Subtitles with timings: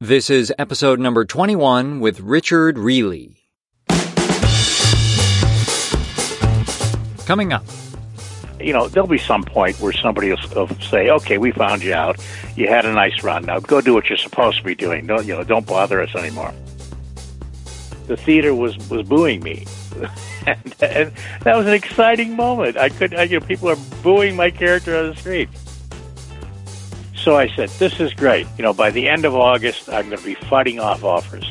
[0.00, 3.36] This is episode number 21 with Richard Riehle.
[7.26, 7.64] Coming up.
[8.58, 11.94] You know, there'll be some point where somebody will, will say, "Okay, we found you
[11.94, 12.18] out.
[12.56, 13.44] You had a nice run.
[13.46, 15.06] Now go do what you're supposed to be doing.
[15.06, 15.44] Don't you know?
[15.44, 16.52] Don't bother us anymore."
[18.08, 19.64] The theater was was booing me,
[20.46, 22.76] and, and that was an exciting moment.
[22.76, 25.48] I could, I, you know, people are booing my character on the street.
[27.24, 28.46] So I said, "This is great.
[28.58, 31.50] You know, by the end of August, I'm going to be fighting off offers."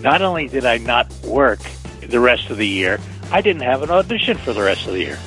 [0.00, 1.58] Not only did I not work
[2.00, 3.00] the rest of the year,
[3.32, 5.18] I didn't have an audition for the rest of the year.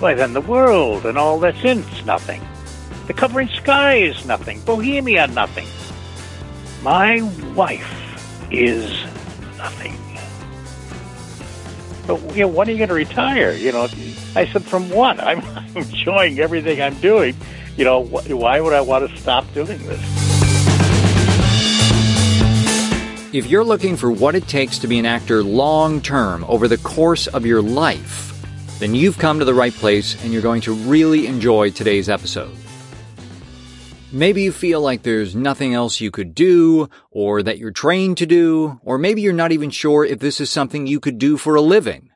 [0.00, 2.40] Why, then the world and all that's in it's nothing.
[3.06, 4.60] The covering sky is nothing.
[4.62, 5.66] Bohemia, nothing.
[6.82, 7.20] My
[7.54, 8.90] wife is
[9.58, 9.98] nothing.
[12.06, 13.52] But you know, when are you going to retire?
[13.52, 13.88] You know,
[14.34, 15.20] I said, from what?
[15.20, 17.36] I'm, I'm enjoying everything I'm doing.
[17.76, 20.00] You know, wh- why would I want to stop doing this?
[23.34, 26.78] If you're looking for what it takes to be an actor long term over the
[26.78, 28.30] course of your life,
[28.78, 32.54] then you've come to the right place and you're going to really enjoy today's episode.
[34.12, 38.26] Maybe you feel like there's nothing else you could do, or that you're trained to
[38.26, 41.56] do, or maybe you're not even sure if this is something you could do for
[41.56, 42.10] a living.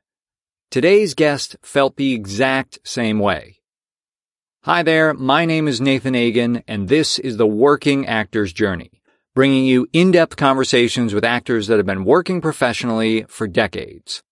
[0.70, 3.58] Today's guest felt the exact same way.
[4.64, 8.91] Hi there, my name is Nathan Agan, and this is the Working Actor's Journey,
[9.33, 14.25] bringing you in-depth conversations with actors that have been working professionally for decades.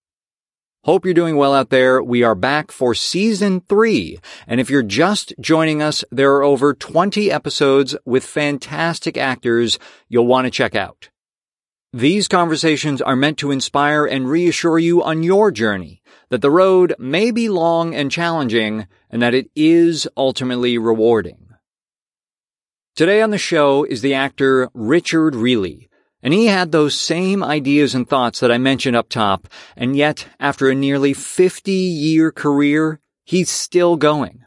[0.82, 2.02] Hope you're doing well out there.
[2.02, 4.18] We are back for season three.
[4.48, 10.26] And if you're just joining us, there are over 20 episodes with fantastic actors you'll
[10.26, 11.08] want to check out.
[11.92, 16.94] These conversations are meant to inspire and reassure you on your journey that the road
[16.98, 21.46] may be long and challenging and that it is ultimately rewarding.
[22.94, 25.88] Today on the show is the actor Richard Riehle.
[26.22, 29.46] And he had those same ideas and thoughts that I mentioned up top,
[29.76, 34.44] and yet, after a nearly 50 year career, he's still going.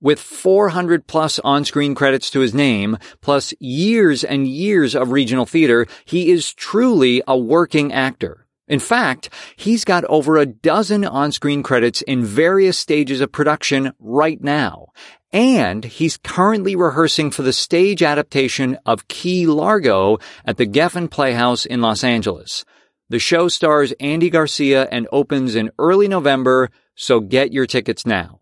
[0.00, 5.86] With 400 plus on-screen credits to his name, plus years and years of regional theater,
[6.04, 8.41] he is truly a working actor.
[8.68, 14.40] In fact, he's got over a dozen on-screen credits in various stages of production right
[14.40, 14.88] now,
[15.32, 21.66] and he's currently rehearsing for the stage adaptation of Key Largo at the Geffen Playhouse
[21.66, 22.64] in Los Angeles.
[23.08, 28.41] The show stars Andy Garcia and opens in early November, so get your tickets now.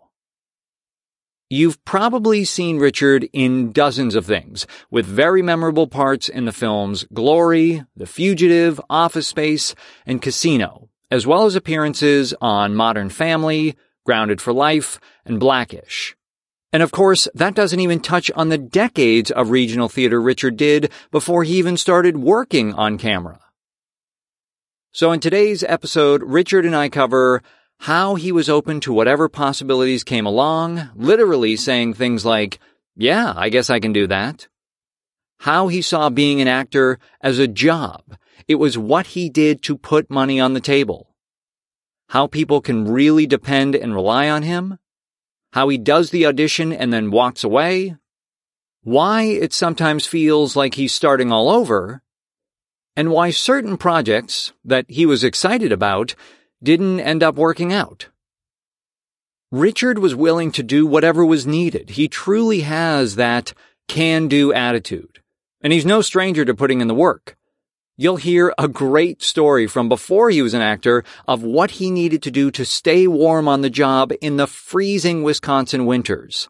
[1.52, 7.04] You've probably seen Richard in dozens of things, with very memorable parts in the films
[7.12, 9.74] Glory, The Fugitive, Office Space,
[10.06, 13.74] and Casino, as well as appearances on Modern Family,
[14.06, 16.14] Grounded for Life, and Black-ish.
[16.72, 20.92] And of course, that doesn't even touch on the decades of regional theater Richard did
[21.10, 23.40] before he even started working on camera.
[24.92, 27.42] So in today's episode, Richard and I cover
[27.80, 32.58] how he was open to whatever possibilities came along, literally saying things like,
[32.96, 34.48] yeah, I guess I can do that.
[35.40, 38.02] How he saw being an actor as a job.
[38.48, 41.14] It was what he did to put money on the table.
[42.08, 44.78] How people can really depend and rely on him
[45.52, 47.96] how he does the audition and then walks away,
[48.82, 52.02] why it sometimes feels like he's starting all over,
[52.96, 56.14] and why certain projects that he was excited about
[56.62, 58.08] didn't end up working out.
[59.50, 61.90] Richard was willing to do whatever was needed.
[61.90, 63.52] He truly has that
[63.88, 65.20] can do attitude.
[65.60, 67.36] And he's no stranger to putting in the work
[68.00, 72.22] you'll hear a great story from before he was an actor of what he needed
[72.22, 76.48] to do to stay warm on the job in the freezing Wisconsin winters.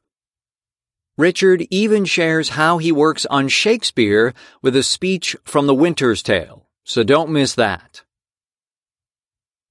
[1.19, 4.32] Richard even shares how he works on Shakespeare
[4.62, 8.04] with a speech from The Winter's Tale, so don't miss that.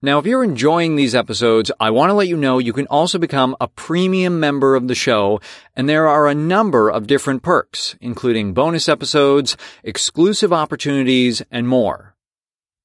[0.02, 3.20] Now, if you're enjoying these episodes, I want to let you know you can also
[3.20, 5.42] become a premium member of the show,
[5.76, 12.16] and there are a number of different perks, including bonus episodes, exclusive opportunities, and more.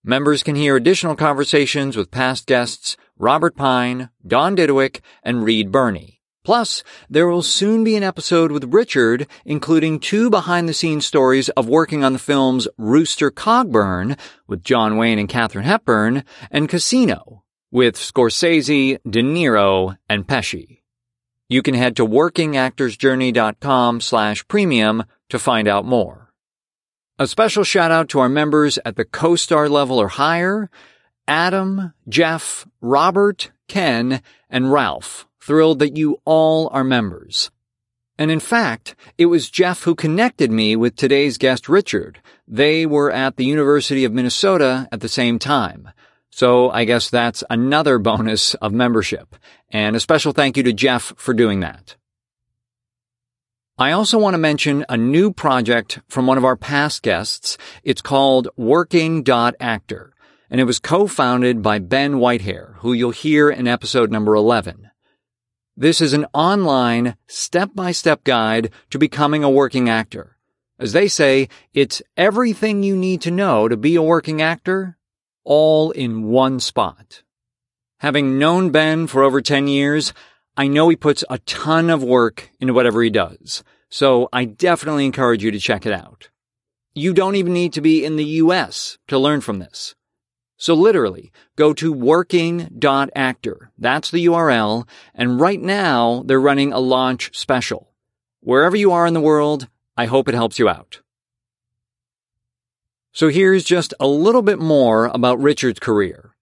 [0.02, 6.13] Members can hear additional conversations with past guests Robert Pine, Don Diduick, and Reed Birney.
[6.44, 11.48] Plus, there will soon be an episode with Richard, including two behind the scenes stories
[11.50, 17.44] of working on the films Rooster Cogburn with John Wayne and Katharine Hepburn and Casino
[17.72, 20.82] with Scorsese, De Niro, and Pesci.
[21.48, 26.32] You can head to workingactorsjourney.com slash premium to find out more.
[27.18, 30.68] A special shout out to our members at the co-star level or higher,
[31.26, 34.20] Adam, Jeff, Robert, Ken,
[34.50, 37.50] and Ralph thrilled that you all are members.
[38.18, 42.20] And in fact, it was Jeff who connected me with today's guest, Richard.
[42.48, 45.90] They were at the University of Minnesota at the same time.
[46.30, 49.36] So I guess that's another bonus of membership.
[49.70, 51.96] And a special thank you to Jeff for doing that.
[53.76, 57.58] I also want to mention a new project from one of our past guests.
[57.82, 60.14] It's called Working.Actor,
[60.48, 64.83] and it was co-founded by Ben Whitehair, who you'll hear in episode number 11.
[65.76, 70.36] This is an online, step-by-step guide to becoming a working actor.
[70.78, 74.96] As they say, it's everything you need to know to be a working actor,
[75.42, 77.24] all in one spot.
[77.98, 80.12] Having known Ben for over 10 years,
[80.56, 85.06] I know he puts a ton of work into whatever he does, so I definitely
[85.06, 86.30] encourage you to check it out.
[86.94, 89.96] You don't even need to be in the US to learn from this.
[90.56, 93.70] So literally, go to working.actor.
[93.76, 94.88] That's the URL.
[95.14, 97.92] And right now, they're running a launch special.
[98.40, 101.00] Wherever you are in the world, I hope it helps you out.
[103.12, 106.34] So here's just a little bit more about Richard's career.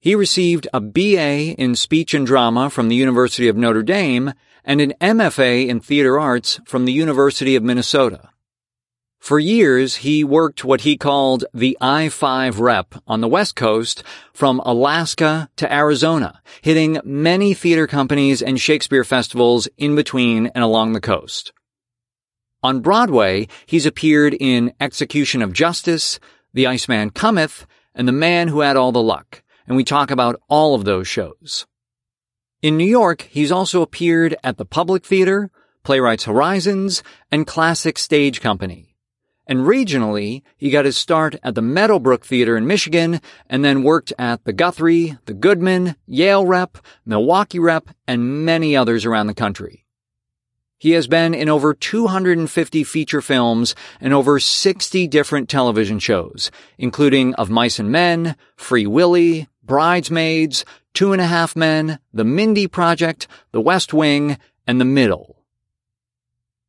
[0.00, 4.32] He received a BA in speech and drama from the University of Notre Dame
[4.64, 8.30] and an MFA in theater arts from the University of Minnesota.
[9.18, 14.60] For years, he worked what he called the I-5 rep on the West Coast from
[14.60, 21.00] Alaska to Arizona, hitting many theater companies and Shakespeare festivals in between and along the
[21.00, 21.52] coast.
[22.62, 26.18] On Broadway, he's appeared in Execution of Justice,
[26.54, 30.40] The Iceman Cometh, and The Man Who Had All the Luck, and we talk about
[30.48, 31.66] all of those shows.
[32.62, 35.50] In New York, he's also appeared at the Public Theater,
[35.84, 38.87] Playwrights Horizons, and Classic Stage Company.
[39.48, 44.12] And regionally, he got his start at the Meadowbrook Theater in Michigan and then worked
[44.18, 49.86] at the Guthrie, the Goodman, Yale Rep, Milwaukee Rep, and many others around the country.
[50.76, 57.34] He has been in over 250 feature films and over 60 different television shows, including
[57.34, 63.26] Of Mice and Men, Free Willy, Bridesmaids, Two and a Half Men, The Mindy Project,
[63.52, 64.36] The West Wing,
[64.66, 65.37] and The Middle.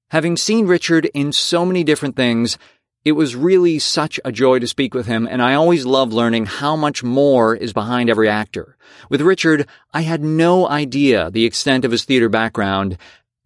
[0.10, 2.58] Having seen Richard in so many different things,
[3.06, 6.48] it was really such a joy to speak with him, and I always love learning
[6.48, 8.76] how much more is behind every actor.
[9.10, 12.98] With Richard, I had no idea the extent of his theater background,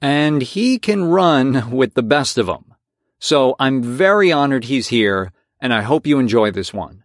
[0.01, 2.73] and he can run with the best of them.
[3.19, 7.03] So I'm very honored he's here, and I hope you enjoy this one.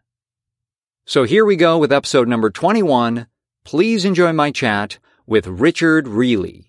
[1.05, 3.27] So here we go with episode number 21.
[3.65, 6.67] Please enjoy my chat with Richard Riehle.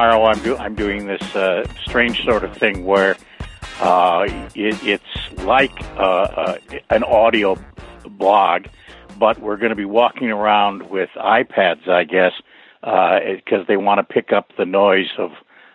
[0.00, 3.16] Tomorrow I'm do I'm doing this uh, strange sort of thing where
[3.80, 6.58] uh, it, it's like uh, uh,
[6.88, 7.58] an audio
[8.08, 8.66] blog,
[9.18, 12.32] but we're going to be walking around with iPads, I guess,
[12.80, 15.32] because uh, they want to pick up the noise of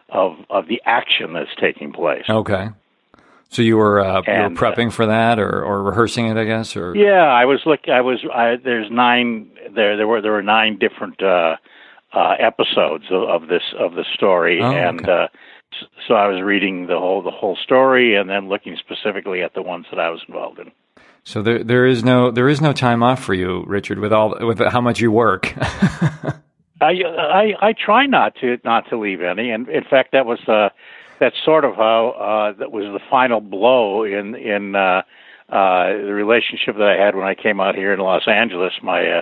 [0.09, 2.25] of of the action that's taking place.
[2.27, 2.69] Okay.
[3.49, 6.45] So you were uh, and, you were prepping for that, or, or rehearsing it, I
[6.45, 7.87] guess, or yeah, I was look.
[7.87, 8.25] I was.
[8.33, 9.51] I, there's nine.
[9.69, 11.21] There, there were there were nine different
[12.15, 15.11] uh, episodes of, of, this of the story, oh, and okay.
[15.11, 15.27] uh,
[16.07, 19.61] so I was reading the whole the whole story and then looking specifically at the
[19.61, 20.71] ones that I was involved in.
[21.23, 24.35] So there there is no there is no time off for you, Richard, with all
[24.45, 25.53] with how much you work.
[26.81, 30.39] I, I I try not to not to leave any, and in fact that was
[30.47, 30.69] uh,
[31.19, 35.01] that's sort of how uh, that was the final blow in in uh,
[35.49, 38.73] uh, the relationship that I had when I came out here in Los Angeles.
[38.81, 39.21] My uh,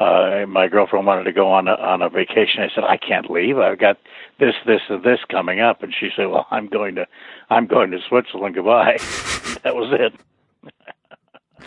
[0.00, 2.62] uh, my girlfriend wanted to go on a, on a vacation.
[2.62, 3.58] I said, I can't leave.
[3.58, 3.98] I've got
[4.38, 5.82] this, this, and this coming up.
[5.82, 7.06] And she said, Well, I'm going to,
[7.50, 8.54] I'm going to Switzerland.
[8.54, 8.96] Goodbye.
[9.62, 10.72] that was it.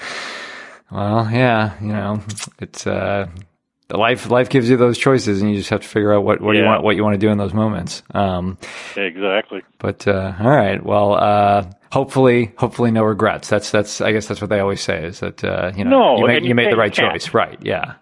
[0.92, 2.24] well, yeah, you know,
[2.60, 3.28] it's uh,
[3.92, 4.32] life.
[4.32, 6.62] Life gives you those choices, and you just have to figure out what, what yeah.
[6.62, 8.02] you want, what you want to do in those moments.
[8.16, 8.58] Um,
[8.98, 9.62] exactly.
[9.78, 11.14] But uh, all right, well.
[11.14, 13.48] Uh, hopefully, hopefully, no regrets.
[13.48, 14.02] That's that's.
[14.02, 16.44] I guess that's what they always say is that uh, you know no, you, make,
[16.44, 17.60] you made the right choice, right?
[17.62, 17.96] Yeah.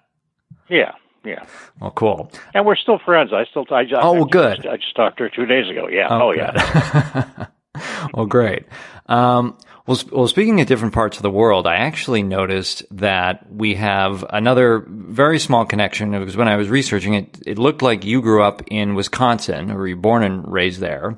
[0.72, 0.94] Yeah,
[1.26, 1.46] yeah.
[1.80, 2.32] Well, cool.
[2.54, 3.32] And we're still friends.
[3.34, 3.66] I still.
[3.70, 4.66] I, oh, well, good.
[4.66, 5.88] I just talked to her two days ago.
[5.88, 6.08] Yeah.
[6.10, 7.48] Oh, oh yeah.
[8.14, 8.66] well, great.
[9.08, 13.76] Um, well, well, speaking of different parts of the world, I actually noticed that we
[13.76, 16.12] have another very small connection.
[16.12, 19.74] Because when I was researching it, it looked like you grew up in Wisconsin, or
[19.74, 21.18] you were you born and raised there?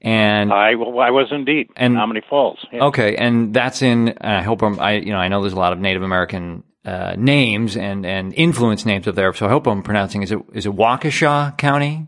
[0.00, 1.70] And I, well, I was indeed.
[1.76, 2.58] And Menomonee Falls.
[2.72, 2.84] Yeah.
[2.86, 4.16] Okay, and that's in.
[4.20, 4.78] I hope I'm.
[4.80, 8.34] I you know I know there's a lot of Native American uh, names and and
[8.34, 9.32] influence names up there.
[9.34, 12.06] So I hope I'm pronouncing is it is it Waukesha County?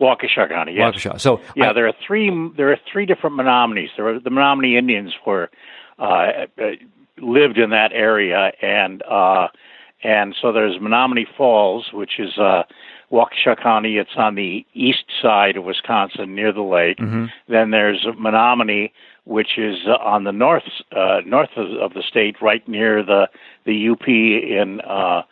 [0.00, 0.74] Waukesha County.
[0.74, 0.94] Yes.
[0.94, 1.20] Waukesha.
[1.20, 2.30] So yeah, I- there are three.
[2.56, 3.90] There are three different Menominees.
[3.96, 5.50] There are the Menominee Indians were
[5.98, 6.26] uh,
[7.18, 9.48] lived in that area, and uh,
[10.04, 12.62] and so there's Menomonee Falls, which is uh,
[13.10, 13.96] Waukesha County.
[13.96, 16.98] It's on the east side of Wisconsin, near the lake.
[16.98, 17.30] Mhm.
[17.48, 18.92] Then there's Menominee,
[19.26, 23.28] which is uh, on the north uh, north of, of the state, right near the
[23.64, 25.22] the UP in uh,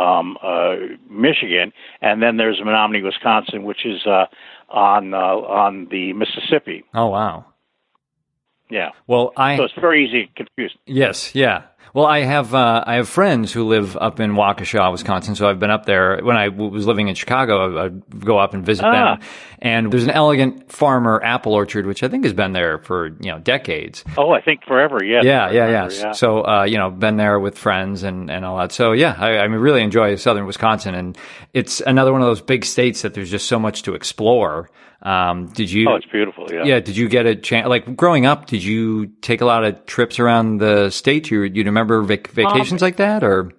[0.00, 0.76] um, uh,
[1.10, 4.26] Michigan, and then there's Menomonie, Wisconsin, which is uh,
[4.68, 6.84] on uh, on the Mississippi.
[6.94, 7.46] oh wow.
[8.70, 10.76] Yeah, Well, I so it's very easy to confuse.
[10.84, 11.62] Yes, yeah.
[11.94, 15.34] Well, I have uh, I have friends who live up in Waukesha, Wisconsin.
[15.34, 17.84] So I've been up there when I w- was living in Chicago.
[17.86, 19.16] I'd go up and visit Ah.
[19.16, 19.28] them.
[19.60, 23.32] And there's an elegant farmer apple orchard, which I think has been there for you
[23.32, 24.04] know decades.
[24.16, 24.98] Oh, I think forever.
[25.02, 25.24] Yes.
[25.24, 26.12] Yeah, yeah, Forever, yeah.
[26.12, 28.72] So uh, you know, been there with friends and and all that.
[28.72, 31.16] So yeah, I, I mean, really enjoy southern Wisconsin, and
[31.54, 34.70] it's another one of those big states that there's just so much to explore.
[35.02, 35.88] Um, did you?
[35.88, 36.48] Oh, it's beautiful.
[36.50, 36.64] Yeah.
[36.64, 36.80] Yeah.
[36.80, 37.68] Did you get a chance?
[37.68, 41.30] Like growing up, did you take a lot of trips around the state?
[41.30, 43.52] You you remember vac- vacations like that, or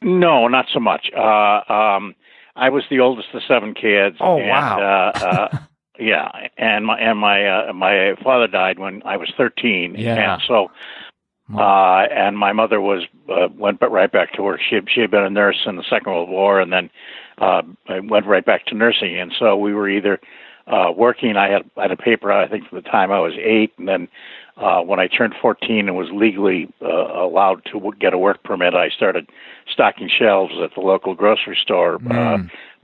[0.00, 1.10] No, not so much.
[1.14, 2.14] Uh, um,
[2.56, 4.16] I was the oldest of seven kids.
[4.20, 4.80] Oh, and, wow.
[4.80, 5.58] Uh, uh,
[5.98, 9.96] yeah, and my and my uh, my father died when I was thirteen.
[9.98, 10.34] Yeah.
[10.34, 10.70] And so,
[11.58, 14.60] uh, and my mother was uh, went but right back to work.
[14.66, 16.88] She had, she had been a nurse in the Second World War, and then
[17.36, 17.62] uh,
[18.04, 19.18] went right back to nursing.
[19.18, 20.18] And so we were either
[20.70, 21.36] uh, working.
[21.36, 22.32] I had I had a paper.
[22.32, 24.08] I think from the time I was eight, and then
[24.56, 28.42] uh, when I turned 14 and was legally uh, allowed to w- get a work
[28.42, 29.28] permit, I started
[29.72, 32.38] stocking shelves at the local grocery store uh,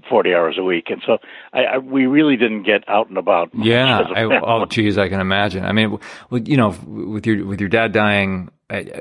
[0.08, 0.88] 40 hours a week.
[0.88, 1.18] And so
[1.52, 3.50] I, I, we really didn't get out and about.
[3.54, 4.00] yeah?
[4.14, 5.64] I, oh, geez, I can imagine.
[5.64, 5.98] I mean,
[6.30, 8.52] w- you know, with your with your dad dying, uh,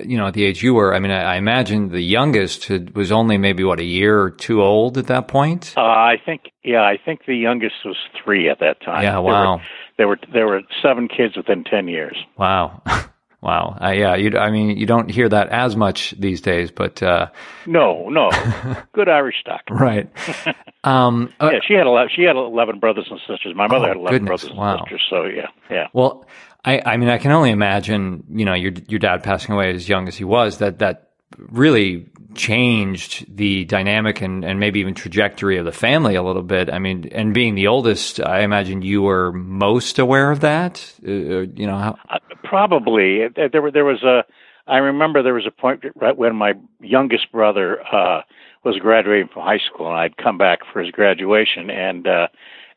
[0.05, 2.95] you know, at the age you were, I mean, I, I imagine the youngest had,
[2.95, 5.73] was only maybe what a year or two old at that point.
[5.75, 9.03] Uh, I think, yeah, I think the youngest was three at that time.
[9.03, 9.55] Yeah, There wow.
[9.57, 9.61] were,
[9.97, 12.17] there were there were seven kids within 10 years.
[12.37, 12.81] Wow.
[13.41, 13.77] Wow.
[13.79, 14.15] Uh, yeah.
[14.15, 17.27] You, I mean, you don't hear that as much these days, but, uh,
[17.67, 18.31] No, no,
[18.93, 19.61] good Irish stock.
[19.69, 20.09] right.
[20.83, 22.07] Um, uh, Yeah, she had a lot.
[22.15, 23.53] She had 11 brothers and sisters.
[23.55, 24.77] My mother Oh, had 11 goodness, brothers and wow.
[24.79, 25.01] sisters.
[25.11, 25.87] So yeah, yeah.
[25.93, 26.25] well,
[26.65, 29.87] I, I mean, I can only imagine, you know, your, your dad passing away as
[29.87, 35.57] young as he was, that, that really changed the dynamic and, and maybe even trajectory
[35.57, 36.71] of the family a little bit.
[36.71, 40.93] I mean, and being the oldest, I imagine you were most aware of that.
[41.07, 41.11] Uh,
[41.55, 44.23] you know, how, Uh, Probably Uh, there were there was a.
[44.67, 48.21] I remember there was a point right when my youngest brother uh,
[48.63, 52.27] was graduating from high school, and I'd come back for his graduation, and uh,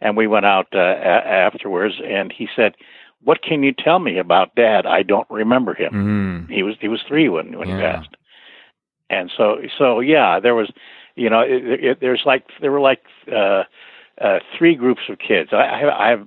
[0.00, 2.76] and we went out uh, a- afterwards, and he said,
[3.22, 4.87] "What can you tell me about Dad?
[4.87, 5.92] I don't remember him.
[6.48, 8.16] mm, He was he was three when when he passed."
[9.10, 10.70] And so so yeah, there was,
[11.16, 13.64] you know, it, it, there's like there were like uh,
[14.20, 15.50] uh, three groups of kids.
[15.52, 16.26] I, I have, I have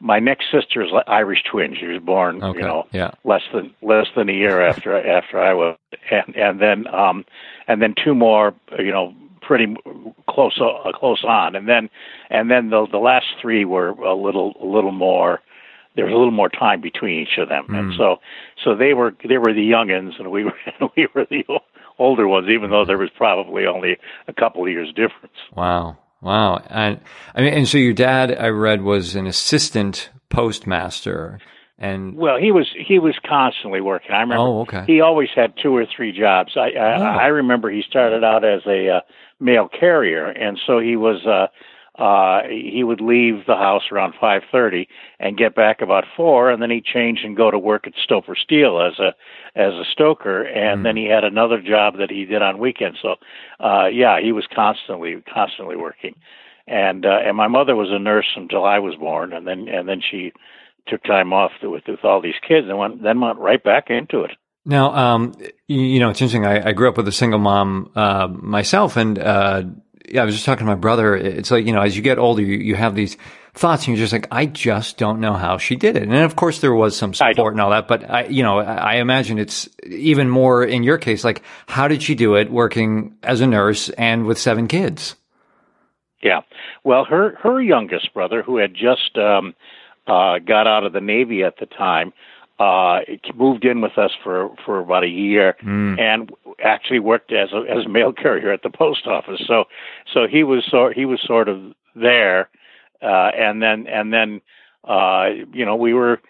[0.00, 1.76] my next sister is like Irish twin.
[1.78, 2.58] She was born, okay.
[2.58, 3.12] you know, yeah.
[3.24, 5.76] less than less than a year after after I was,
[6.10, 7.24] and and then um
[7.68, 9.76] and then two more, you know, pretty
[10.28, 11.88] close uh, close on, and then
[12.30, 15.40] and then the the last three were a little a little more.
[15.94, 17.96] There was a little more time between each of them, and Mm.
[17.96, 18.16] so
[18.64, 20.54] so they were they were the youngins, and we were
[20.96, 21.44] we were the
[21.98, 25.36] older ones, even though there was probably only a couple of years difference.
[25.54, 25.98] Wow.
[26.22, 26.62] Wow.
[26.70, 27.00] And
[27.34, 31.40] I mean, and so your dad, I read, was an assistant postmaster.
[31.78, 34.12] And Well, he was he was constantly working.
[34.12, 34.84] I remember oh, okay.
[34.86, 36.52] he always had two or three jobs.
[36.56, 37.18] I I, Oh.
[37.18, 39.00] I remember he started out as a uh,
[39.40, 41.48] mail carrier, and so he was uh,
[41.98, 44.88] uh, he would leave the house around five thirty
[45.20, 48.34] and get back about four, and then he'd change and go to work at Stoper
[48.34, 49.14] Steel as a
[49.54, 50.84] as a stoker, and Mm.
[50.84, 52.98] then he had another job that he did on weekends.
[53.02, 53.16] So,
[53.60, 56.14] uh, yeah, he was constantly constantly working,
[56.66, 59.86] and uh, and my mother was a nurse until I was born, and then and
[59.86, 60.32] then she
[60.88, 63.90] took time off to, with with all these kids and went then went right back
[63.90, 64.30] into it.
[64.64, 65.34] Now, um,
[65.66, 66.46] you, you know, it's interesting.
[66.46, 69.64] I, I grew up with a single mom uh, myself, and uh,
[70.08, 71.16] yeah, I was just talking to my brother.
[71.16, 73.16] It's like you know, as you get older, you, you have these
[73.54, 76.04] thoughts, and you're just like, I just don't know how she did it.
[76.04, 78.74] And of course, there was some support and all that, but I, you know, I,
[78.74, 81.24] I imagine it's even more in your case.
[81.24, 85.16] Like, how did she do it, working as a nurse and with seven kids?
[86.22, 86.42] Yeah.
[86.84, 89.54] Well, her her youngest brother, who had just um,
[90.06, 92.12] uh, got out of the Navy at the time,
[92.62, 93.00] uh,
[93.34, 95.98] moved in with us for for about a year, Mm.
[95.98, 96.30] and
[96.62, 99.40] actually worked as a as a mail carrier at the post office.
[99.46, 99.64] So
[100.12, 101.58] so he was sort he was sort of
[101.94, 102.40] there,
[103.02, 104.40] uh, and then and then
[104.84, 106.20] uh, you know we were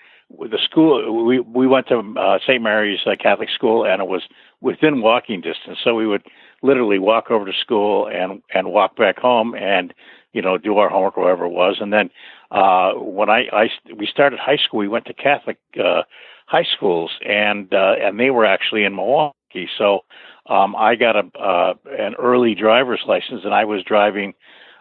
[0.54, 2.62] the school we we went to uh, St.
[2.62, 4.22] Mary's uh, Catholic school, and it was
[4.60, 5.78] within walking distance.
[5.84, 6.22] So we would
[6.62, 9.92] literally walk over to school and and walk back home and
[10.32, 11.76] you know, do our homework or whatever it was.
[11.80, 12.10] And then
[12.52, 16.02] uh, when I, I we started high school, we went to Catholic uh,
[16.46, 19.68] high schools, and uh, and they were actually in Milwaukee.
[19.78, 20.00] So
[20.46, 24.34] um, I got a uh, an early driver's license, and I was driving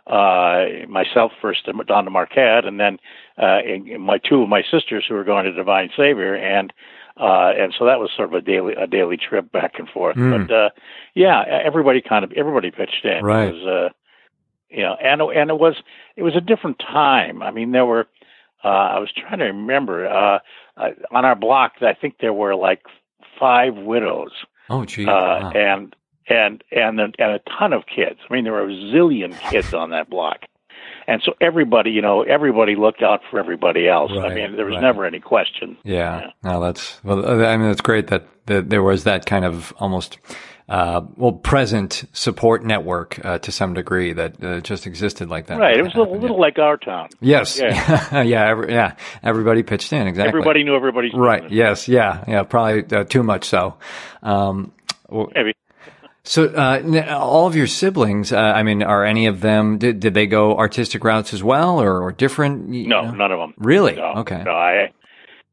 [0.05, 2.97] uh, myself first to, down to Marquette, and then
[3.41, 6.73] uh, and my two of my sisters who were going to Divine Savior, and
[7.15, 10.17] uh, and so that was sort of a daily a daily trip back and forth.
[10.17, 10.47] Mm.
[10.47, 10.69] But uh,
[11.15, 13.23] yeah, everybody kind of everybody pitched in.
[13.23, 13.47] Right.
[13.47, 13.89] It was, uh,
[14.71, 15.75] you know, and and it was
[16.15, 17.41] it was a different time.
[17.41, 18.07] I mean, there were.
[18.63, 20.37] Uh, I was trying to remember uh,
[20.77, 21.73] uh, on our block.
[21.81, 22.83] I think there were like
[23.39, 24.31] five widows.
[24.69, 25.07] Oh, gee.
[25.07, 25.51] Uh, wow.
[25.55, 25.95] And
[26.29, 28.19] and and and a ton of kids.
[28.29, 30.41] I mean, there were a zillion kids on that block,
[31.07, 34.11] and so everybody, you know, everybody looked out for everybody else.
[34.15, 34.81] Right, I mean, there was right.
[34.81, 35.77] never any question.
[35.83, 36.29] Yeah, yeah.
[36.43, 37.43] no, that's well.
[37.43, 40.19] I mean, it's great that, that there was that kind of almost.
[40.69, 45.59] Uh, well, present support network uh, to some degree that uh, just existed like that.
[45.59, 45.75] Right.
[45.75, 47.09] It was a little, little like our town.
[47.19, 47.59] Yes.
[47.59, 48.21] Yeah.
[48.21, 48.47] yeah.
[48.47, 48.95] Every, yeah.
[49.21, 50.07] Everybody pitched in.
[50.07, 50.29] Exactly.
[50.29, 51.41] Everybody knew everybody's right.
[51.41, 51.57] Business.
[51.57, 51.87] Yes.
[51.89, 52.23] Yeah.
[52.25, 52.43] Yeah.
[52.43, 53.75] Probably uh, too much so.
[54.23, 54.71] Um,
[55.09, 55.53] well, Maybe.
[56.23, 60.13] So, uh, all of your siblings, uh, I mean, are any of them, did, did
[60.13, 62.69] they go artistic routes as well or, or different?
[62.69, 63.11] No, know?
[63.11, 63.53] none of them.
[63.57, 63.95] Really?
[63.95, 64.43] No, okay.
[64.43, 64.93] No, I,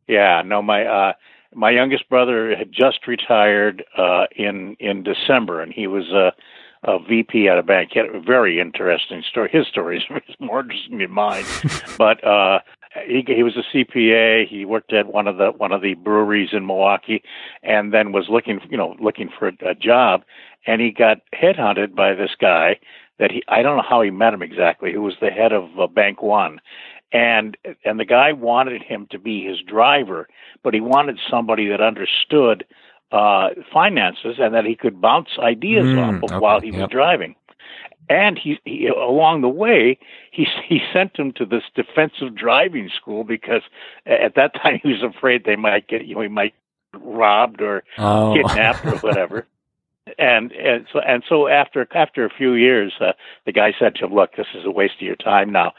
[0.06, 1.12] yeah, no, my, uh,
[1.54, 6.32] my youngest brother had just retired, uh, in, in December and he was, a
[6.84, 7.90] a VP at a bank.
[7.92, 9.50] He had a very interesting story.
[9.52, 11.44] His story is more interesting than mine,
[11.98, 12.60] but, uh,
[13.06, 14.48] he he was a CPA.
[14.48, 17.22] He worked at one of the one of the breweries in Milwaukee,
[17.62, 20.22] and then was looking you know looking for a, a job,
[20.66, 22.78] and he got headhunted by this guy
[23.18, 24.92] that he I don't know how he met him exactly.
[24.92, 26.60] Who was the head of uh, Bank One,
[27.12, 30.28] and and the guy wanted him to be his driver,
[30.62, 32.64] but he wanted somebody that understood
[33.10, 36.90] uh finances and that he could bounce ideas mm, off of okay, while he was
[36.90, 37.34] driving
[38.08, 39.98] and he, he along the way
[40.30, 43.62] he he sent him to this defensive driving school because
[44.06, 46.54] at that time he was afraid they might get you know he might
[46.94, 48.34] robbed or oh.
[48.34, 49.46] kidnapped or whatever
[50.18, 53.12] and and so and so after after a few years uh,
[53.46, 55.72] the guy said to him look this is a waste of your time now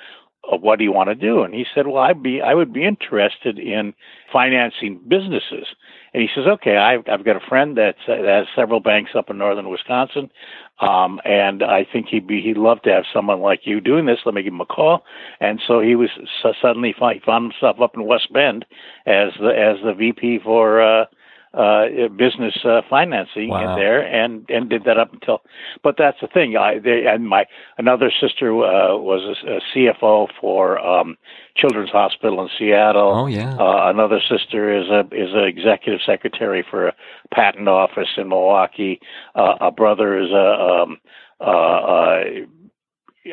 [0.51, 2.73] uh, what do you want to do and he said well i'd be i would
[2.73, 3.93] be interested in
[4.31, 5.67] financing businesses
[6.13, 9.29] and he says, okay, I've, I've got a friend uh, that has several banks up
[9.29, 10.31] in northern Wisconsin.
[10.79, 14.19] Um, and I think he'd be, he'd love to have someone like you doing this.
[14.25, 15.03] Let me give him a call.
[15.39, 16.09] And so he was
[16.41, 18.65] so suddenly he found himself up in West Bend
[19.05, 21.05] as the, as the VP for, uh,
[21.53, 21.85] uh,
[22.15, 23.75] business uh, financing wow.
[23.75, 25.41] there, and and did that up until.
[25.83, 26.55] But that's the thing.
[26.55, 27.45] I they, and my
[27.77, 31.17] another sister uh, was a, a CFO for um,
[31.55, 33.13] Children's Hospital in Seattle.
[33.15, 33.55] Oh yeah.
[33.55, 36.95] Uh, another sister is a is an executive secretary for a
[37.33, 38.99] patent office in Milwaukee.
[39.35, 40.97] Uh, a brother is a um,
[41.41, 42.23] uh, uh,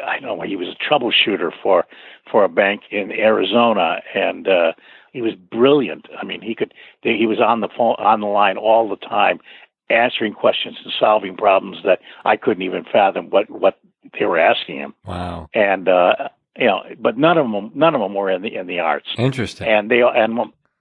[0.05, 1.85] I don't know he was a troubleshooter for
[2.31, 4.73] for a bank in Arizona, and uh,
[5.17, 6.07] he was brilliant.
[6.21, 9.41] I mean, he could he was on the phone on the line all the time,
[9.89, 13.79] answering questions and solving problems that I couldn't even fathom what what
[14.19, 14.95] they were asking him.
[15.07, 15.49] Wow.
[15.55, 18.67] And uh, you know, but none of them none of them were in the in
[18.67, 19.09] the arts.
[19.17, 19.67] Interesting.
[19.67, 20.39] And they and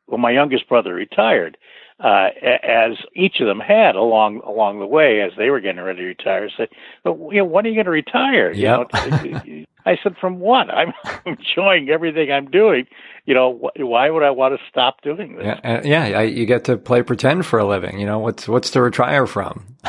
[0.08, 1.58] when my youngest brother retired,
[2.04, 2.28] uh,
[2.62, 6.08] as each of them had along along the way as they were getting ready to
[6.08, 6.68] retire, said,
[7.06, 8.90] "But you know, when are you going to retire?" Yep.
[9.24, 10.70] You know, I said, "From what?
[10.70, 10.94] I'm
[11.26, 12.88] enjoying everything I'm doing.
[13.26, 16.20] You know, wh- why would I want to stop doing this?" Yeah, yeah.
[16.20, 18.00] I, you get to play pretend for a living.
[18.00, 19.66] You know, what's what's to retire from?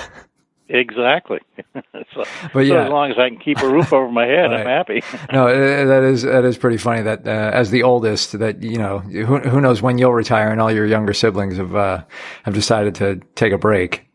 [0.69, 1.39] Exactly.
[2.15, 4.51] so, but yeah, so as long as I can keep a roof over my head,
[4.51, 4.61] right.
[4.61, 5.03] I'm happy.
[5.33, 7.03] no, uh, that is that is pretty funny.
[7.03, 10.61] That uh, as the oldest, that you know, who, who knows when you'll retire, and
[10.61, 12.03] all your younger siblings have uh,
[12.43, 14.06] have decided to take a break.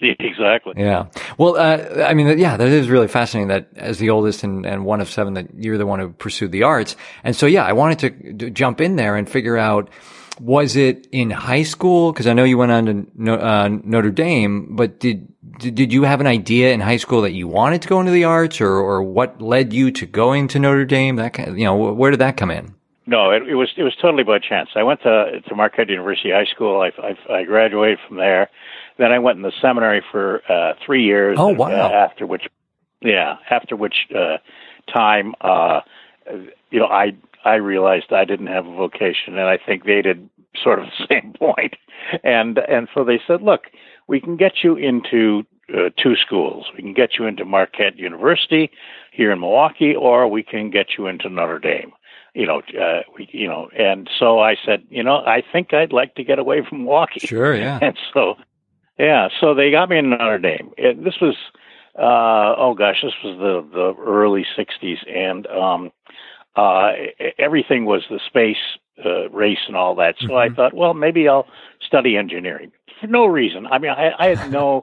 [0.20, 0.74] Exactly.
[0.76, 1.06] Yeah.
[1.38, 4.84] Well, uh, I mean, yeah, that is really fascinating that as the oldest and, and
[4.84, 6.96] one of seven, that you're the one who pursued the arts.
[7.22, 9.90] And so, yeah, I wanted to, to jump in there and figure out,
[10.40, 12.12] was it in high school?
[12.14, 16.04] Cause I know you went on to uh, Notre Dame, but did, did, did you
[16.04, 18.72] have an idea in high school that you wanted to go into the arts or,
[18.72, 21.16] or what led you to going to Notre Dame?
[21.16, 22.74] That kind of, you know, where did that come in?
[23.06, 24.70] No, it, it was it was totally by chance.
[24.76, 26.80] I went to to Marquette University High School.
[26.80, 28.50] I, I, I graduated from there.
[29.00, 31.38] Then I went in the seminary for uh, three years.
[31.40, 31.68] Oh wow!
[31.68, 32.42] Uh, after which,
[33.00, 34.36] yeah, after which uh,
[34.92, 35.80] time, uh,
[36.70, 40.28] you know, I I realized I didn't have a vocation, and I think they did
[40.62, 41.76] sort of the same point.
[42.22, 43.68] And and so they said, look,
[44.06, 46.66] we can get you into uh, two schools.
[46.76, 48.70] We can get you into Marquette University
[49.12, 51.92] here in Milwaukee, or we can get you into Notre Dame.
[52.34, 55.92] You know, uh, we, you know, and so I said, you know, I think I'd
[55.92, 57.20] like to get away from Milwaukee.
[57.20, 57.78] Sure, yeah.
[57.82, 58.34] And so,
[59.00, 60.72] yeah, so they got me in Notre Dame.
[60.76, 61.34] It, this was
[61.98, 65.90] uh, oh gosh, this was the the early '60s, and um,
[66.54, 66.92] uh,
[67.38, 68.56] everything was the space
[69.04, 70.16] uh, race and all that.
[70.20, 70.52] So mm-hmm.
[70.52, 71.46] I thought, well, maybe I'll
[71.80, 73.66] study engineering for no reason.
[73.66, 74.82] I mean, I, I had no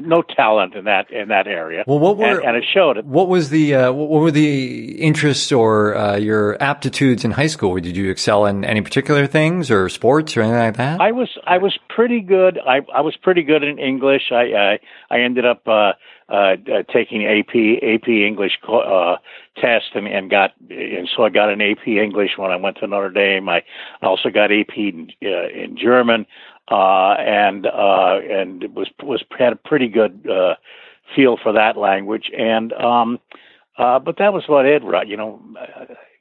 [0.00, 1.84] no talent in that in that area.
[1.86, 3.04] Well, what were and, and it showed it.
[3.04, 7.78] What was the uh, what were the interests or uh, your aptitudes in high school?
[7.78, 11.00] Did you excel in any particular things or sports or anything like that?
[11.00, 12.58] I was I was pretty good.
[12.66, 14.30] I I was pretty good in English.
[14.30, 14.78] I
[15.10, 15.92] I, I ended up uh,
[16.28, 16.56] uh, uh
[16.90, 19.16] taking AP AP English uh,
[19.56, 22.86] test and, and got and so I got an AP English when I went to
[22.86, 23.48] Notre Dame.
[23.48, 23.62] I
[24.00, 26.24] also got AP in, uh, in German
[26.72, 30.54] uh, and uh, and was was had a pretty good uh,
[31.14, 32.30] feel for that language.
[32.36, 33.20] And um,
[33.76, 35.06] uh, but that was about it, right?
[35.06, 35.42] You know,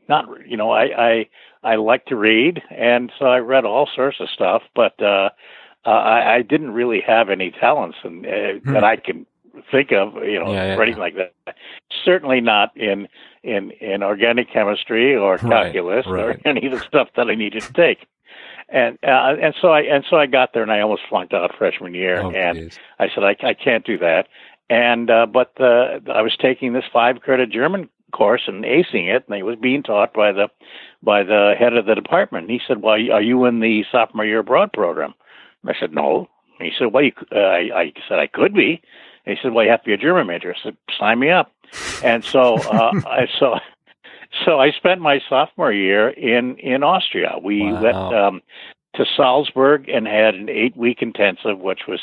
[0.10, 1.30] not you know I I
[1.64, 5.30] I like to read, and so I read all sorts of stuff, but uh,
[5.86, 8.30] uh, I, I didn't really have any talents and uh,
[8.64, 8.74] hmm.
[8.74, 9.26] that I can
[9.72, 11.00] think of, you know, yeah, yeah, anything yeah.
[11.00, 11.56] like that.
[12.04, 13.08] Certainly not in
[13.44, 16.42] in in organic chemistry or calculus right, right.
[16.46, 18.06] or any of the stuff that I needed to take
[18.72, 21.56] and uh, and so I and so I got there and I almost flunked out
[21.58, 22.80] freshman year, oh, and geez.
[23.00, 24.28] I said I, I can't do that.
[24.70, 29.26] And uh, but uh, I was taking this five credit German course and acing it,
[29.28, 30.48] and it was being taught by the
[31.04, 32.44] by the head of the department.
[32.44, 35.14] And he said, "Well, are you in the sophomore year abroad program?"
[35.62, 36.30] And I said, "No."
[36.60, 38.82] And he said, "Well, you, uh, I, I said I could be."
[39.26, 41.30] And he said, "Well, you have to be a German major." I said, "Sign me
[41.30, 41.52] up."
[42.04, 43.56] And so uh, I so
[44.46, 47.36] so I spent my sophomore year in in Austria.
[47.42, 47.82] We wow.
[47.82, 48.42] went um,
[48.96, 52.02] to Salzburg and had an eight week intensive, which was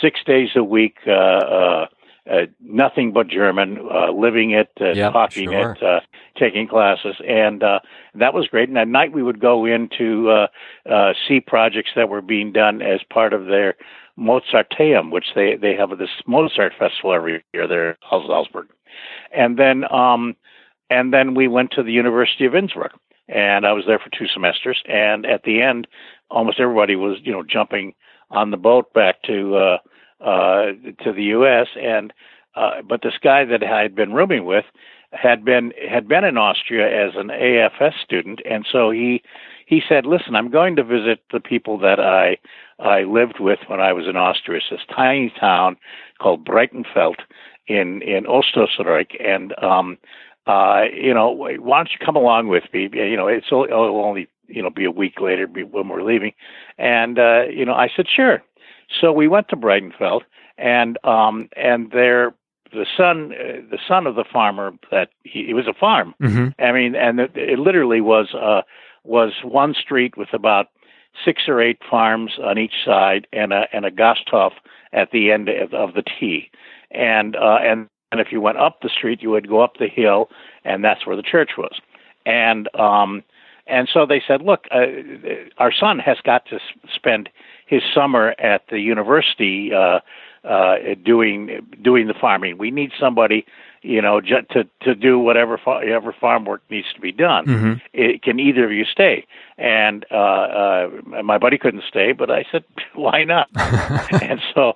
[0.00, 0.96] six days a week.
[1.06, 1.86] Uh, uh,
[2.30, 5.72] uh, nothing but German, uh, living it, uh, yep, talking sure.
[5.72, 6.00] it, uh,
[6.36, 7.78] taking classes, and uh,
[8.14, 8.68] that was great.
[8.68, 10.46] And at night we would go in to uh,
[10.92, 13.76] uh, see projects that were being done as part of their
[14.18, 18.66] Mozarteum, which they they have this Mozart festival every year there in Salzburg,
[19.32, 20.34] and then um,
[20.90, 22.92] and then we went to the University of Innsbruck,
[23.28, 24.82] and I was there for two semesters.
[24.86, 25.86] And at the end,
[26.30, 27.94] almost everybody was, you know, jumping
[28.30, 29.78] on the boat back to uh,
[30.24, 30.72] uh,
[31.04, 31.68] to the U.S.
[31.80, 32.12] And
[32.54, 34.64] uh, but this guy that I had been rooming with
[35.12, 39.22] had been had been in Austria as an AFS student, and so he
[39.66, 42.38] he said, "Listen, I'm going to visit the people that I
[42.78, 44.58] I lived with when I was in Austria.
[44.58, 45.76] It's this tiny town
[46.20, 47.16] called Breitenfeld
[47.66, 49.98] in in Ostösterreich, and um,
[50.46, 52.88] uh, you know, why don't you come along with me?
[52.92, 56.32] You know, it's only, it'll only, you know, be a week later when we're leaving.
[56.78, 58.42] And, uh, you know, I said, sure.
[59.00, 60.22] So we went to Breitenfeld
[60.56, 62.34] and, um, and there,
[62.72, 66.14] the son, uh, the son of the farmer that he, it was a farm.
[66.22, 66.60] Mm-hmm.
[66.62, 68.62] I mean, and it, it literally was, uh,
[69.02, 70.68] was one street with about
[71.24, 74.52] six or eight farms on each side and a, and a Gasthof
[74.92, 76.50] at the end of, of the T.
[76.90, 79.88] And, uh, and and if you went up the street, you would go up the
[79.88, 80.28] hill,
[80.64, 81.80] and that's where the church was.
[82.24, 83.22] And um,
[83.66, 84.86] and so they said, look, uh,
[85.58, 86.58] our son has got to
[86.94, 87.28] spend
[87.66, 90.00] his summer at the university uh,
[90.44, 92.58] uh, doing doing the farming.
[92.58, 93.44] We need somebody,
[93.82, 97.46] you know, to to do whatever fa- whatever farm work needs to be done.
[97.46, 97.72] Mm-hmm.
[97.92, 99.26] It, can either of you stay?
[99.58, 100.90] And uh, uh,
[101.24, 102.64] my buddy couldn't stay, but I said,
[102.94, 103.48] why not?
[104.22, 104.74] and so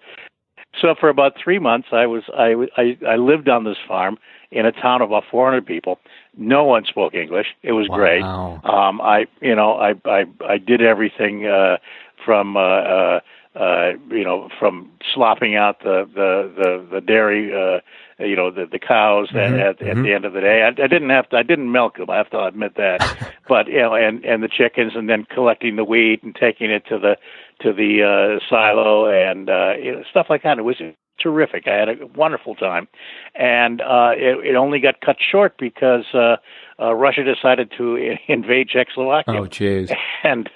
[0.80, 4.18] so for about three months, I was I, I I lived on this farm
[4.50, 5.98] in a town of about 400 people.
[6.36, 7.48] No one spoke English.
[7.62, 7.96] It was wow.
[7.96, 8.22] great.
[8.22, 11.78] Um, I you know I I I did everything uh,
[12.24, 13.20] from uh, uh,
[13.54, 17.52] uh, you know from slopping out the the the, the dairy.
[17.52, 17.80] Uh,
[18.22, 19.54] you know the the cows mm-hmm.
[19.54, 20.02] at, at, mm-hmm.
[20.02, 20.62] the end of the day.
[20.62, 21.36] I, I didn't have to.
[21.36, 22.10] I didn't milk them.
[22.10, 23.32] I have to admit that.
[23.48, 26.84] but you know, and and the chickens, and then collecting the wheat and taking it
[26.88, 27.16] to the
[27.62, 30.58] to the uh, silo and uh, you know, stuff like that.
[30.58, 30.76] It was
[31.20, 31.64] terrific.
[31.66, 32.88] I had a wonderful time,
[33.34, 36.36] and uh, it, it only got cut short because uh,
[36.80, 37.96] uh, Russia decided to
[38.28, 39.40] invade Czechoslovakia.
[39.40, 39.94] Oh, jeez.
[40.22, 40.50] And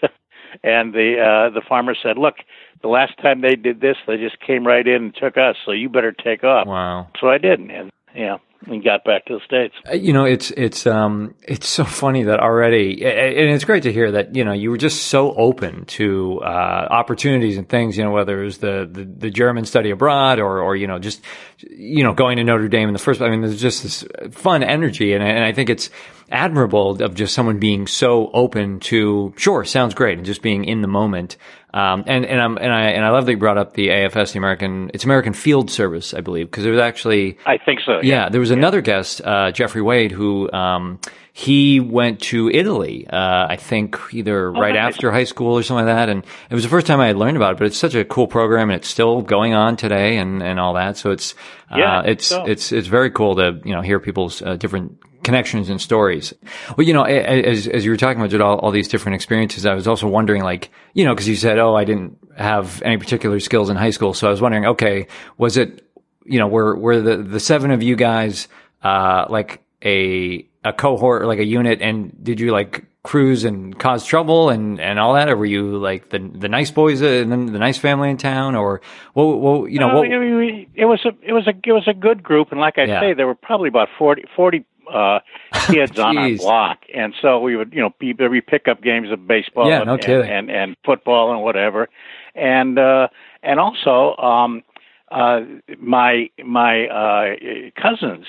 [0.63, 2.37] and the uh, the farmer said, "Look,
[2.83, 5.57] the last time they did this, they just came right in and took us.
[5.65, 7.09] So you better take off." Wow.
[7.21, 7.71] So I didn't.
[7.71, 9.75] and yeah and got back to the states.
[9.89, 13.93] Uh, you know, it's it's um it's so funny that already, and it's great to
[13.93, 17.97] hear that you know you were just so open to uh, opportunities and things.
[17.97, 20.99] You know, whether it was the, the, the German study abroad or or you know
[20.99, 21.23] just
[21.59, 23.21] you know going to Notre Dame in the first.
[23.21, 25.91] I mean, there's just this fun energy, and and I think it's
[26.31, 30.81] admirable of just someone being so open to sure sounds great and just being in
[30.81, 31.37] the moment
[31.75, 34.33] Um, and and I'm and I and I love that you brought up the AFS,
[34.33, 37.95] the American it's American Field Service, I believe, because there was actually I think so.
[37.95, 38.59] Yeah, yeah there was yeah.
[38.59, 41.01] another guest, uh, Jeffrey Wade, who um,
[41.33, 43.09] he went to Italy.
[43.09, 44.95] Uh, I think either oh, right nice.
[44.95, 47.17] after high school or something like that, and it was the first time I had
[47.17, 47.59] learned about it.
[47.59, 50.75] But it's such a cool program, and it's still going on today, and and all
[50.75, 50.97] that.
[50.97, 51.35] So it's
[51.73, 52.45] uh, yeah, it's so.
[52.45, 56.33] it's it's very cool to you know hear people's uh, different connections and stories.
[56.77, 59.75] Well, you know, as as you were talking about all, all these different experiences, I
[59.75, 63.41] was also wondering, like, you know, because you said, "Oh, I didn't have any particular
[63.41, 65.09] skills in high school," so I was wondering, okay,
[65.39, 65.87] was it,
[66.25, 68.49] you know, were were the the seven of you guys
[68.83, 73.79] uh, like a a cohort, or like a unit, and did you like cruise and
[73.79, 77.31] cause trouble and, and all that, or were you like the the nice boys and
[77.31, 78.81] then the nice family in town, or
[79.15, 82.23] well, well you know, no, it was a it was a it was a good
[82.23, 83.01] group, and like I yeah.
[83.01, 85.21] say, there were probably about 40, 40 uh,
[85.67, 89.11] kids on our block, and so we would, you know, be, we pick up games
[89.13, 90.31] of baseball yeah, no and, kidding.
[90.31, 91.89] and, and and football and whatever,
[92.35, 93.09] and uh,
[93.43, 94.63] and also um,
[95.11, 95.41] uh,
[95.79, 97.35] my my uh,
[97.81, 98.27] cousins.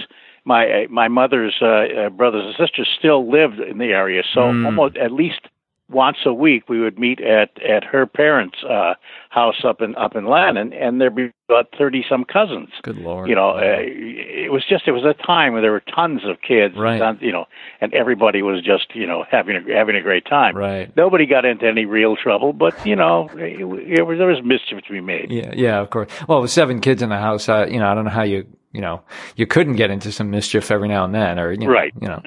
[0.48, 4.66] My my mother's uh, uh, brothers and sisters still lived in the area, so mm.
[4.66, 5.42] almost at least
[5.90, 8.96] once a week we would meet at at her parents' uh,
[9.30, 12.70] house up in up in Lannon, and there'd be about thirty some cousins.
[12.82, 13.30] Good lord!
[13.30, 13.58] You know, wow.
[13.58, 16.98] uh, it was just it was a time where there were tons of kids, right?
[16.98, 17.46] Tons, you know,
[17.82, 20.56] and everybody was just you know having a having a great time.
[20.56, 20.96] Right.
[20.96, 23.60] Nobody got into any real trouble, but you know, it,
[24.00, 25.32] it was, there was mischief to be made.
[25.32, 26.10] Yeah, yeah, of course.
[26.28, 28.48] Well, with seven kids in the house, uh, you know, I don't know how you
[28.76, 29.02] you know,
[29.38, 31.94] you couldn't get into some mischief every now and then, or you know, right.
[32.00, 32.22] You know,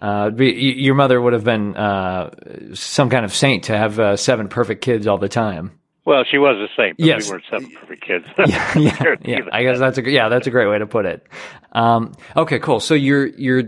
[0.00, 2.30] uh, be, your mother would have been uh,
[2.74, 5.78] some kind of saint to have uh, seven perfect kids all the time.
[6.08, 7.26] Well, she was a saint, but yes.
[7.26, 8.24] we weren't seven perfect kids.
[8.46, 9.38] yeah, yeah, yeah.
[9.52, 11.26] I guess that's a yeah, that's a great way to put it.
[11.72, 12.80] Um, okay, cool.
[12.80, 13.64] So you're you're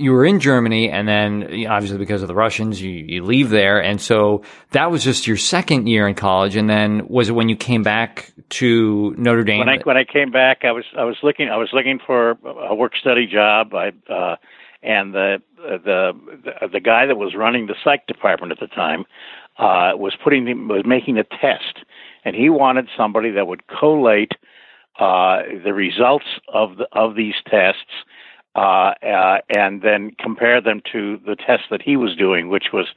[0.00, 3.82] you were in Germany, and then obviously because of the Russians, you, you leave there,
[3.82, 6.56] and so that was just your second year in college.
[6.56, 9.58] And then was it when you came back to Notre Dame?
[9.58, 12.30] When I when I came back, I was I was looking I was looking for
[12.30, 13.74] a work study job.
[13.74, 14.36] I uh,
[14.82, 16.12] and the the
[16.44, 19.04] the, the guy that was running the psych department at the time
[19.58, 21.84] uh, was putting was making a test,
[22.24, 24.32] and he wanted somebody that would collate
[24.98, 28.04] uh, the results of the, of these tests
[28.56, 32.88] uh, uh, and then compare them to the test that he was doing, which was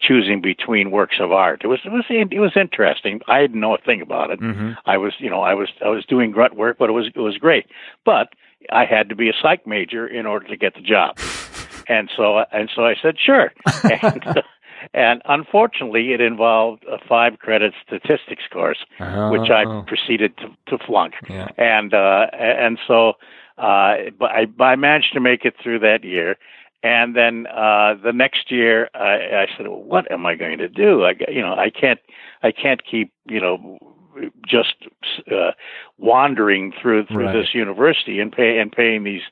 [0.00, 1.60] choosing between works of art.
[1.64, 3.20] It was it was it was interesting.
[3.28, 4.40] I didn't know a thing about it.
[4.40, 4.72] Mm-hmm.
[4.86, 7.20] I was you know I was I was doing grunt work, but it was it
[7.20, 7.66] was great.
[8.04, 8.32] But
[8.70, 11.18] I had to be a psych major in order to get the job,
[11.88, 13.52] and so and so I said sure.
[14.02, 14.42] and,
[14.94, 19.28] and unfortunately, it involved a five credit statistics course, uh-huh.
[19.30, 21.14] which I proceeded to, to flunk.
[21.28, 21.48] Yeah.
[21.58, 23.14] And uh, and so
[23.62, 26.36] uh, but I, I managed to make it through that year.
[26.82, 30.68] And then uh, the next year, I, I said, well, "What am I going to
[30.68, 31.04] do?
[31.04, 32.00] I, you know, I can't,
[32.42, 33.78] I can't keep, you know,
[34.44, 34.74] just
[35.30, 35.52] uh,
[35.96, 37.32] wandering through through right.
[37.32, 39.22] this university and pay and paying these,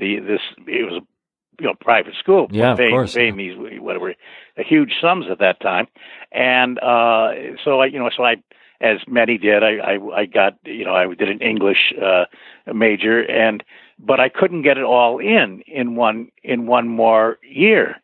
[0.00, 3.56] the this it was a you know private school, yeah, paying, of course, paying these
[3.80, 4.12] whatever
[4.56, 5.86] huge sums at that time,
[6.32, 7.30] and uh,
[7.64, 8.34] so I, you know, so I
[8.80, 9.62] as many did.
[9.62, 12.24] I, I, I got, you know, I did an English uh,
[12.72, 13.62] major, and
[13.98, 17.96] but I couldn't get it all in in one in one more year.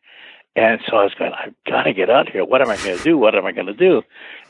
[0.54, 2.44] And so I was going, I've got to get out here.
[2.44, 3.16] What am I going to do?
[3.16, 4.02] What am I going to do?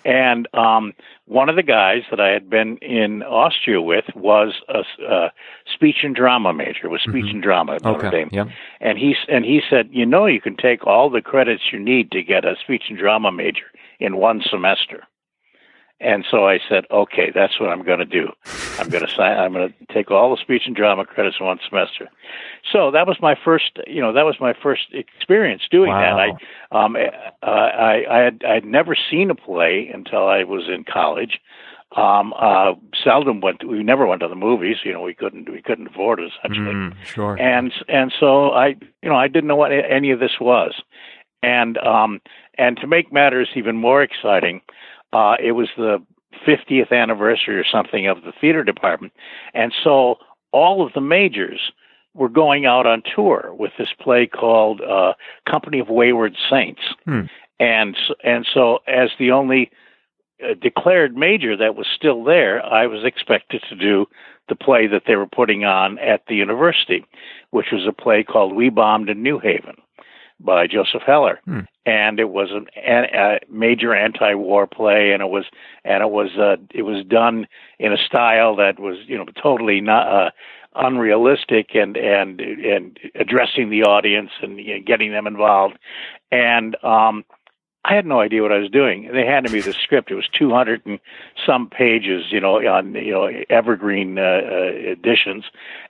[0.05, 0.95] And um,
[1.27, 5.33] one of the guys that I had been in Austria with was a, a
[5.73, 7.37] speech and drama major, was speech mm-hmm.
[7.37, 8.19] and drama at Notre okay.
[8.19, 8.31] Dame.
[8.33, 8.47] Yeah.
[8.81, 12.11] And he and he said, you know, you can take all the credits you need
[12.11, 15.05] to get a speech and drama major in one semester.
[16.03, 18.33] And so I said, okay, that's what I'm going to do.
[18.79, 19.39] I'm going to sign.
[19.39, 22.11] I'm going to take all the speech and drama credits in one semester.
[22.73, 26.17] So that was my first, you know, that was my first experience doing wow.
[26.17, 26.39] that.
[26.73, 30.85] I, um, uh, I, I had, I'd never seen a play until I was in
[30.85, 31.41] college.
[31.97, 32.73] Um, uh,
[33.05, 33.61] seldom went.
[33.61, 34.79] To, we never went to the movies.
[34.83, 35.51] You know, we couldn't.
[35.51, 36.75] We couldn't afford it essentially.
[36.75, 37.39] Mm, sure.
[37.39, 38.69] And and so I,
[39.03, 40.73] you know, I didn't know what any of this was.
[41.43, 42.23] And um,
[42.57, 44.63] and to make matters even more exciting,
[45.13, 45.99] uh, it was the
[46.47, 49.13] 50th anniversary or something of the theater department.
[49.55, 50.17] And so
[50.53, 51.73] all of the majors
[52.15, 55.15] were going out on tour with this play called uh,
[55.51, 56.83] Company of Wayward Saints.
[57.05, 57.23] Hmm.
[57.59, 59.71] And, and so, as the only
[60.43, 64.07] uh, declared major that was still there, I was expected to do
[64.49, 67.05] the play that they were putting on at the university,
[67.51, 69.77] which was a play called We Bombed in New Haven
[70.45, 71.61] by Joseph Heller, hmm.
[71.87, 75.45] and it was an, a major anti-war play, and it was
[75.85, 77.47] and it was uh, it was done
[77.79, 80.31] in a style that was you know totally not uh,
[80.75, 85.79] unrealistic and and and addressing the audience and you know, getting them involved,
[86.31, 87.25] and um,
[87.85, 89.11] I had no idea what I was doing.
[89.13, 90.11] They handed me the script.
[90.11, 91.01] It was 200 and
[91.45, 95.45] some pages, you know, on you know evergreen uh, uh, editions,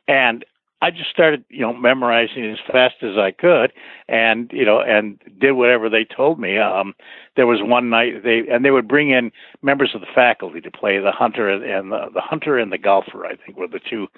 [0.09, 0.45] and
[0.83, 3.73] I just started, you know, memorizing as fast as I could,
[4.09, 6.59] and you know, and did whatever they told me.
[6.59, 6.95] Um,
[7.37, 9.31] there was one night they and they would bring in
[9.63, 13.25] members of the faculty to play the hunter and the, the hunter and the golfer.
[13.25, 14.09] I think were the two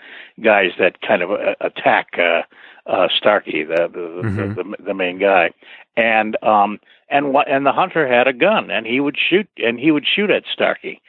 [0.42, 2.42] guys that kind of uh, attack uh,
[2.90, 4.55] uh, Starkey, the the, mm-hmm.
[4.55, 5.50] the the the main guy,
[5.98, 9.79] and um and what and the hunter had a gun and he would shoot and
[9.79, 11.03] he would shoot at Starkey,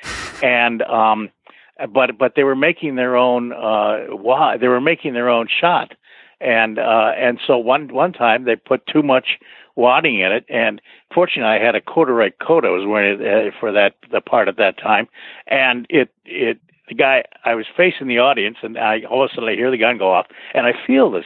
[0.44, 1.30] and um
[1.94, 5.94] but but they were making their own uh why they were making their own shot
[6.40, 9.40] and uh and so one one time they put too much
[9.76, 10.82] wadding in it and
[11.14, 14.58] fortunately I had a corduroy coat I was wearing uh, for that the part at
[14.58, 15.08] that time
[15.48, 19.34] and it it the guy I was facing the audience, and I all of a
[19.34, 21.26] sudden I hear the gun go off, and I feel this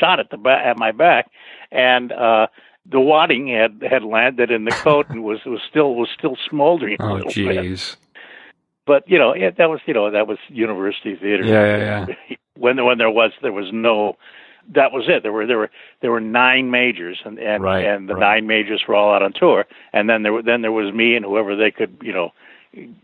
[0.00, 1.30] shot at the back at my back,
[1.70, 2.46] and uh,
[2.90, 6.96] the wadding had had landed in the coat and was was still was still smoldering.
[7.00, 7.96] Oh, jeez.
[8.86, 11.44] But you know it, that was you know that was university theater.
[11.44, 12.36] Yeah, yeah, yeah.
[12.56, 14.16] when when there was there was no
[14.74, 15.22] that was it.
[15.22, 15.70] There were there were
[16.00, 18.36] there were nine majors, and and right, and the right.
[18.36, 21.14] nine majors were all out on tour, and then there were then there was me
[21.14, 22.32] and whoever they could you know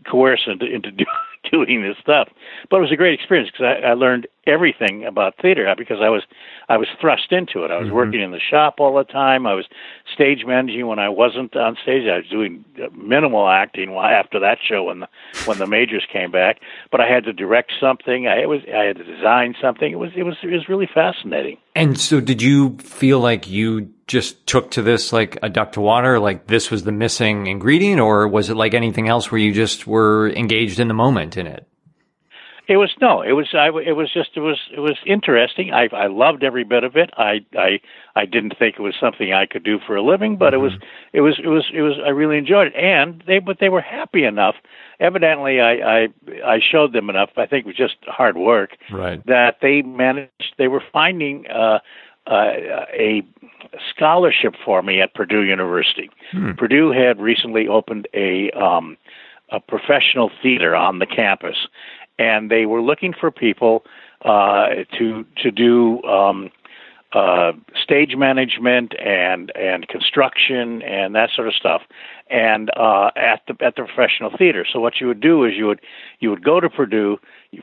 [0.09, 1.05] coerce into into do,
[1.51, 2.29] doing this stuff.
[2.69, 6.09] But it was a great experience because I, I learned everything about theater because I
[6.09, 6.23] was
[6.69, 7.71] I was thrust into it.
[7.71, 7.95] I was Mm-hmm.
[7.95, 9.45] working in the shop all the time.
[9.45, 9.65] I was
[10.13, 12.07] stage managing when I wasn't on stage.
[12.07, 15.07] I was doing minimal acting while after that show when the
[15.45, 16.59] when the majors came back.
[16.91, 18.27] But I had to direct something.
[18.27, 19.91] I it was I had to design something.
[19.91, 21.57] It was it was it was really fascinating.
[21.75, 25.81] And so, did you feel like you just took to this like a duck to
[25.81, 29.51] water, like this was the missing ingredient, or was it like anything else where you
[29.51, 31.67] just were engaged in the moment in it?
[32.65, 33.21] It was no.
[33.21, 33.49] It was.
[33.53, 33.67] I.
[33.85, 34.29] It was just.
[34.37, 34.57] It was.
[34.73, 35.73] It was interesting.
[35.73, 35.89] I.
[35.91, 37.09] I loved every bit of it.
[37.17, 37.39] I.
[37.57, 37.81] I.
[38.15, 40.63] I didn't think it was something I could do for a living, but Mm-hmm.
[40.63, 40.73] it was.
[41.11, 41.35] It was.
[41.43, 41.65] It was.
[41.73, 41.95] It was.
[42.05, 43.39] I really enjoyed it, and they.
[43.39, 44.55] But they were happy enough.
[45.01, 45.73] Evidently, I.
[45.73, 46.07] I.
[46.45, 47.31] I showed them enough.
[47.35, 49.21] I think it was just hard work Right.
[49.25, 50.55] that they managed.
[50.57, 51.45] They were finding.
[51.47, 51.79] Uh,
[52.27, 52.53] uh,
[52.93, 53.23] a
[53.89, 56.09] scholarship for me at Purdue University.
[56.31, 56.51] Hmm.
[56.53, 58.97] Purdue had recently opened a um,
[59.49, 61.67] a professional theater on the campus,
[62.17, 63.83] and they were looking for people
[64.23, 66.49] uh, to to do um,
[67.13, 71.81] uh, stage management and and construction and that sort of stuff,
[72.29, 74.65] and uh, at the at the professional theater.
[74.71, 75.81] So what you would do is you would
[76.19, 77.17] you would go to Purdue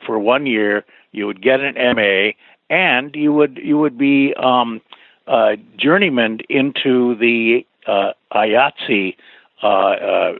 [0.05, 2.31] for one year, you would get an MA,
[2.71, 4.81] and you would you would be um,
[5.27, 9.15] uh, journeyman into the uh, IATSE
[9.61, 10.33] uh, uh,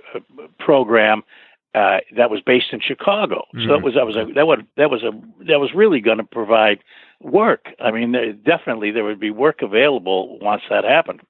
[0.57, 1.23] program
[1.75, 3.45] uh, that was based in Chicago.
[3.53, 5.11] So that was that was a that would that was a
[5.45, 6.79] that was really going to provide
[7.21, 7.67] work.
[7.79, 11.21] I mean, there, definitely there would be work available once that happened.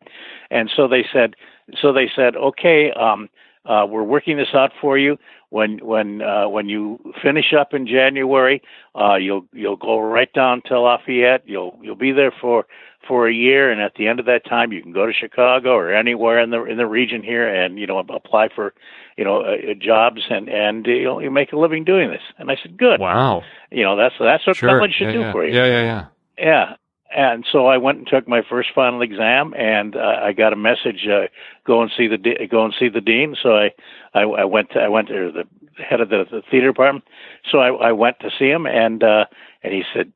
[0.49, 1.35] And so they said,
[1.81, 3.29] so they said, okay, um,
[3.65, 5.17] uh, we're working this out for you.
[5.49, 8.61] When when uh, when you finish up in January,
[8.95, 11.43] uh, you'll you'll go right down to Lafayette.
[11.45, 12.65] You'll you'll be there for
[13.07, 15.73] for a year, and at the end of that time, you can go to Chicago
[15.73, 18.73] or anywhere in the in the region here, and you know apply for
[19.17, 22.21] you know uh, jobs and and you know you make a living doing this.
[22.37, 22.99] And I said, good.
[22.99, 23.43] Wow.
[23.71, 24.69] You know that's that's what Sure.
[24.69, 25.31] college should yeah, do yeah.
[25.31, 25.53] for you.
[25.53, 26.05] Yeah, yeah, yeah.
[26.37, 26.75] Yeah.
[27.15, 30.55] And so I went and took my first final exam, and uh, I got a
[30.55, 31.27] message: uh,
[31.65, 33.35] go and see the de- go and see the dean.
[33.41, 33.71] So I,
[34.13, 37.05] I, I went to, I went to the head of the, the theater department.
[37.51, 39.25] So I, I went to see him, and uh,
[39.63, 40.13] and he said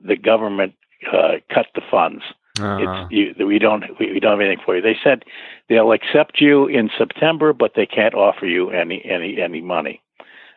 [0.00, 0.74] the government
[1.12, 2.22] uh, cut the funds.
[2.58, 3.06] Uh-huh.
[3.10, 4.82] It's you, we don't we, we don't have anything for you.
[4.82, 5.24] They said
[5.68, 10.02] they'll accept you in September, but they can't offer you any any any money.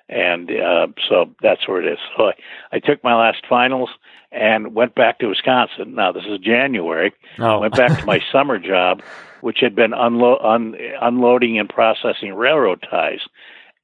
[0.10, 2.00] And uh, so that's where it is.
[2.18, 2.34] So I,
[2.74, 3.90] I took my last finals
[4.32, 5.96] and went back to Wisconsin.
[5.96, 7.14] Now this is January.
[7.40, 7.60] Oh.
[7.60, 9.02] Went back to my summer job,
[9.42, 13.22] which had been unlo- un- unloading and processing railroad ties,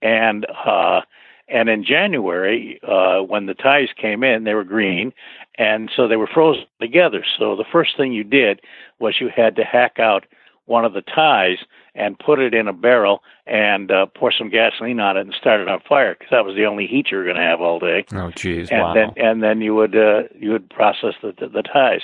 [0.01, 1.01] and uh,
[1.47, 5.13] and in January uh, when the ties came in, they were green,
[5.58, 7.23] and so they were frozen together.
[7.38, 8.62] So the first thing you did
[8.99, 10.25] was you had to hack out
[10.69, 11.58] one of the ties
[11.95, 15.60] and put it in a barrel and uh, pour some gasoline on it and start
[15.60, 17.79] it on fire because that was the only heat you were going to have all
[17.79, 18.69] day Oh, geez.
[18.69, 18.93] and wow.
[18.93, 22.01] then and then you would uh, you would process the, the the ties.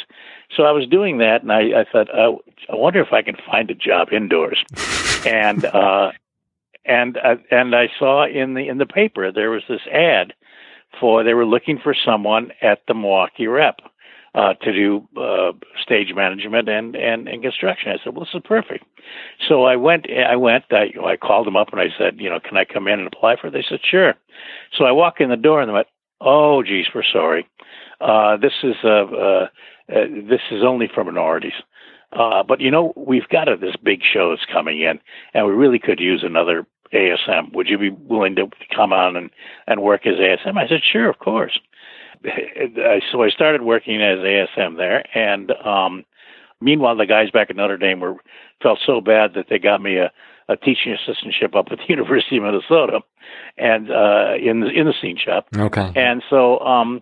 [0.56, 2.36] So I was doing that, and I, I thought, uh,
[2.72, 4.64] I wonder if I can find a job indoors.
[5.26, 6.12] and uh,
[6.86, 10.34] and uh, and I saw in the in the paper there was this ad
[11.00, 13.80] for they were looking for someone at the Milwaukee Rep.
[14.36, 18.42] Uh, to do uh, stage management and, and, and construction, I said, "Well, this is
[18.44, 18.84] perfect."
[19.48, 20.08] So I went.
[20.12, 20.66] I went.
[20.72, 22.90] I, you know, I called them up and I said, "You know, can I come
[22.90, 24.14] in and apply for it?" They said, "Sure."
[24.78, 25.88] So I walk in the door and they went,
[26.20, 27.48] "Oh, geez, we're sorry.
[28.02, 29.48] Uh, this is uh, uh,
[29.90, 31.54] uh, this is only for minorities."
[32.16, 35.00] uh, but you know, we've got a, this big show that's coming in,
[35.34, 37.54] and we really could use another ASM.
[37.54, 39.30] Would you be willing to come on and,
[39.68, 40.58] and work as ASM?
[40.58, 41.60] I said, sure, of course.
[43.12, 46.06] So I started working as ASM there, and um,
[46.62, 48.16] meanwhile, the guys back at Notre Dame were
[48.62, 50.12] felt so bad that they got me a,
[50.48, 53.00] a teaching assistantship up at the University of Minnesota,
[53.58, 55.48] and uh, in the in the scene shop.
[55.56, 55.92] Okay.
[55.96, 57.02] And so um,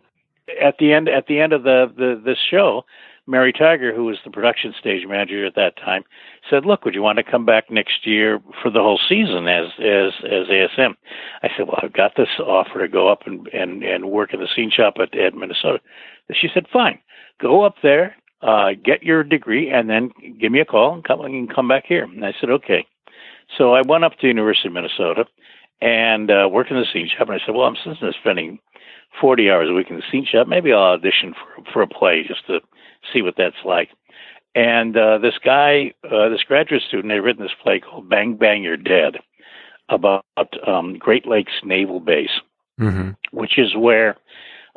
[0.62, 2.86] at the end at the end of the, the this show,
[3.26, 6.04] Mary Tiger, who was the production stage manager at that time,
[6.50, 9.68] said, "Look, would you want to come back next year for the whole season as
[9.80, 10.96] as as ASM?"
[11.42, 14.42] I said, "Well, I've got this offer to go up and and and work in
[14.42, 15.80] the scene shop at, at Minnesota."
[16.34, 17.00] She said, "Fine,
[17.40, 21.22] go up there, uh, get your degree, and then give me a call and come
[21.22, 22.86] and come back here." And I said, "Okay."
[23.58, 25.26] So I went up to University of Minnesota
[25.82, 27.30] and uh, worked in the scene shop.
[27.30, 28.60] And I said, "Well, I'm spending
[29.22, 30.48] 40 hours a week in the scene shop.
[30.48, 32.60] Maybe I'll audition for for a play just to."
[33.12, 33.90] See what that's like.
[34.56, 38.64] And uh, this guy, uh, this graduate student, had written this play called "Bang Bang
[38.64, 39.18] You're Dead"
[39.90, 40.26] about
[40.68, 42.42] um, Great Lakes Naval Base,
[42.80, 43.12] mm-hmm.
[43.32, 44.16] which is where,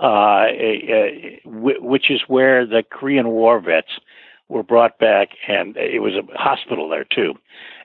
[0.02, 4.00] uh, a, a, which is where the Korean War vets
[4.48, 7.34] were brought back, and it was a hospital there too.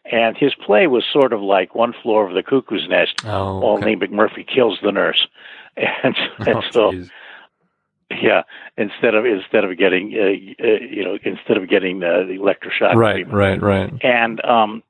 [0.09, 3.67] And his play was sort of like One Flew Over the Cuckoo's Nest, oh, okay.
[3.67, 5.27] only McMurphy kills the nurse,
[5.75, 6.91] and, and oh, so.
[6.93, 7.11] Geez
[8.21, 8.43] yeah,
[8.77, 12.95] instead of instead of getting uh, uh, you know instead of getting uh, the electroshock.
[12.95, 13.33] Right, treatment.
[13.33, 13.93] right, right.
[14.03, 14.83] And um,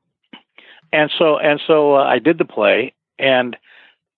[0.91, 3.55] and so and so uh, I did the play, and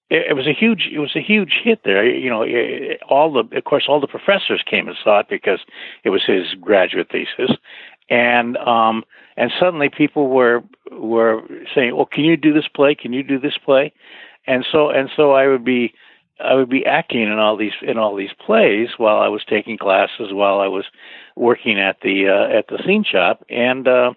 [0.10, 2.08] it, it was a huge it was a huge hit there.
[2.08, 5.60] You know, it, all the of course all the professors came and saw it because
[6.04, 7.56] it was his graduate thesis,
[8.10, 9.04] and um,
[9.38, 11.42] and suddenly people were were
[11.76, 12.96] saying, "Well, can you do this play?
[12.96, 13.94] Can you do this play?"
[14.46, 15.94] And so and so I would be
[16.40, 19.78] I would be acting in all these in all these plays while I was taking
[19.78, 20.86] classes, while I was
[21.36, 24.14] working at the uh, at the scene shop, and uh,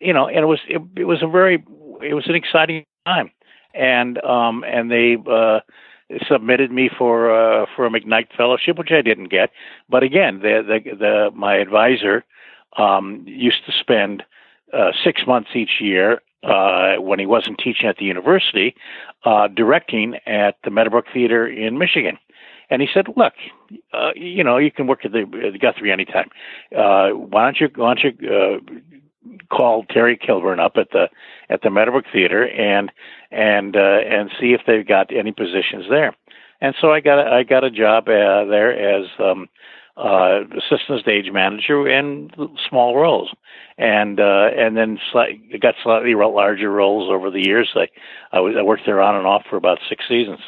[0.00, 1.64] you know, and it was it, it was a very
[2.02, 3.30] it was an exciting time,
[3.74, 5.60] and um, and they uh,
[6.28, 9.50] submitted me for uh, for a McKnight fellowship, which I didn't get,
[9.88, 12.24] but again, the the, the my advisor
[12.76, 14.22] um, used to spend
[14.72, 18.74] uh, six months each year uh, when he wasn't teaching at the university,
[19.24, 22.18] uh, directing at the Meadowbrook Theater in Michigan.
[22.70, 23.34] And he said, "Look,
[23.92, 26.30] uh, you know, you can work at the, at the Guthrie anytime.
[26.74, 28.58] Uh, why don't you why don't you uh,
[29.54, 31.08] call Terry Kilburn up at the
[31.50, 32.90] at the Meadowbrook Theater and
[33.30, 36.14] and uh, and see if they've got any positions there."
[36.60, 39.48] And so I got a, I got a job uh, there as um,
[39.96, 42.30] uh, assistant stage manager in
[42.68, 43.32] small roles,
[43.78, 47.70] and uh, and then slight, got slightly larger roles over the years.
[47.76, 47.86] I
[48.32, 50.40] I, was, I worked there on and off for about six seasons.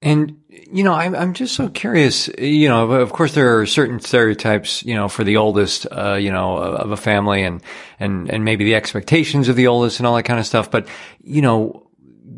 [0.00, 2.28] And you know, I'm I'm just so curious.
[2.38, 4.84] You know, of course, there are certain stereotypes.
[4.84, 7.62] You know, for the oldest, uh, you know, of a family, and
[7.98, 10.70] and and maybe the expectations of the oldest and all that kind of stuff.
[10.70, 10.86] But
[11.22, 11.83] you know,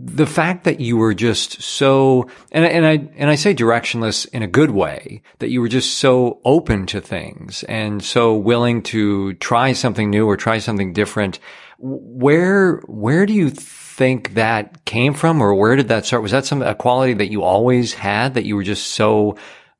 [0.06, 4.42] the fact that you were just so, and, and I, and I say directionless in
[4.42, 9.34] a good way, that you were just so open to things and so willing to
[9.34, 11.40] try something new or try something different.
[11.78, 16.22] Where, where do you think that came from or where did that start?
[16.22, 19.36] Was that some, a quality that you always had that you were just so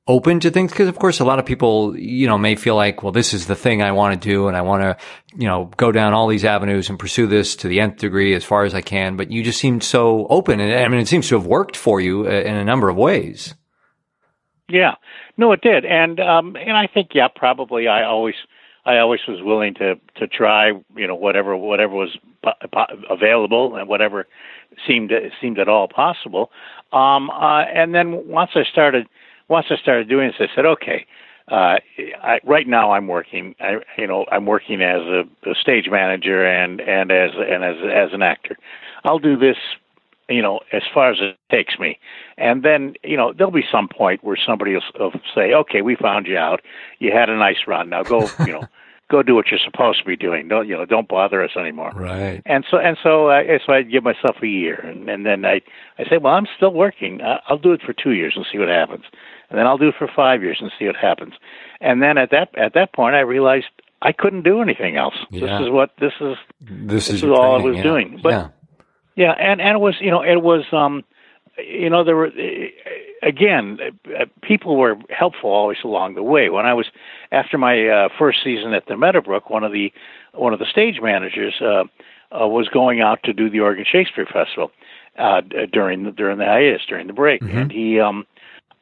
[0.09, 0.71] open to things?
[0.71, 3.47] Because of course, a lot of people, you know, may feel like, well, this is
[3.47, 4.97] the thing I want to do and I want to,
[5.37, 8.45] you know, go down all these avenues and pursue this to the nth degree as
[8.45, 9.17] far as I can.
[9.17, 10.61] But you just seemed so open.
[10.61, 12.97] And I mean, it seems to have worked for you uh, in a number of
[12.97, 13.55] ways.
[14.69, 14.95] Yeah,
[15.37, 15.85] no, it did.
[15.85, 18.35] And, um, and I think, yeah, probably I always,
[18.85, 22.17] I always was willing to, to try, you know, whatever, whatever was
[23.11, 24.27] available and whatever
[24.87, 26.51] seemed, seemed at all possible.
[26.93, 29.09] Um, uh, and then once I started,
[29.49, 31.07] once I started doing this, I said, okay,
[31.49, 31.77] uh,
[32.23, 36.45] I, right now I'm working, I, you know, I'm working as a, a stage manager
[36.45, 38.57] and, and as, and as, as an actor.
[39.05, 39.57] I'll do this,
[40.29, 41.99] you know, as far as it takes me.
[42.37, 45.95] And then, you know, there'll be some point where somebody will, will say, okay, we
[45.95, 46.63] found you out.
[46.99, 47.91] You had a nice run.
[47.91, 48.65] Now go, you know,
[49.11, 50.49] go do what you're supposed to be doing.
[50.49, 50.85] Don't you know?
[50.85, 51.93] Don't bother us anymore.
[51.95, 52.43] Right.
[52.45, 55.61] And so and so I so I give myself a year, and, and then I
[55.99, 57.21] I say, well, I'm still working.
[57.49, 59.05] I'll do it for two years and see what happens,
[59.51, 61.35] and then I'll do it for five years and see what happens.
[61.81, 63.67] And then at that at that point, I realized
[64.03, 65.15] I couldn't do anything else.
[65.31, 65.41] Yeah.
[65.41, 66.37] This is what this is.
[66.61, 67.83] This, this is, is all training, I was yeah.
[67.83, 68.21] doing.
[68.23, 68.49] But yeah.
[69.17, 71.05] yeah, and and it was you know it was um
[71.59, 72.31] you know there were
[73.23, 73.79] again
[74.43, 76.87] people were helpful always along the way when i was
[77.33, 79.93] after my uh, first season at the meadowbrook one of the
[80.33, 81.85] one of the stage managers uh,
[82.33, 84.71] uh, was going out to do the oregon shakespeare festival
[85.19, 85.41] uh,
[85.73, 87.59] during the during the hiatus during the break mm-hmm.
[87.59, 88.27] and he um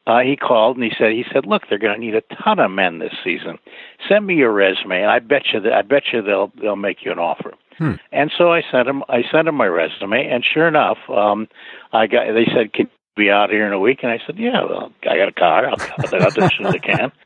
[0.06, 2.58] uh, he called and he said, he said, look, they're going to need a ton
[2.58, 3.58] of men this season.
[4.06, 7.04] Send me your resume, and I bet you that I bet you they'll they'll make
[7.04, 7.54] you an offer.
[7.78, 7.94] Hmm.
[8.12, 11.48] And so I sent him I sent him my resume, and sure enough, um,
[11.92, 14.00] I got they said, can you be out here in a week?
[14.02, 15.68] And I said, yeah, well, I got a car.
[15.68, 17.12] I'll come out as soon as I can.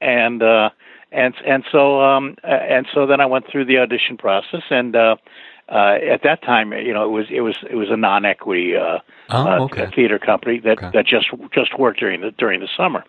[0.00, 0.70] And uh,
[1.12, 4.94] and and so um, and so then I went through the audition process and.
[4.96, 5.16] uh
[5.66, 8.98] uh, at that time, you know, it was it was it was a non-equity uh,
[9.30, 9.84] Oh, okay.
[9.84, 10.90] uh, theater company that Okay.
[10.92, 13.02] that just just worked during the during the summer,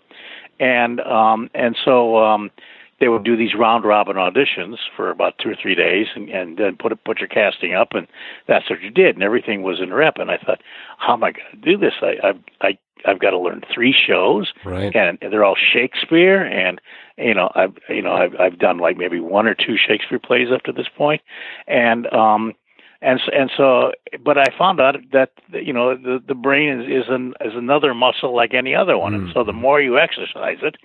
[0.58, 2.52] and um, and so um,
[3.00, 6.58] they would do these round robin auditions for about two or three days, and and
[6.58, 8.08] then put it, put your casting up, and
[8.48, 10.18] that's what you did, and everything was in rep.
[10.18, 10.62] And I thought,
[10.98, 11.94] how am I going to do this?
[12.02, 14.96] I I've I I've got to learn three shows, Right.
[14.96, 16.80] and they're all Shakespeare, and
[17.18, 20.52] you know I've you know I've I've done like maybe one or two Shakespeare plays
[20.52, 21.22] up to this point,
[21.68, 22.54] and um
[23.02, 23.92] and s- and so
[24.24, 27.94] but I found out that you know the the brain is is an is another
[27.94, 30.76] muscle like any other one, and so the more you exercise it,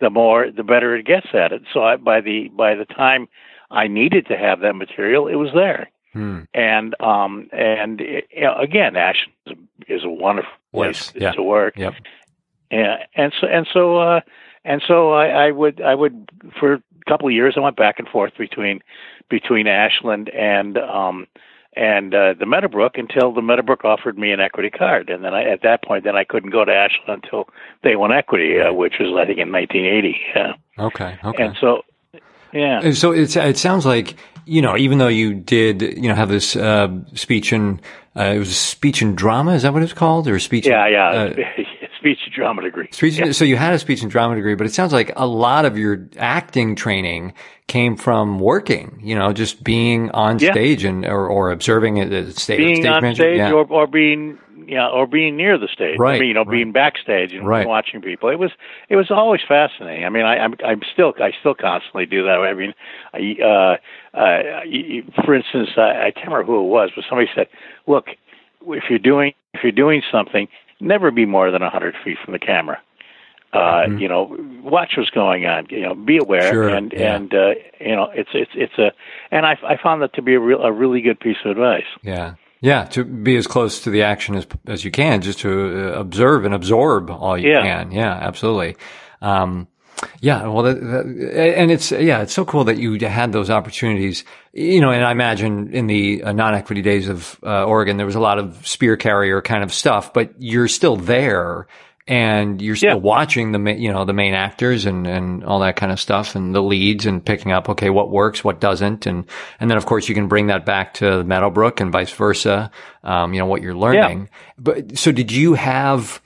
[0.00, 1.62] the more the better it gets at it.
[1.72, 3.28] So I, by the by the time
[3.70, 6.40] I needed to have that material, it was there Hmm.
[6.54, 9.52] and um and you know, again Ashland is
[9.88, 11.32] a, is a wonderful place Yes, yeah.
[11.32, 11.94] to work Yep.
[12.72, 14.20] and and so and so uh
[14.64, 17.98] and so I, I would I would for a couple of years I went back
[18.00, 18.82] and forth between
[19.28, 21.26] between Ashland and um
[21.80, 25.44] and uh, the Meadowbrook until the Meadowbrook offered me an equity card, and then I,
[25.44, 27.48] at that point, then I couldn't go to Ashland until
[27.82, 30.20] they won equity, uh, which was I think in 1980.
[30.36, 30.52] Yeah.
[30.78, 31.18] Okay.
[31.24, 31.42] Okay.
[31.46, 31.82] And so,
[32.52, 36.14] yeah, And so it's, it sounds like, you know, even though you did, you know,
[36.14, 37.80] have this, uh, speech and,
[38.14, 39.54] uh, it was a speech and drama.
[39.54, 40.28] Is that what it's called?
[40.28, 40.66] Or a speech?
[40.66, 41.64] yeah, and- yeah.
[42.00, 42.88] Speech and drama degree.
[42.92, 43.32] Speech, Yeah.
[43.32, 45.76] So you had a speech and drama degree, but it sounds like a lot of
[45.78, 47.34] your acting training
[47.66, 50.52] came from working, you know, just being on Yeah.
[50.52, 53.22] stage and, or, or observing it at stage, being stage on manager.
[53.22, 53.52] stage Yeah.
[53.52, 56.50] or, or being yeah or being near the stage Right, I mean, you know right.
[56.50, 57.66] being backstage and Right.
[57.66, 58.50] watching people it was
[58.90, 62.38] it was always fascinating i mean i i'm i'm still i still constantly do that
[62.40, 62.74] i mean
[63.14, 63.76] i uh
[64.16, 67.46] uh for instance I, I can't remember who it was but somebody said
[67.86, 68.08] look
[68.66, 70.46] if you're doing if you're doing something
[70.80, 72.80] never be more than a hundred feet from the camera
[73.52, 76.52] uh you know watch what's going on you know be aware Mm-hmm.
[76.52, 77.16] Sure, and yeah.
[77.16, 77.50] and uh
[77.80, 78.92] you know it's it's it's a
[79.32, 81.84] and i i found that to be a real a really good piece of advice
[82.02, 82.34] Yeah.
[82.62, 82.84] Yeah.
[82.84, 86.44] To be as close to the action as, as you can, just to uh, observe
[86.44, 87.62] and absorb all you Yeah.
[87.62, 87.90] can.
[87.90, 88.76] Yeah, absolutely.
[89.22, 89.66] Um,
[90.20, 94.24] yeah, well, that, that, and it's yeah, it's so cool that you had those opportunities.
[94.52, 98.16] You know, and I imagine in the uh, non-equity days of uh, Oregon, there was
[98.16, 101.66] a lot of spear carrier kind of stuff, but you're still there,
[102.08, 102.94] and you're still Yeah.
[102.96, 106.34] watching the ma- you know the main actors and and all that kind of stuff,
[106.34, 109.24] and the leads, and picking up okay what works, what doesn't, and
[109.60, 112.70] and then of course you can bring that back to Meadowbrook and vice versa.
[113.04, 114.28] Um, you know what you're learning.
[114.58, 116.20] But so did you have?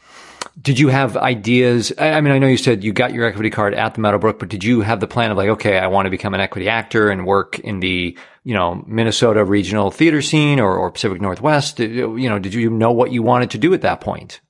[0.60, 1.92] Did you have ideas?
[1.98, 4.38] I I mean, I know you said you got your equity card at the Meadowbrook,
[4.38, 6.68] but did you have the plan of like, okay, I want to become an equity
[6.68, 11.76] actor and work in the, you know, Minnesota regional theater scene or, or Pacific Northwest?
[11.78, 14.40] Did- You know, did you know what you wanted to do at that point?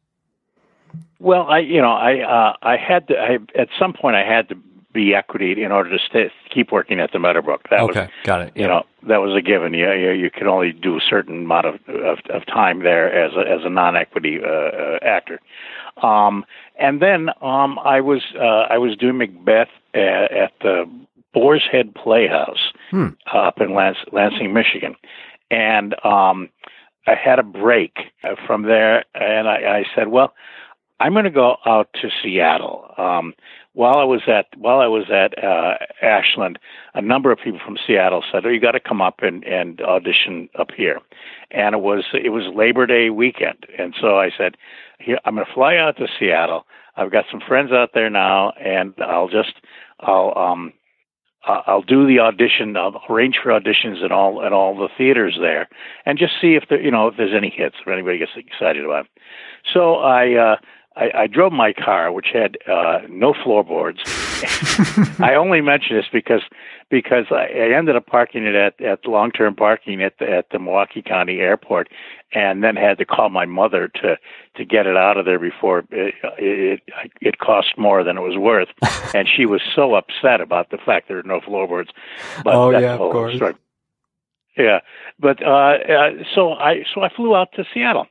[1.20, 4.48] Well, I you know I uh, I had to I, at some point I had
[4.50, 4.57] to
[4.92, 7.68] be equity in order to stay keep working at the Meadowbrook.
[7.70, 8.52] That okay, was got it.
[8.55, 9.72] you know that was a given.
[9.74, 13.32] You you, you could only do a certain amount of of, of time there as
[13.34, 15.40] a, as a non-equity uh, uh, actor.
[16.03, 16.45] Um,
[16.78, 20.90] and then um, I was uh, I was doing Macbeth at, at the
[21.32, 23.09] Boar's Head Playhouse Hmm.
[23.32, 24.95] up in Lans- Lansing, Michigan,
[25.51, 26.49] and um,
[27.07, 30.34] I had a break uh, from there, and I, I said, well.
[31.01, 32.88] I'm going to go out to Seattle.
[32.97, 33.34] Um,
[33.72, 36.57] while I was at while I was at uh, Ashland,
[36.95, 39.80] a number of people from Seattle said, "Oh, you got to come up and, and
[39.80, 41.01] audition up here."
[41.51, 44.57] And it was it was Labor Day weekend, and so I said,
[44.99, 46.66] "Here, I'm going to fly out to Seattle.
[46.97, 49.55] I've got some friends out there now, and I'll just
[50.01, 50.72] I'll um
[51.47, 52.76] I'll do the audition.
[52.76, 55.68] I'll arrange for auditions at all at all the theaters there,
[56.07, 58.84] and just see if there, you know if there's any hits, if anybody gets excited
[58.84, 59.05] about.
[59.07, 59.11] It.
[59.72, 60.57] So I, uh,
[60.97, 64.01] I I drove my car, which had uh, no floorboards.
[65.18, 66.42] I only mention this because
[66.95, 70.51] because I, I ended up parking it at at long term parking at the, at
[70.51, 71.88] the Milwaukee County Airport,
[72.32, 74.16] and then had to call my mother to
[74.55, 76.80] to get it out of there before it it,
[77.20, 78.68] it cost more than it was worth,
[79.14, 81.90] and she was so upset about the fact there were no floorboards.
[82.45, 83.34] But Oh, yeah, of course.
[83.34, 83.55] story.
[84.57, 84.78] Yeah,
[85.18, 88.07] but uh, uh, so I so I flew out to Seattle,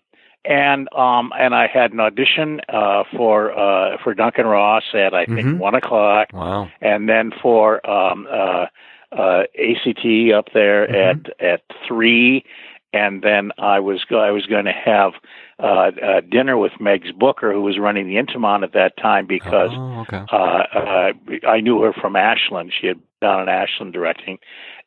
[0.46, 5.26] and um and I had an audition uh, for uh, for Duncan Ross at I
[5.26, 5.58] think Mhm.
[5.58, 6.70] one o'clock, Wow.
[6.82, 8.66] and then for um, uh,
[9.12, 10.96] uh, ACT up there Mhm.
[10.96, 12.44] at at three,
[12.92, 15.14] and then I was go- I was going to have
[15.60, 19.70] uh, uh, dinner with Megs Booker, who was running the Intiman at that time, because
[19.74, 20.24] Oh, okay.
[20.32, 21.14] uh, uh,
[21.48, 22.74] I knew her from Ashland.
[22.74, 24.40] She had done an Ashland directing,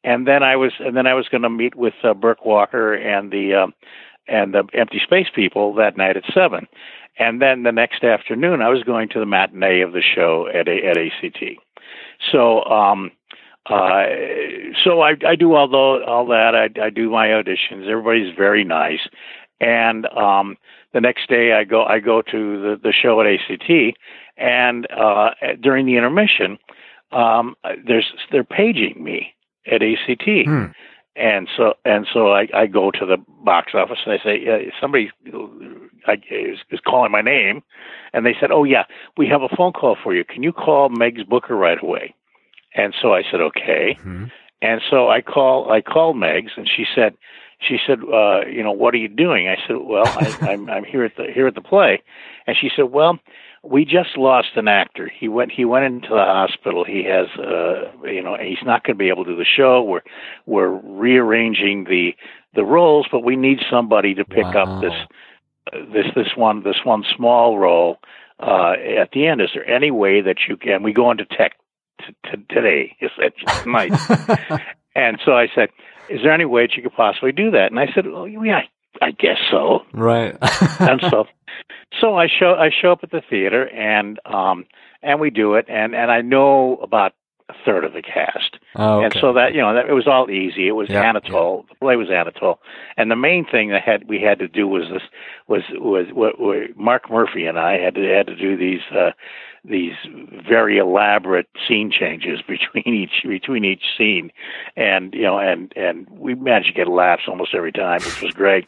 [0.04, 2.92] and then I was and then I was going to meet with uh, Burke Walker
[2.94, 3.74] and the um,
[4.28, 6.66] and the Empty Space people that night at seven,
[7.18, 10.68] and then the next afternoon I was going to the matinee of the show at
[10.68, 11.42] a, at ACT.
[12.32, 13.10] So um,
[13.68, 14.04] uh,
[14.84, 16.54] so I, I do all the, all that.
[16.54, 17.88] I, I do my auditions.
[17.88, 19.08] Everybody's very nice,
[19.60, 20.56] and um,
[20.92, 23.98] the next day I go I go to the, the show at ACT,
[24.36, 26.58] and uh, during the intermission,
[27.10, 27.56] um,
[27.86, 29.34] there's they're paging me
[29.70, 30.46] at ACT.
[30.46, 30.66] Hmm.
[31.16, 34.58] And so and so I, I go to the box office and I say yeah,
[34.80, 35.10] somebody
[36.06, 37.62] I, is, is calling my name,
[38.12, 38.84] and they said, "Oh yeah,
[39.16, 40.24] we have a phone call for you.
[40.24, 42.14] Can you call Megs Booker right away?"
[42.74, 44.30] And so I said, "Okay." Mhm.
[44.62, 47.14] And so I call I called Megs, and she said,
[47.60, 49.48] she said, uh, you know, what are you doing?
[49.48, 52.02] I said, well, I, I'm I'm here at the here at the play,
[52.46, 53.18] and she said, well,
[53.68, 55.10] we just lost an actor.
[55.18, 56.84] He went he went into the hospital.
[56.84, 59.82] He has, uh, you know, he's not going to be able to do the show.
[59.82, 60.02] We're
[60.46, 62.14] we're rearranging the
[62.54, 64.62] the roles, but we need somebody to pick Wow.
[64.76, 64.92] up this
[65.72, 67.98] uh, this this one this one small role
[68.40, 69.40] uh, at the end.
[69.40, 70.82] Is there any way that you can?
[70.82, 71.56] We go into tech
[72.00, 72.96] t- t- today.
[73.00, 73.92] It's, it's tonight.
[74.96, 75.68] And so I said,
[76.08, 78.62] "Is there any way that you could possibly do that?" And I said, "Well, yeah,
[79.02, 80.36] I guess so." right.
[80.80, 81.26] and so,
[82.00, 84.66] so I show I show up at the theater and um
[85.02, 87.12] and we do it and and I know about
[87.48, 88.58] a third of the cast.
[88.74, 90.66] oh, And so that you know that it was all easy.
[90.66, 91.64] It was Yeah, Anatole.
[91.68, 92.58] The play was Anatole,
[92.96, 95.02] and the main thing that had we had to do was this
[95.46, 99.12] was was what, what Mark Murphy and I had to had to do these uh,
[99.68, 99.94] these
[100.48, 104.30] very elaborate scene changes between each between each scene,
[104.76, 108.32] and you know and and we managed to get laughs almost every time, which was
[108.32, 108.66] great.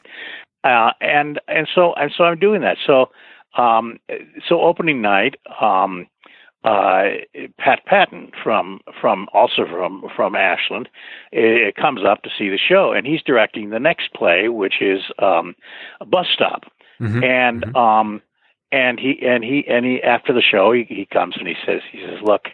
[0.65, 2.77] Uh, and and so and so I'm doing that.
[2.87, 3.11] So
[3.57, 3.99] um,
[4.47, 5.37] so opening night.
[5.61, 6.07] Um,
[6.65, 7.05] uh,
[7.57, 10.89] Pat Patton from from also from from Ashland
[11.31, 15.03] it comes up to see the show, and he's directing the next play, which is
[15.21, 15.55] um,
[16.01, 16.65] a bus stop.
[17.01, 17.23] Mhm.
[17.25, 17.77] And Mhm.
[17.77, 18.23] um,
[18.71, 21.81] and he and he and he after the show, he, he comes and he says
[21.91, 22.49] he says, look,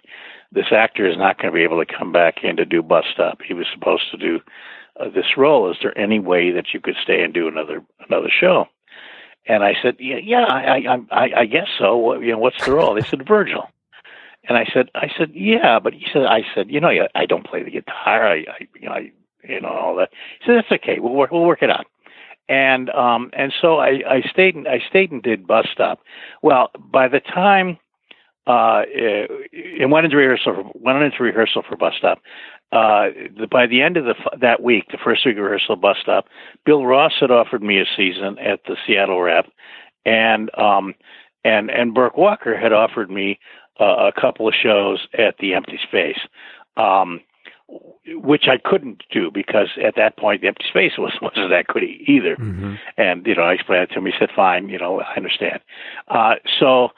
[0.52, 3.04] this actor is not going to be able to come back in to do bus
[3.12, 3.38] stop.
[3.46, 4.40] He was supposed to do
[5.00, 5.70] uh, this role.
[5.70, 8.66] Is there any way that you could stay and do another another show?
[9.46, 11.96] And I said, yeah, yeah, I, I, I, I guess so.
[11.98, 12.94] What, you know, what's the role?
[12.94, 13.68] They said Virgil.
[14.48, 17.26] And I said, I said, yeah, but he said, I said, you know, I I
[17.26, 18.26] don't play the guitar.
[18.26, 19.12] I, I you know, I,
[19.42, 20.10] you know, all that.
[20.40, 20.98] He said, that's okay.
[20.98, 21.86] We'll work, we'll work it out.
[22.48, 26.00] And um, and so I, I stayed, and I stayed and did bus stop.
[26.42, 27.78] Well, by the time
[28.46, 32.18] uh, it went into rehearsal, for, went into rehearsal for bus stop.
[32.72, 36.26] Uh, the, by the end of the that week, the first week rehearsal, bus stop,
[36.66, 39.46] Bill Ross had offered me a season at the Seattle Rep,
[40.04, 40.94] and um,
[41.44, 43.38] and and Burke Walker had offered me
[43.80, 46.18] uh, a couple of shows at the Empty Space,
[46.76, 47.20] um,
[48.06, 51.84] which I couldn't do because at that point the Empty Space was wasn't that good
[51.84, 52.36] either.
[52.36, 52.78] Mhm.
[52.96, 54.06] And you know, I explained it to him.
[54.06, 55.60] He said, "Fine, you know, I understand."
[56.08, 56.88] Uh, so,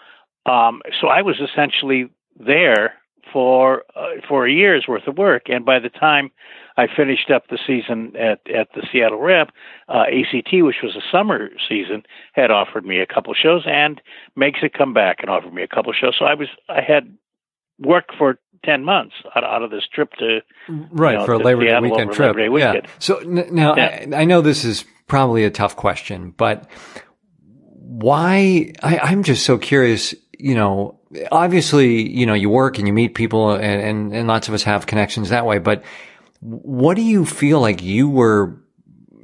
[0.47, 2.09] um, so I was essentially
[2.39, 2.95] there
[3.33, 6.31] for uh, for a year's worth of work, and by the time
[6.77, 9.51] I finished up the season at at the Seattle Rep,
[9.89, 14.01] uh, ACT, which was a summer season, had offered me a couple shows, and
[14.39, 16.17] Megs it come back and offered me a couple shows.
[16.19, 17.17] So I was I had
[17.79, 20.41] worked for ten months out, out of this trip to
[20.91, 22.37] right you know, for a Labor Day weekend trip.
[22.37, 22.81] Labor Day Yeah.
[22.99, 24.07] So n- now Yeah.
[24.13, 26.69] I, I know this is probably a tough question, but
[27.73, 28.73] why?
[28.83, 30.15] I, I'm just so curious.
[30.39, 31.01] You know,
[31.33, 34.65] obviously, you know, you work and you meet people, and, and and lots of us
[34.65, 35.59] have connections that way.
[35.59, 35.85] But
[36.41, 38.61] what do you feel like you were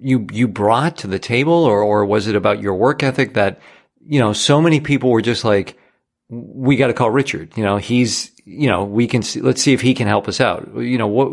[0.00, 3.60] you you brought to the table, or or was it about your work ethic that
[4.00, 5.78] you know so many people were just like
[6.32, 7.52] we got to call Richard.
[7.56, 10.40] You know, he's, you know, we can see, let's see if he can help us
[10.40, 10.68] out.
[10.76, 11.32] You know, what,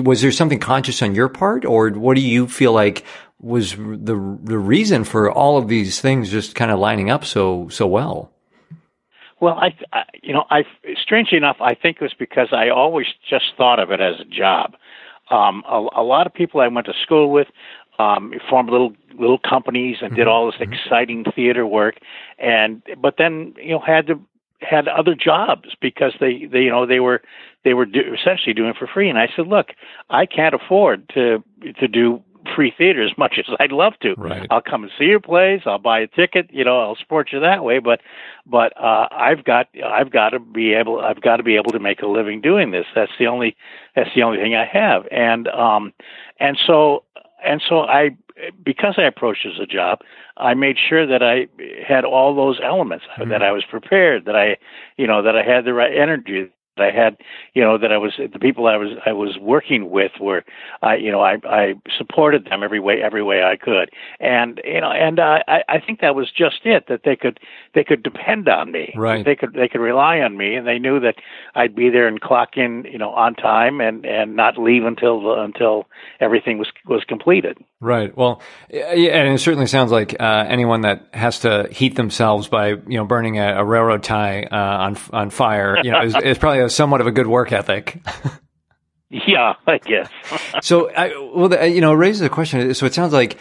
[0.00, 3.04] was there something conscious on your part or what do you feel like
[3.40, 7.68] was the, the reason for all of these things just kind of lining up so,
[7.68, 8.30] so well?
[9.40, 10.64] Well, I, I, you know, I
[11.02, 14.24] strangely enough, I think it was because I always just thought of it as a
[14.24, 14.74] job.
[15.30, 17.46] Um, a, a lot of people I went to school with
[18.00, 21.96] um, formed little little companies and did all this exciting theater work,
[22.38, 24.20] and but then you know had to
[24.60, 27.22] had other jobs because they, they you know they were
[27.64, 29.08] they were do, essentially doing it for free.
[29.08, 29.68] And I said, look,
[30.08, 31.42] I can't afford to
[31.78, 32.22] to do
[32.54, 34.14] free theater as much as I'd love to.
[34.14, 34.46] Right.
[34.50, 35.60] I'll come and see your plays.
[35.66, 36.50] I'll buy a ticket.
[36.50, 37.78] You know, I'll support you that way.
[37.78, 38.00] But
[38.46, 41.80] but uh, I've got I've got to be able I've got to be able to
[41.80, 42.86] make a living doing this.
[42.94, 43.56] That's the only
[43.94, 45.06] that's the only thing I have.
[45.10, 45.92] And um
[46.38, 47.04] and so
[47.44, 48.10] and so I
[48.64, 50.00] because I approached as a job,
[50.36, 51.46] I made sure that I
[51.86, 53.30] had all those elements, mm-hmm.
[53.30, 54.56] that I was prepared, that I,
[54.96, 57.16] you know, that I had the right energy, that I had,
[57.54, 60.44] you know, that I was the people I was I was working with were,
[60.82, 64.80] I, you know, I I supported them every way every way I could, and you
[64.80, 67.40] know, and I I think that was just it that they could
[67.74, 69.24] they could depend on me, right?
[69.24, 71.16] They could they could rely on me, and they knew that
[71.54, 75.40] I'd be there and clock in, you know, on time and and not leave until
[75.40, 75.86] until
[76.20, 77.58] everything was was completed.
[77.82, 78.14] Right.
[78.14, 82.68] Well, yeah, and it certainly sounds like uh, anyone that has to heat themselves by
[82.68, 86.36] you know burning a, a railroad tie uh, on on fire, you know, is, is
[86.36, 87.98] probably a, somewhat of a good work ethic.
[89.08, 90.10] yeah, I guess.
[90.62, 92.74] so, I, well, you know, raises a question.
[92.74, 93.38] So it sounds like.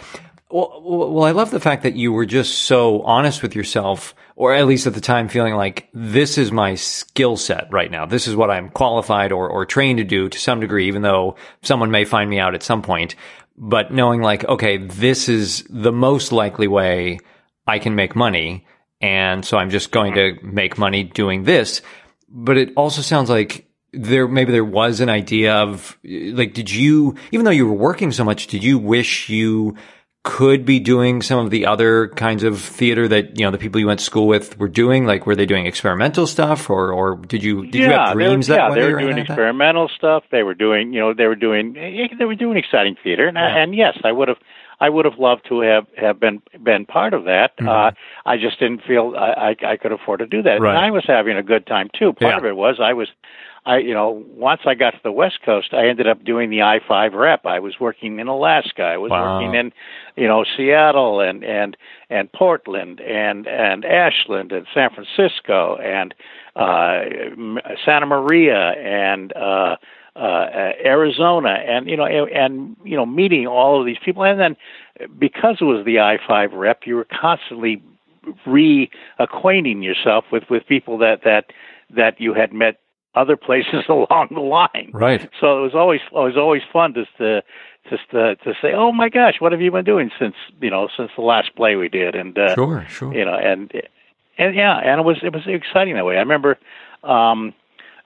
[0.52, 4.56] Well, well, I love the fact that you were just so honest with yourself, or
[4.56, 8.08] at least at the time feeling like this is my skill set right now.
[8.08, 11.36] This is what I'm qualified or, or trained to do to some degree, even though
[11.62, 13.16] someone may find me out at some point
[13.60, 17.20] but knowing like, okay, this is the most likely way
[17.68, 18.66] I can make money.
[19.02, 20.54] And so I'm just going to mm-hmm.
[20.54, 21.82] make money doing this.
[22.30, 27.16] But it also sounds like there, maybe there was an idea of like, did you,
[27.32, 29.76] even though you were working so much, did you wish you
[30.24, 33.80] could be doing some of the other kinds of theater that you know the people
[33.80, 35.06] you went to school with were doing?
[35.06, 38.48] Like, were they doing experimental stuff, or or did you did yeah, you have dreams
[38.48, 40.24] they were, that yeah, they were doing experimental stuff.
[40.32, 43.58] They were doing you know they were doing they were doing exciting theater, and, yeah.
[43.58, 44.38] and yes, I would have.
[44.82, 47.58] I would have loved to have have been been part of that.
[47.58, 47.68] Mm-hmm.
[47.68, 47.92] Uh,
[48.26, 50.62] I just didn't feel I, I I could afford to do that.
[50.62, 50.70] Right.
[50.70, 52.14] And I was having a good time too.
[52.14, 52.38] Part yeah.
[52.38, 53.10] of it was I was
[53.66, 56.62] I, you know, once I got to the West Coast, I ended up doing the
[56.62, 57.46] I five rep.
[57.46, 58.84] I was working in Alaska.
[58.84, 59.38] I was wow.
[59.38, 59.72] working in,
[60.16, 61.76] you know, Seattle and and
[62.10, 66.14] and Portland and and Ashland and San Francisco and
[66.56, 67.02] uh,
[67.86, 69.76] Santa Maria and uh,
[70.16, 74.58] uh, Arizona and you know and you know meeting all of these people and then
[75.18, 77.82] because it was the I five rep, you were constantly
[78.46, 81.46] reacquainting yourself with with people that that
[81.90, 82.80] that you had met
[83.16, 84.92] other places along the line.
[84.94, 85.30] Right.
[85.40, 87.42] So it was always it was always fun just to
[87.90, 90.88] just to, to say, oh my gosh, what have you been doing since you know
[90.96, 92.16] since the last play we did?
[92.16, 93.14] And uh, sure, sure.
[93.14, 93.72] You know, and
[94.38, 96.16] and yeah, and it was it was exciting that way.
[96.16, 96.58] I remember.
[97.04, 97.54] um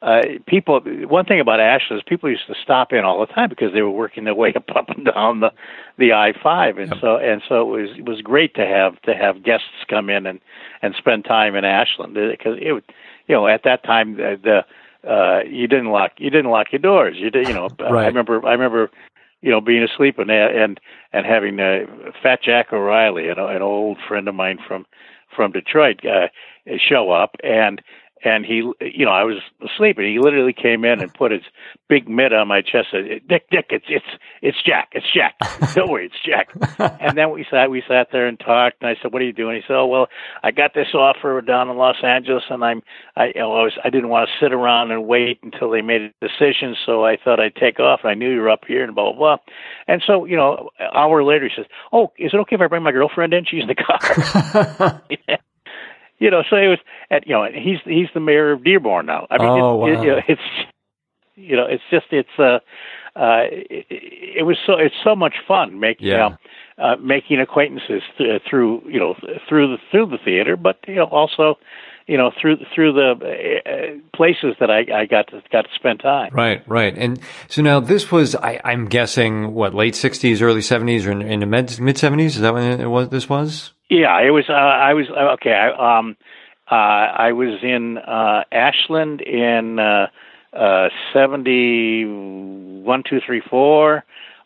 [0.03, 3.47] uh, people, one thing about Ashland is people used to stop in all the time
[3.47, 5.51] because they were working their way up, up and down the
[5.97, 6.99] the I five, and yep.
[6.99, 10.25] so and so it was it was great to have to have guests come in
[10.25, 10.41] and
[10.81, 12.83] and spend time in Ashland because it,
[13.27, 14.65] you know, at that time the, the
[15.07, 17.17] uh, you didn't lock you didn't lock your doors.
[17.17, 17.69] You did, you know.
[17.79, 18.03] right.
[18.03, 18.89] I remember I remember,
[19.41, 20.79] you know, being asleep and and
[21.11, 21.85] and having uh,
[22.21, 24.85] Fat Jack O'Reilly, an, an old friend of mine from
[25.35, 26.27] from Detroit, uh,
[26.77, 27.81] show up and
[28.25, 31.41] and he, you know, I was asleep, and he literally came in and put his
[31.89, 32.87] big mitt on my chest.
[32.93, 34.05] And said, Dick, Dick, it's it's
[34.41, 35.35] it's Jack, it's Jack.
[35.73, 36.49] Don't worry, it's Jack.
[36.99, 39.33] and then we sat we sat there and talked, and I said, "What are you
[39.33, 40.07] doing?" He said, "Oh, well,
[40.41, 42.81] I got this offer down in Los Angeles, and I'm
[43.15, 45.81] I you know I was I didn't want to sit around and wait until they
[45.81, 48.01] made a decision, so I thought I'd take off.
[48.03, 49.37] And I knew you were up here, and blah blah blah."
[49.87, 52.67] And so, you know, an hour later, he says, "Oh, is it okay if I
[52.67, 53.45] bring my girlfriend in?
[53.45, 55.37] She's in the car." yeah
[56.19, 56.79] you know, so it was
[57.11, 59.27] at you know he's he's the mayor of Dearborn now.
[59.29, 60.01] I mean, oh, it, wow.
[60.01, 60.41] it, you know, it's
[61.35, 62.59] you know it's just it's uh
[63.15, 66.25] uh it, it was so it's so much fun making yeah.
[66.27, 66.37] um,
[66.77, 69.15] uh, making acquaintances th- through you know
[69.47, 71.55] through the through the theater, but you know also
[72.07, 75.99] you know through through the uh, places that I, I got to got to spend
[75.99, 76.31] time.
[76.33, 76.97] Right, right.
[76.97, 81.21] And so now this was I, I'm guessing what late '60s, early '70s, or in,
[81.21, 82.25] in the mid mid '70s.
[82.25, 83.09] Is that when it was?
[83.09, 83.73] This was.
[83.93, 84.45] Yeah, it was.
[84.49, 85.51] Uh, I was uh, okay.
[85.51, 86.17] I, um,
[86.71, 90.07] uh, I was in uh, Ashland in uh,
[90.51, 94.03] uh, seventy one, two, three, four,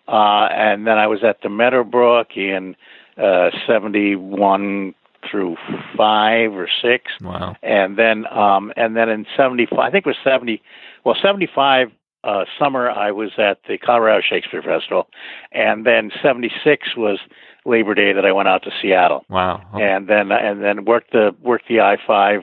[0.09, 2.75] uh, and then I was at the Meadowbrook in
[3.17, 4.93] uh, seventy one
[5.31, 5.55] through
[5.95, 7.05] five or six.
[7.21, 7.55] Wow.
[7.63, 10.61] And then, um, and then in seventy five, I think it was seventy.
[11.05, 11.89] Well, seventy five
[12.25, 15.07] uh, summer I was at the Colorado Shakespeare Festival,
[15.53, 17.19] and then '76 was
[17.67, 19.25] Labor Day that I went out to Seattle.
[19.29, 19.61] Wow.
[19.73, 19.83] Okay.
[19.83, 22.41] And then and then worked the worked the I five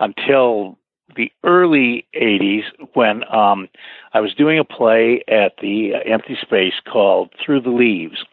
[0.00, 0.78] until
[1.14, 2.62] the early '80s
[2.94, 3.68] when um,
[4.12, 8.24] I was doing a play at the Empty Space called Through the Leaves,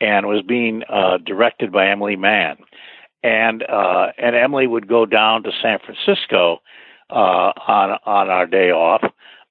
[0.00, 2.56] and was being uh, directed by Emily Mann.
[3.22, 6.62] And uh, and Emily would go down to San Francisco
[7.10, 9.02] uh, on on our day off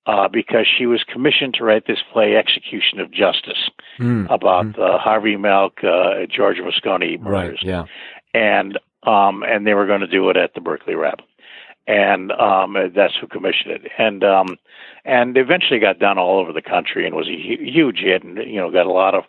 [0.09, 4.25] uh, because she was commissioned to write this play, Execution of Justice, mm.
[4.33, 4.79] about mm.
[4.79, 7.21] Uh, Harvey Milk, uh, George Moscone Right.
[7.21, 7.59] murders.
[7.61, 7.85] Yeah.
[8.33, 11.19] And um, and they were going to do it at the Berkeley Rep,
[11.87, 13.91] and um, that's who commissioned it.
[13.97, 14.57] And um,
[15.05, 18.37] and eventually got done all over the country and was a hu- huge hit, and
[18.37, 19.23] you know got a lot of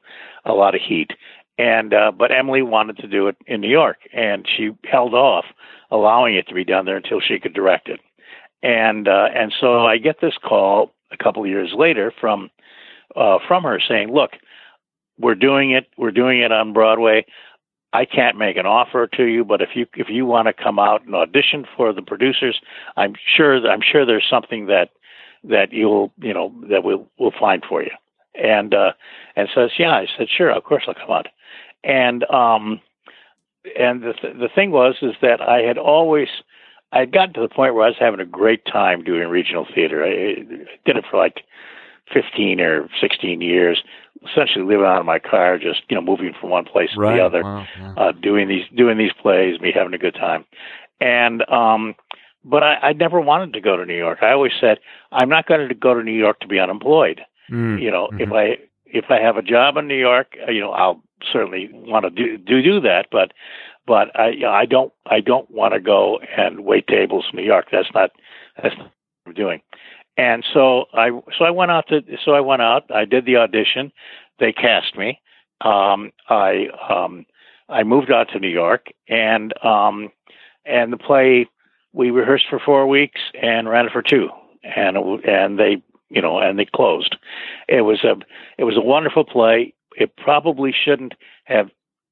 [0.45, 1.11] a lot of heat.
[1.59, 5.45] and uh, but Emily wanted to do it in New York, and she held off
[5.91, 8.01] allowing it to be done there until she could direct it.
[8.63, 12.51] And uh, and so I get this call a couple of years later from
[13.17, 14.33] uh, from her saying, "Look,
[15.19, 15.87] we're doing it.
[15.97, 17.25] We're doing it on Broadway.
[17.93, 20.79] I can't make an offer to you, but if you if you want to come
[20.79, 22.61] out and audition for the producers,
[22.97, 24.91] I'm sure I'm sure there's something that
[25.45, 27.91] that you'll you know that we'll we'll find for you."
[28.35, 28.93] And uh,
[29.37, 31.29] and says, "Yeah." I said, "Sure, of course I'll come out."
[31.83, 32.81] And um,
[33.79, 36.29] and the th- the thing was is that I had always
[36.93, 39.67] I had gotten to the point where I was having a great time doing regional
[39.73, 40.05] theater.
[40.05, 40.43] I,
[40.85, 41.45] did it for like
[42.13, 43.83] 15 or 16 years,
[44.29, 47.13] essentially living out of my car, just you know moving from one place right.
[47.13, 47.67] to the other, wow.
[47.79, 47.95] yeah.
[47.97, 50.45] uh, doing these doing these plays, me having a good time,
[51.01, 51.95] and um,
[52.45, 54.19] but I, I never wanted to go to New York.
[54.23, 54.79] I always said
[55.13, 57.21] I'm not going to go to New York to be unemployed.
[57.51, 58.37] Mm, You know, if mhm.
[58.37, 62.05] I if I have a job in New York, uh, you know, I'll certainly want
[62.05, 63.33] to do do, do that, but
[63.87, 67.37] but I you know, I don't I don't want to go and wait tables in
[67.37, 67.67] New York.
[67.73, 68.11] That's not
[68.63, 68.87] that's not
[69.25, 69.61] what I'm doing.
[70.17, 72.85] And so I so I went out to so I went out.
[72.95, 73.93] I did the audition.
[74.39, 75.21] They cast me.
[75.61, 77.27] Um, I um,
[77.69, 80.11] I moved out to New York and um,
[80.65, 81.47] and the play
[81.93, 84.31] we rehearsed for four weeks and ran it for two
[84.63, 87.17] and it, and they you know and they closed.
[87.69, 88.17] It was a
[88.59, 89.75] it was a wonderful play.
[89.97, 91.15] It probably shouldn't
[91.45, 91.71] have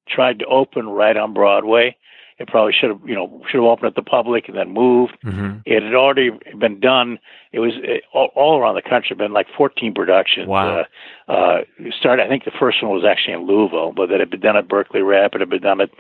[0.09, 1.97] tried to open right on Broadway.
[2.39, 5.19] It probably should have, you know, should have opened at the public and then moved.
[5.25, 5.63] Mhm.
[5.67, 7.19] It had already been done.
[7.51, 9.17] It was it, all, all around the country.
[9.17, 10.47] Been like 14 productions.
[10.47, 10.85] Wow.
[11.29, 11.63] Uh, uh,
[11.99, 12.25] started.
[12.25, 14.69] I think the first one was actually in Louisville, but it had been done at
[14.69, 15.35] Berkeley Rep.
[15.35, 15.91] It had been done at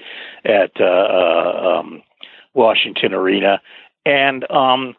[0.44, 2.02] at uh, uh, um,
[2.54, 3.60] Washington Arena,
[4.06, 4.94] and um,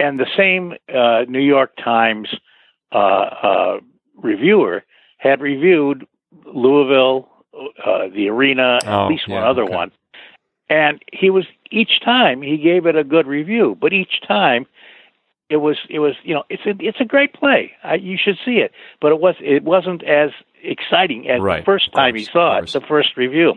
[0.00, 2.28] and the same uh, New York Times
[2.92, 3.80] uh, uh,
[4.16, 4.84] reviewer
[5.18, 6.06] had reviewed
[6.46, 9.74] Louisville, uh, the Arena, Oh, at least one other okay.
[9.74, 9.92] one,
[10.68, 14.66] and he was each time he gave it a good review, but each time
[15.50, 17.72] it was it was you know it's a it's a great play.
[17.82, 20.30] I, you should see it, but it was it wasn't as
[20.62, 23.54] exciting as Right, the first time course, he saw it, the first review,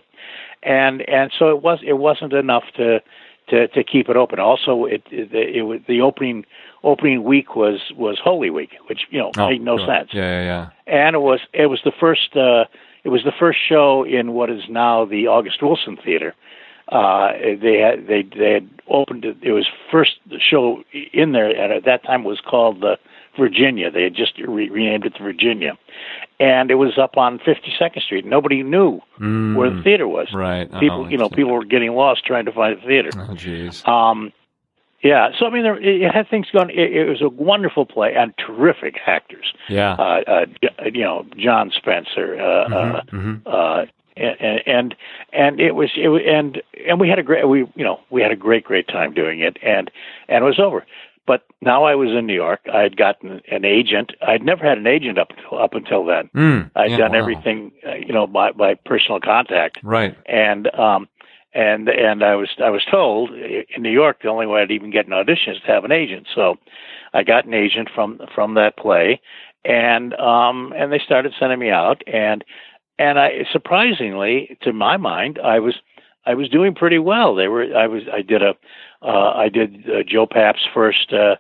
[0.63, 3.01] and and so it was it wasn't enough to
[3.49, 4.39] to to keep it open.
[4.39, 6.45] Also, it it, it was the opening
[6.83, 10.69] opening week was was Holy Week, which you know Oh, made no sense Yeah, yeah,
[10.87, 11.03] yeah.
[11.05, 12.65] and it was it was the first uh,
[13.04, 16.34] it was the first show in what is now the August Wilson Theater.
[16.88, 17.32] Uh,
[17.62, 19.38] they had they they had opened it.
[19.41, 20.84] It was first show
[21.14, 22.97] in there, and at that time it was called the
[23.39, 23.89] Virginia.
[23.89, 25.78] They had just re- renamed it to Virginia,
[26.39, 28.26] and it was up on 52nd Street.
[28.26, 30.34] Nobody knew Mm, where the theater was.
[30.34, 30.70] right.
[30.80, 33.10] People, Oh, you know, people were getting lost trying to find the theater.
[33.16, 33.88] Oh, jeez.
[33.88, 34.34] Um,
[35.04, 36.70] yeah, so I mean, there, it had things going.
[36.70, 39.93] It, it was a wonderful play and terrific actors Yeah.
[39.93, 40.45] uh, uh,
[40.93, 43.86] you know, John Spencer, uh, uh, hmm uh,
[44.18, 44.95] and, and
[45.32, 48.22] and it was it was, and and we had a great we you know we
[48.22, 49.89] had a great great time doing it and
[50.28, 50.86] and it was over.
[51.28, 52.60] But now I was in New York.
[52.74, 54.12] I had gotten an agent.
[54.28, 56.30] I'd never had an agent up until up until then.
[56.36, 57.20] Mm, I'd yeah, done wow.
[57.20, 60.16] everything uh, you know by by personal contact Right.
[60.26, 61.08] and um
[61.54, 64.91] and and I was I was told in New York the only way I'd even
[64.91, 66.28] get an audition is to have an agent.
[66.34, 66.56] So
[67.14, 69.22] I got an agent from from that play,
[69.66, 72.43] and um and they started sending me out and
[72.97, 75.76] and I surprisingly to my mind I was
[76.26, 77.36] I was doing pretty well.
[77.36, 78.54] They were I was I did a
[79.02, 81.12] uh, I did uh, Joe Papp's first.
[81.12, 81.36] Uh,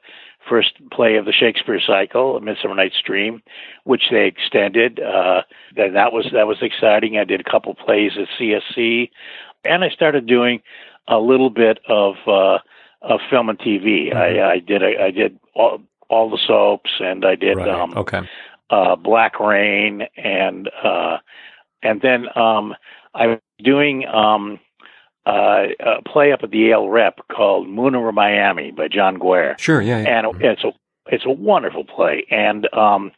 [0.49, 3.43] First play of the Shakespeare cycle, A Midsummer Night's Dream,
[3.83, 4.99] which they extended.
[4.99, 5.43] Uh,
[5.75, 7.15] then that was that was exciting.
[7.15, 9.11] I did a couple plays at CSC,
[9.63, 10.61] and I started doing
[11.07, 12.59] a little bit of uh,
[13.01, 14.15] of film and TV.
[14.15, 17.69] I, I did a, I did all, all the soaps, and I did right.
[17.69, 18.21] um, okay.
[18.69, 21.17] uh, Black Rain, and uh,
[21.81, 22.75] and then um,
[23.13, 24.59] I was doing um,
[25.25, 29.59] uh, a play up at the Yale Rep called Moon Over Miami by John Guare
[29.59, 29.81] Sure.
[29.81, 30.01] Yeah.
[30.01, 30.19] yeah.
[30.19, 30.71] and it's a
[31.07, 32.25] it's a wonderful play.
[32.29, 33.11] And um,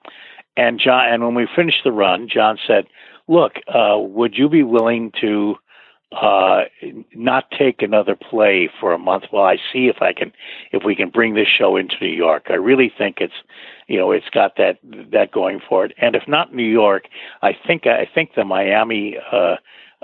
[0.55, 2.85] and John, and when we finished the run, John said,
[3.27, 5.55] "Look, uh, would you be willing to
[6.13, 6.63] uh,
[7.13, 10.31] not take another play for a month while I see if I can
[10.71, 12.47] if we can bring this show into New York?
[12.49, 13.33] I really think it's
[13.87, 14.79] you know it's got that
[15.11, 15.93] that going for it.
[15.97, 17.07] And if not New York,
[17.41, 19.55] I think I think the Miami." Uh,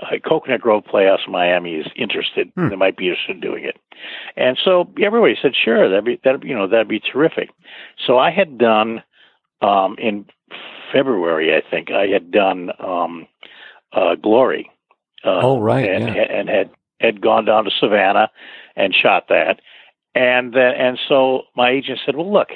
[0.02, 2.50] uh, Coconut Grove Playhouse in Miami is interested.
[2.54, 2.70] Hmm.
[2.70, 3.76] They might be interested in doing it,
[4.34, 7.50] and so everybody said, "Sure, that'd be that you know that'd be terrific."
[8.06, 9.02] So I had done
[9.60, 10.24] um, in
[10.92, 13.26] February, I think I had done um,
[13.92, 14.70] uh, Glory.
[15.24, 16.22] Uh, Oh, right, and, yeah.
[16.22, 18.30] and had had gone down to Savannah
[18.76, 19.60] and shot that,
[20.14, 22.48] and then and so my agent said, "Well, look,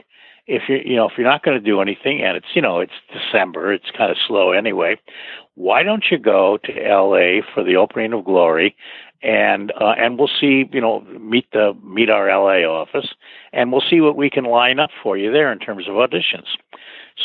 [0.47, 2.81] if you you know if you're not going to do anything and it's you know
[2.81, 4.99] it's December, it's kind of slow anyway.
[5.55, 7.43] Why don't you go to L.A.
[7.55, 8.77] for the opening of Glory,
[9.23, 12.65] and uh, and we'll see you know meet the meet our L.A.
[12.65, 13.09] office,
[13.53, 16.47] and we'll see what we can line up for you there in terms of auditions.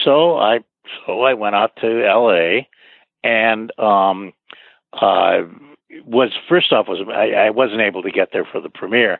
[0.03, 0.59] So I
[1.05, 2.67] so I went out to L.A.
[3.23, 4.33] and um,
[4.93, 5.41] uh,
[6.05, 9.19] was first off was I, I wasn't able to get there for the premiere,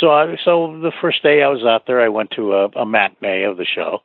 [0.00, 2.86] so I, so the first day I was out there, I went to a, a
[2.86, 4.00] matinee of the show,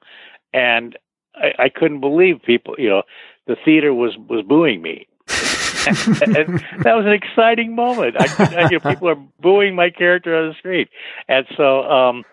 [0.54, 0.98] and
[1.36, 2.76] I, I couldn't believe people.
[2.78, 3.04] You know,
[3.46, 5.08] the theater was was booing me.
[5.88, 8.16] and that was an exciting moment.
[8.20, 10.90] I, you know, people are booing my character on the street,
[11.30, 12.24] and so um,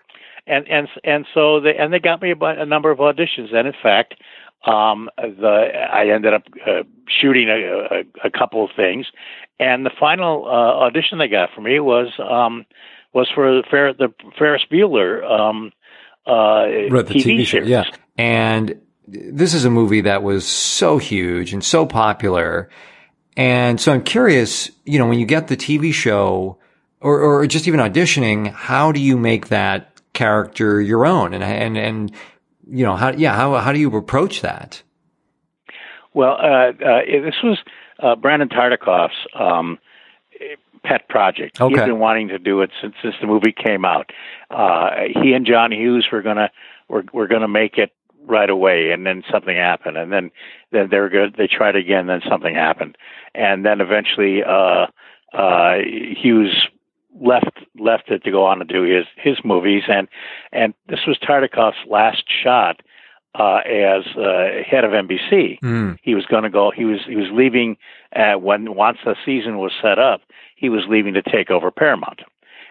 [0.47, 3.53] and and and so they and they got me a, a number of auditions.
[3.53, 4.15] And in fact,
[4.65, 9.05] um, the I ended up uh, shooting a, a, a couple of things,
[9.59, 12.65] and the final uh, audition they got for me was um,
[13.13, 15.71] was for the, Fer- the Ferris Bueller um,
[16.27, 17.51] uh, right, TV, TV show.
[17.51, 17.69] series.
[17.69, 17.85] Yeah,
[18.17, 22.69] and this is a movie that was so huge and so popular.
[23.37, 26.57] And so I'm curious, you know, when you get the TV show
[27.01, 31.33] or, or just even auditioning, how do you make that character your own?
[31.33, 32.11] And, and, and,
[32.69, 34.81] you know, how, yeah, how, how do you approach that?
[36.13, 37.57] Well, uh, uh, this was
[37.99, 39.79] uh, Brandon Tartikoff's um,
[40.83, 41.59] pet project.
[41.59, 41.73] Okay.
[41.73, 44.11] He's been wanting to do it since since the movie came out.
[44.49, 44.89] Uh,
[45.21, 46.51] he and John Hughes were gonna
[46.87, 47.91] were were gonna make it
[48.27, 50.31] right away, and then something happened, and then
[50.71, 51.35] then they were good.
[51.37, 52.97] They tried again, then something happened,
[53.33, 54.87] and then eventually uh,
[55.33, 56.67] uh, Hughes
[57.19, 60.07] left left it to go on to do his his movies, and
[60.51, 62.81] and this was Tartikoff's last shot
[63.37, 65.59] uh, as uh, head of NBC.
[65.59, 65.97] Mm.
[66.01, 66.71] He was going to go.
[66.71, 67.77] He was he was leaving
[68.15, 70.21] uh, when once the season was set up.
[70.55, 72.21] He was leaving to take over Paramount,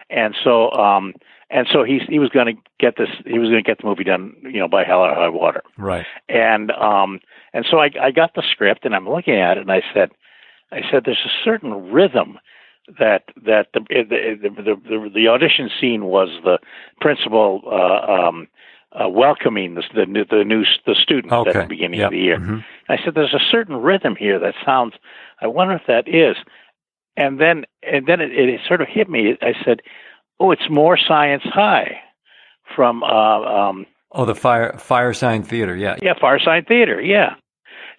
[0.09, 1.13] and so um,
[1.49, 3.09] and so he he was going to get this.
[3.25, 5.63] He was going to get the movie done, you know, by hell or high water.
[5.77, 6.05] Right.
[6.27, 7.19] And um,
[7.53, 10.11] and so I I got the script and I'm looking at it and I said,
[10.71, 12.39] I said, there's a certain rhythm
[12.99, 16.59] that that the the the, the, the audition scene was the
[17.01, 18.47] principal uh, um,
[18.91, 21.49] uh, welcoming the the new the, new, the students Okay.
[21.51, 22.07] at the beginning Yep.
[22.07, 22.37] of the year.
[22.39, 22.63] Mhm.
[22.87, 24.93] I said, there's a certain rhythm here that sounds.
[25.41, 26.37] I wonder if that is.
[27.17, 29.35] And then and then it, it sort of hit me.
[29.41, 29.81] I said,
[30.39, 31.97] oh, it's more Science High
[32.75, 33.07] from uh,
[33.41, 35.75] um, Oh, the fire, Firesign Theater.
[35.75, 35.95] Yeah.
[36.01, 37.01] yeah, Firesign Theater.
[37.01, 37.35] Yeah.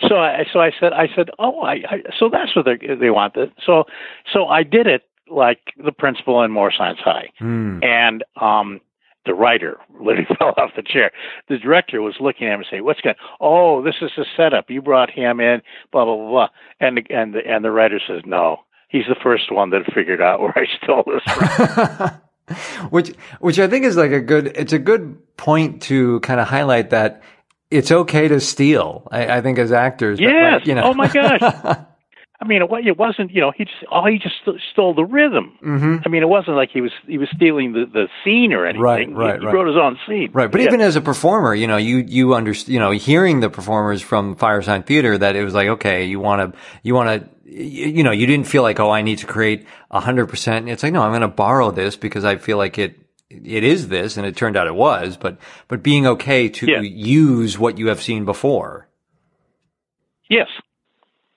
[0.08, 3.10] So I so I said I said oh I, I so that's what they they
[3.10, 3.52] wanted.
[3.64, 3.84] So
[4.32, 7.84] so I did it like the principal in More Science High, Mm.
[7.84, 8.80] and um
[9.24, 11.10] the writer literally fell off the chair.
[11.48, 13.16] The director was looking at him and saying, "What's going?
[13.40, 14.70] Oh, this is a setup.
[14.70, 16.48] You brought him in, blah blah blah." blah.
[16.78, 20.20] And the, and the, and the writer says, "No, he's the first one that figured
[20.22, 22.10] out where I stole this from."
[22.90, 23.08] which
[23.40, 26.90] which I think is like a good it's a good point to kind of highlight
[26.90, 27.20] that
[27.70, 29.08] it's okay to steal.
[29.10, 30.52] I, I think as actors, but, Yes.
[30.60, 30.82] like, you know.
[30.84, 31.40] Oh, my gosh.
[32.38, 35.06] I mean, it, it wasn't you know he just all he just st- stole the
[35.06, 35.56] rhythm.
[35.62, 38.66] hmm I mean, it wasn't like he was he was stealing the, the scene or
[38.66, 38.82] anything.
[38.82, 39.54] Right, He- right, he, right.
[39.54, 40.32] wrote his own scene.
[40.34, 40.66] Right, but Yeah.
[40.66, 44.36] even as a performer, you know, you you understand, you know, hearing the performers from
[44.36, 48.10] Firesign Theater, that it was like, okay, you want to, you want to, you know,
[48.12, 50.68] you didn't feel like, oh, I need to create a hundred percent.
[50.68, 53.00] It's like, no, I'm going to borrow this because I feel like it,
[53.30, 55.16] it is this, and it turned out it was.
[55.16, 56.80] But but being okay to Yeah.
[56.80, 58.88] use what you have seen before.
[60.28, 60.48] yes,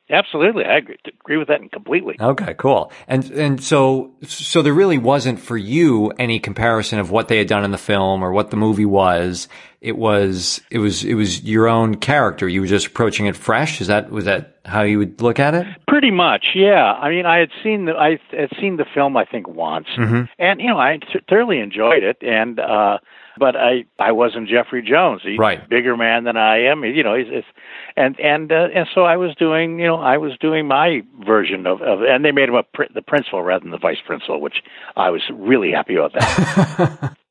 [0.09, 2.15] absolutely, I agree, agree with that completely.
[2.19, 2.91] Okay, cool.
[3.07, 7.47] And and so so there really wasn't for you any comparison of what they had
[7.47, 9.47] done in the film or what the movie was.
[9.81, 12.47] It was it was it was your own character.
[12.47, 13.79] You were just approaching it fresh.
[13.81, 15.65] Is that was that how you would look at it?
[15.87, 16.93] Pretty much, yeah.
[16.93, 20.27] I mean, I had seen the I had seen the film I think once, Mhm.
[20.37, 22.17] and you know I th- thoroughly enjoyed it.
[22.21, 22.97] And uh
[23.37, 25.21] but I I wasn't Jeffrey Jones.
[25.23, 25.63] He's Right.
[25.63, 26.83] a bigger man than I am.
[26.83, 27.47] You know, he's, it's
[27.95, 31.65] and and uh, and so I was doing you know I was doing my version
[31.67, 34.41] of, of and they made him a pr- the principal rather than the vice principal,
[34.41, 34.61] which
[34.95, 37.17] I was really happy about that.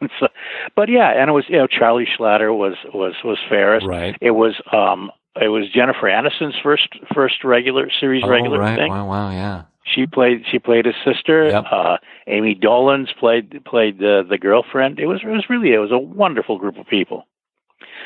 [0.20, 0.28] so,
[0.76, 3.84] but yeah, and it was you know Charlie Schlatter was was was Ferris.
[3.86, 4.16] Right.
[4.20, 5.10] It was um
[5.40, 8.76] it was Jennifer Aniston's first first regular series Oh, regular right.
[8.78, 8.90] thing.
[8.90, 9.62] Wow, wow, yeah.
[9.94, 11.46] She played she played his sister.
[11.48, 11.64] Yep.
[11.70, 11.96] Uh,
[12.28, 14.98] Ami Dolenz played played the the girlfriend.
[14.98, 17.26] It was it was really it was a wonderful group of people.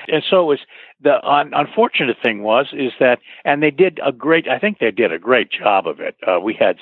[0.08, 0.58] And so it was
[1.00, 4.90] the un, unfortunate thing was is that and they did a great I think they
[4.90, 6.16] did a great job of it.
[6.26, 6.76] Uh, we had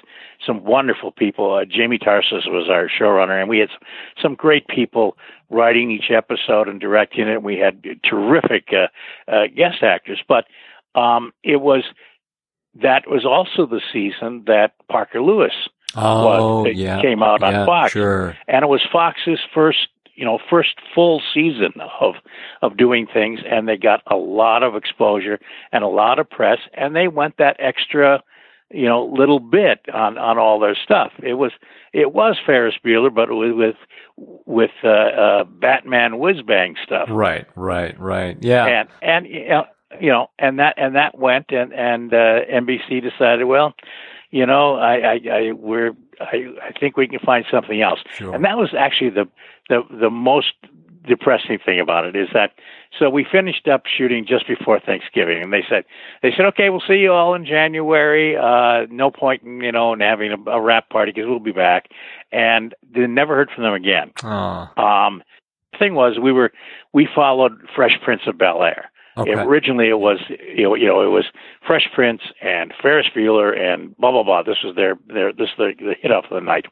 [0.44, 1.54] some wonderful people.
[1.54, 3.88] Uh, Jamie Tarses was our showrunner, and we had some,
[4.22, 5.16] some great people
[5.50, 7.42] writing each episode and directing it.
[7.42, 8.88] We had terrific uh,
[9.30, 10.46] uh, guest actors, but
[10.94, 11.84] um, it was
[12.82, 15.52] that was also the season that Parker Lewis
[15.96, 17.02] Oh, was, yeah.
[17.02, 17.92] came out on yeah, Fox.
[17.92, 18.36] Sure.
[18.46, 19.88] and it was Fox's first
[20.20, 22.16] you know first full season of
[22.60, 25.40] of doing things, and they got a lot of exposure
[25.72, 28.22] and a lot of press, and they went that extra
[28.70, 31.12] you know little bit on on all their stuff.
[31.22, 31.52] It was
[31.94, 33.76] it was Ferris Bueller, but with with,
[34.44, 37.08] with uh, uh, Batman whiz bang stuff.
[37.10, 38.36] Right, right, right.
[38.42, 39.64] Yeah, and and you know,
[39.98, 43.74] you know and that and that went and and uh, NBC decided well
[44.30, 48.00] you know, I, I, I we're, I, I think we can find something else.
[48.14, 48.34] Sure.
[48.34, 49.28] And that was actually the,
[49.68, 50.52] the, the most
[51.06, 52.52] depressing thing about it is that
[52.98, 55.84] so we finished up shooting just before Thanksgiving and they said
[56.22, 59.94] they said okay we'll see you all in January uh no point in you know
[59.94, 61.88] in having a, a wrap party because we'll be back
[62.32, 64.68] and they never heard from them again oh.
[64.76, 65.22] um
[65.78, 66.52] thing was we were
[66.92, 69.32] we followed Fresh Prince of Bel Air okay.
[69.32, 71.24] Originally, it was you know, you know it was
[71.66, 74.42] Fresh Prince and Ferris Bueller and blah blah blah.
[74.42, 76.66] This was their their this the, the hit off of the night.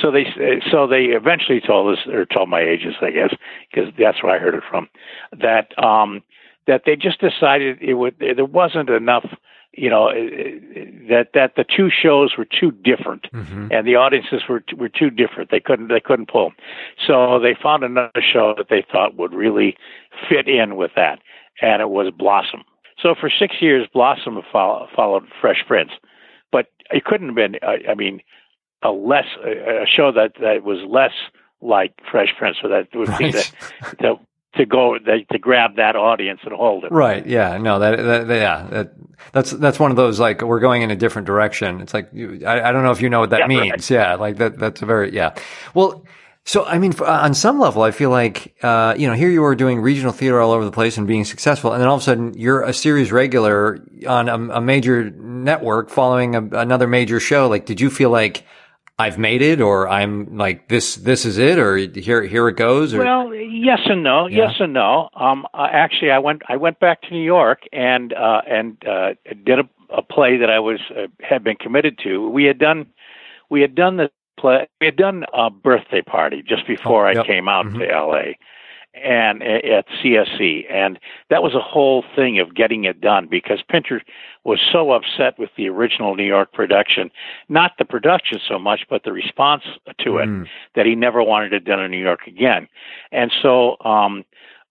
[0.00, 0.24] So they
[0.70, 3.34] so they eventually told us or told my agents, I guess,
[3.70, 4.88] because that's where I heard it from,
[5.38, 6.22] that um
[6.66, 9.26] that they just decided it would there wasn't enough
[9.74, 10.12] you know
[11.08, 13.68] that that the two shows were too different mm-hmm.
[13.70, 16.52] and the audiences were were too different they couldn't they couldn't pull
[17.06, 19.76] so they found another show that they thought would really
[20.28, 21.20] fit in with that
[21.60, 22.62] and it was Blossom.
[23.00, 25.90] So for six years, Blossom follow, followed Fresh Prince,
[26.50, 27.56] but it couldn't have been.
[27.62, 28.20] I, I mean,
[28.82, 31.12] a less a show that that was less
[31.60, 33.32] like Fresh Prince, so that would be right.
[33.32, 34.18] the, the
[34.54, 36.92] to go to grab that audience and hold it.
[36.92, 37.26] Right.
[37.26, 37.56] Yeah.
[37.56, 37.78] No.
[37.78, 38.26] That.
[38.26, 38.66] that yeah.
[38.70, 38.92] That,
[39.32, 41.80] that's that's one of those like we're going in a different direction.
[41.80, 43.70] It's like you, I, I don't know if you know what that Yeah, means.
[43.70, 43.90] right.
[43.90, 44.14] Yeah.
[44.16, 44.58] Like that.
[44.58, 45.34] That's a very yeah.
[45.74, 46.04] Well.
[46.44, 49.54] So, I mean, on some level, I feel like, uh, you know, here you are
[49.54, 51.72] doing regional theater all over the place and being successful.
[51.72, 53.78] And then all of a sudden you're a series regular
[54.08, 57.48] on a, a major network following a, another major show.
[57.48, 58.44] Like, did you feel like
[58.98, 62.92] I've made it or I'm like, this, this is it or here, here it goes?
[62.92, 64.26] Or, Well, yes and no.
[64.26, 64.48] Yeah.
[64.48, 65.10] Yes and no.
[65.14, 69.14] Um, uh, actually, I went I went back to New York and uh, and uh,
[69.44, 72.28] did a, a play that I was uh, had been committed to.
[72.28, 72.86] We had done
[73.48, 74.10] we had done the
[74.42, 74.66] play.
[74.80, 77.78] We had done a birthday party just before Oh, I came out Mhm.
[77.78, 78.36] to L.A.
[78.94, 80.98] and at CSC, and
[81.30, 84.02] that was a whole thing of getting it done because Pinter
[84.44, 87.10] was so upset with the original New York production,
[87.48, 89.64] not the production so much, but the response
[89.98, 90.46] to it Mm.
[90.74, 92.68] that he never wanted it done in New York again.
[93.12, 94.24] And so um,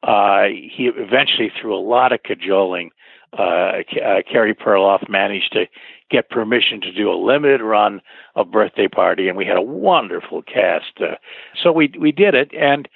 [0.04, 2.92] uh, he eventually, through a lot of cajoling,
[3.38, 5.66] uh, uh, Carey Perloff managed to
[6.12, 8.02] get permission to do a limited run
[8.36, 11.00] of Birthday Party, and we had a wonderful cast.
[11.00, 11.16] Uh,
[11.62, 12.88] so we we did it, and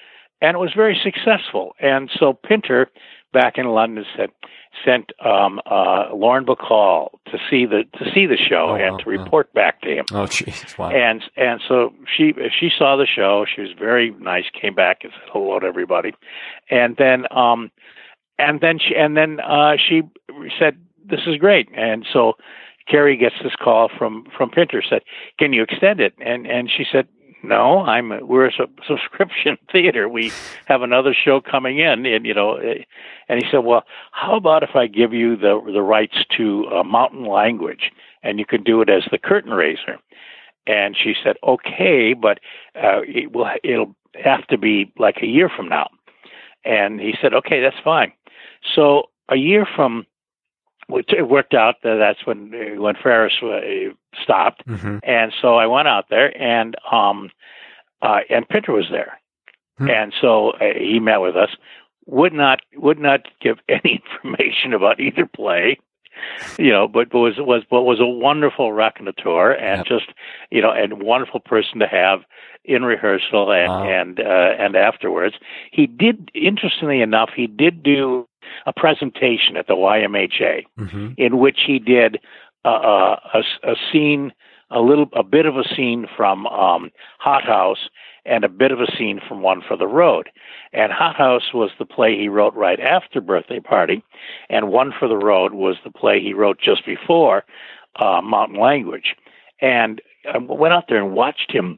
[0.42, 1.74] and it was very successful.
[1.80, 2.90] And so Pinter,
[3.34, 4.30] back in London, said
[4.84, 9.10] sent um, uh, Lauren Bacall to see the to see the show Oh, and to
[9.10, 10.78] report back to him Oh, jeez.
[10.78, 10.90] Wow.
[10.90, 13.46] and and so she she saw the show.
[13.54, 14.46] She was very nice.
[14.60, 16.14] Came back and said hello to everybody,
[16.70, 17.72] and then um
[18.38, 20.02] and then she and then uh she
[20.60, 21.70] said this is great.
[21.76, 22.34] And so
[22.88, 25.02] Carey gets this call from from Pinter said,
[25.40, 27.08] "Can you extend it?" And and she said.
[27.44, 28.12] No, I'm.
[28.28, 30.10] We're a sub- subscription theater.
[30.10, 30.32] We
[30.66, 32.56] have another show coming in, and you know.
[32.56, 32.84] eh,"
[33.30, 33.84] And he said, "Well,
[34.14, 37.92] how about if I give you the the rights to uh, mountain language,
[38.24, 40.00] and you can do it as the curtain raiser?"
[40.66, 42.40] And she said, "Okay, but
[42.76, 45.90] uh, it will it'll have to be like a year from now."
[46.64, 48.12] And he said, "Okay, that's fine."
[48.74, 50.08] So a year from
[50.90, 55.66] it worked out that that's when uh, when Ferris uh, stopped, hmm and so I
[55.68, 57.30] went out there, and um,
[58.02, 59.20] uh, and Pinter was there,
[59.78, 59.90] Hmm.
[59.90, 61.50] and so uh, he met with us.
[62.08, 65.80] Would not would not give any information about either play,
[66.58, 69.88] you know, but was was but was a wonderful raconteur and Yep.
[69.88, 70.14] just
[70.52, 72.22] you know and wonderful person to have
[72.64, 73.84] in rehearsal and Wow.
[73.84, 75.36] and uh, and afterwards.
[75.72, 78.28] He did interestingly enough, he did do
[78.66, 82.20] a presentation at the YMHA hmm in which he did
[82.66, 84.34] uh, uh, a, a scene,
[84.72, 87.90] a little, a bit of a scene from um, Hot House,
[88.26, 90.30] and a bit of a scene from One for the Road.
[90.74, 94.04] And Hot House was the play he wrote right after Birthday Party,
[94.50, 97.46] and One for the Road was the play he wrote just before
[97.98, 99.16] uh, Mountain Language.
[99.62, 101.78] And I went out there and watched him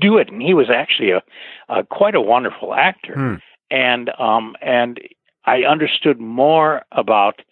[0.00, 1.22] do it, and he was actually a,
[1.68, 3.34] a quite a wonderful actor Hmm.
[3.70, 5.00] and um and
[5.44, 7.42] I understood more about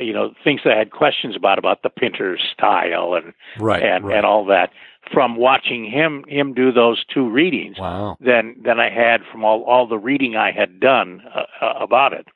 [0.00, 3.82] you know things that I had questions about about the Pinter style and Right.
[3.82, 4.16] and right.
[4.16, 4.70] and all that
[5.12, 8.16] from watching him him do those two readings wow.
[8.20, 12.12] than than I had from all all the reading I had done uh, uh, about
[12.12, 12.26] it.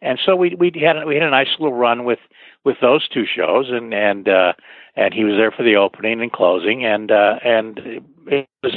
[0.00, 2.18] And so we we had we had a nice little run with
[2.64, 4.52] with those two shows and and uh
[4.94, 7.78] and he was there for the opening and closing and uh and
[8.26, 8.74] it was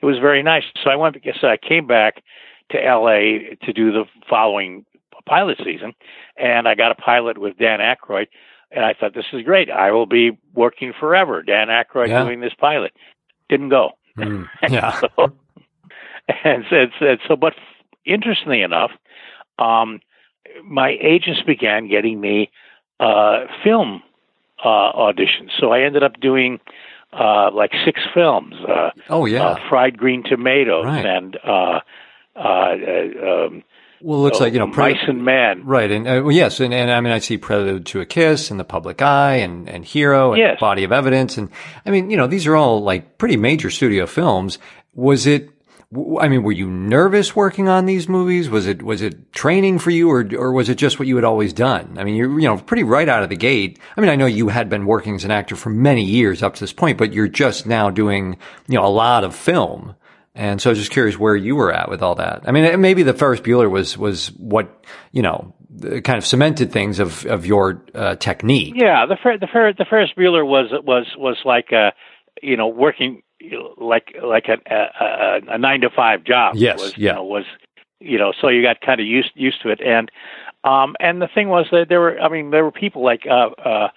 [0.00, 0.64] it was very nice.
[0.82, 2.22] So I went because I came back
[2.70, 3.56] to L.A.
[3.62, 4.84] to do the following
[5.26, 5.92] pilot season,
[6.36, 8.26] and I got a pilot with Dan Aykroyd,
[8.70, 9.70] and I thought this is great.
[9.70, 11.42] I will be working forever.
[11.42, 12.24] Dan Aykroyd Yeah.
[12.24, 12.92] doing this pilot
[13.48, 13.90] didn't go.
[14.16, 15.00] Mm, yeah.
[15.00, 15.08] so,
[16.44, 17.54] and so, and so- and so, but
[18.04, 18.90] interestingly enough,
[19.58, 20.00] um,
[20.64, 22.50] my agents began getting me
[23.00, 24.02] uh, film
[24.64, 25.50] uh, auditions.
[25.60, 26.60] So I ended up doing
[27.12, 28.54] uh, like six films.
[28.66, 29.42] Uh, Oh yeah.
[29.44, 31.04] uh, fried green tomatoes Right.
[31.04, 31.80] and uh,
[32.36, 33.62] uh, uh, um,
[34.00, 34.68] well, it looks like you know.
[34.70, 35.64] pre- mice and men.
[35.64, 38.50] Right, and uh, well, yes, and, and I mean, I see Prelude to a Kiss
[38.50, 40.60] and The Public Eye and, and Hero and Yes.
[40.60, 41.50] Body of Evidence, and
[41.84, 44.58] I mean, you know, these are all like pretty major studio films.
[44.94, 45.50] Was it?
[46.20, 48.50] I mean, were you nervous working on these movies?
[48.50, 51.24] Was it was it training for you, or or was it just what you had
[51.24, 51.96] always done?
[51.96, 53.78] I mean, you're you know pretty right out of the gate.
[53.96, 56.54] I mean, I know you had been working as an actor for many years up
[56.54, 58.36] to this point, but you're just now doing
[58.68, 59.94] you know a lot of film.
[60.36, 62.42] And so I was just curious where you were at with all that.
[62.46, 66.98] I mean, maybe the Ferris Bueller was, was what, you know, kind of cemented things
[67.00, 68.74] of, of your uh, technique.
[68.76, 71.92] Yeah, the Fer- the Fer- the Ferris Bueller was was was like a
[72.42, 73.22] you know working
[73.76, 76.54] like like a a, a, a nine to five job.
[76.56, 77.10] Yes, was, yeah.
[77.10, 77.44] You know, was
[78.00, 80.10] you know so you got kind of used used to it and
[80.64, 83.50] um and the thing was that there were I mean there were people like uh
[83.60, 83.88] uh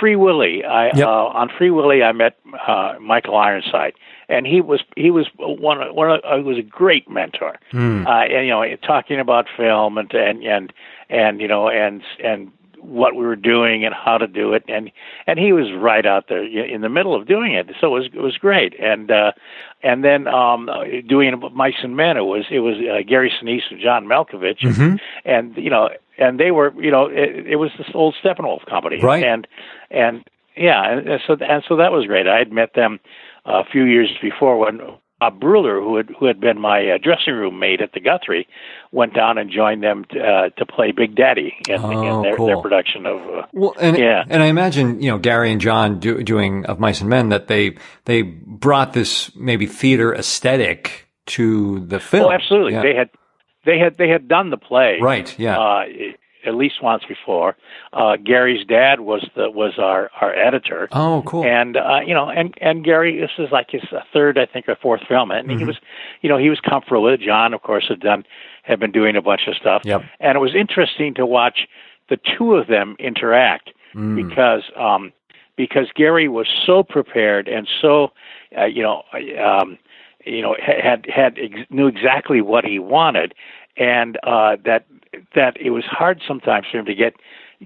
[0.00, 0.64] Free Willy.
[0.64, 1.06] I Yep.
[1.06, 3.94] uh, on Free Willy I met uh Michael Ironside
[4.28, 7.56] and he was he was one of- one of, uh, he was a great mentor.
[7.70, 8.06] Hmm.
[8.06, 10.72] Uh and, you know talking about film and and and
[11.10, 12.50] and you know and and
[12.80, 14.90] what we were doing and how to do it and
[15.28, 18.06] and he was right out there in the middle of doing it so it was
[18.12, 19.30] it was great and uh
[19.84, 20.68] and then um
[21.06, 24.98] doing mice and men it was it was uh, Gary Sinise and John Malkovich Mhm.
[25.24, 28.98] and you know and they were you know it, it was this old Steppenwolf company
[29.00, 29.22] Right.
[29.22, 29.46] and
[29.92, 30.24] and
[30.56, 32.98] yeah and, and so and so that was great I had met them
[33.44, 34.80] a few years before when
[35.20, 38.48] Bob Breuler, who had who had been my uh, dressing room mate at the Guthrie,
[38.90, 42.36] went down and joined them to, uh, to play Big Daddy in, Oh, in their,
[42.36, 42.46] cool.
[42.48, 43.20] their production of.
[43.20, 44.24] Uh, Well, and, Yeah.
[44.28, 47.46] and I imagine, you know, Gary and John do, doing of Mice and Men that
[47.46, 52.24] they, they brought this maybe theater aesthetic to the film.
[52.26, 52.72] oh, absolutely.
[52.72, 52.82] Yeah.
[52.82, 53.10] They had
[53.64, 55.38] they had they had done the play right.
[55.38, 55.56] Yeah.
[56.46, 57.56] At least once before.
[57.92, 60.88] Uh, Gary's dad was the was our our editor.
[60.92, 61.44] oh, cool.
[61.44, 64.68] And uh, you know, and and Gary, this is like his uh, third, I think,
[64.68, 65.58] or fourth film, and Mm-hmm.
[65.58, 65.76] he was,
[66.20, 67.20] you know, he was comfortable with it.
[67.24, 68.24] John, of course, had done
[68.62, 70.02] had been doing a bunch of stuff, Yep.
[70.20, 71.66] and it was interesting to watch
[72.08, 74.16] the two of them interact Mm.
[74.28, 75.12] because um,
[75.56, 78.10] because Gary was so prepared and so,
[78.56, 79.02] uh, you know,
[79.44, 79.76] um,
[80.24, 83.34] you know, had had ex- knew exactly what he wanted,
[83.76, 84.86] and uh, that
[85.34, 87.14] that it was hard sometimes for him to get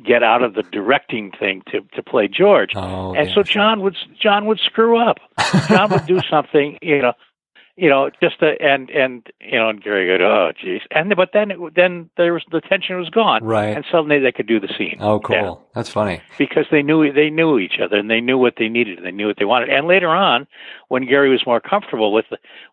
[0.05, 2.71] get out of the directing thing to to play George.
[2.75, 3.43] Oh, and yeah, so.
[3.43, 5.19] John would John would screw up.
[5.69, 7.13] John would do something, you know,
[7.77, 11.31] you know, just to, and and you know, and Gary would, oh, geez, and but
[11.33, 13.77] then it, then there was the tension was gone, Right.
[13.77, 14.97] And suddenly they could do the scene.
[15.01, 15.37] oh, cool.
[15.37, 15.55] Yeah.
[15.75, 16.21] That's funny.
[16.39, 19.11] because they knew they knew each other and they knew what they needed and they
[19.11, 19.69] knew what they wanted.
[19.69, 20.47] And later on,
[20.89, 22.27] when Gary was more comfortable with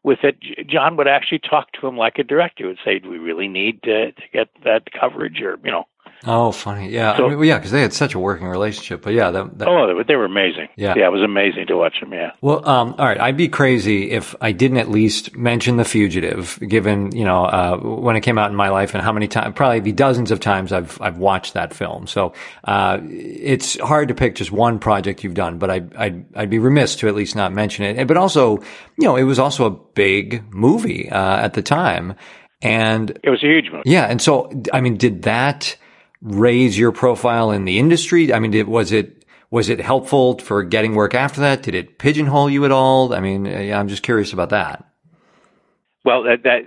[0.04, 2.64] with it, John would actually talk to him like a director.
[2.64, 5.86] He would say, "Do we really need to to get that coverage?" Or you know,
[6.26, 6.90] Oh, funny.
[6.90, 7.18] Yeah.
[7.18, 9.02] So- I mean, well, yeah, because they had such a working relationship.
[9.02, 10.70] But yeah, that, that, oh, they were, amazing.
[10.78, 10.94] Yeah.
[10.96, 12.14] yeah, it was amazing to watch them.
[12.14, 12.32] Yeah.
[12.42, 13.20] Well, um, all right.
[13.20, 17.78] I'd be crazy if I didn't at least mention The Fugitive, given you know uh,
[17.78, 20.40] when it came out in my life and how many times, probably the dozens of
[20.40, 22.08] times I've I've watched that film.
[22.08, 22.34] So
[22.64, 26.60] uh, it's hard to pick just one project you've done, but I I'd, I'd be
[26.60, 28.08] remiss to at least not mention it.
[28.08, 28.58] But also,
[28.98, 32.16] you know, it was also a big movie uh, at the time,
[32.62, 33.84] and It was a huge movie.
[33.86, 35.76] yeah, and so I mean, did that
[36.24, 38.34] raise your profile in the industry?
[38.34, 41.62] I mean, did, was it was it helpful for getting work after that?
[41.62, 43.14] Did it pigeonhole you at all?
[43.14, 44.84] I mean, uh, I'm just curious about that.
[46.06, 46.62] Well, that, that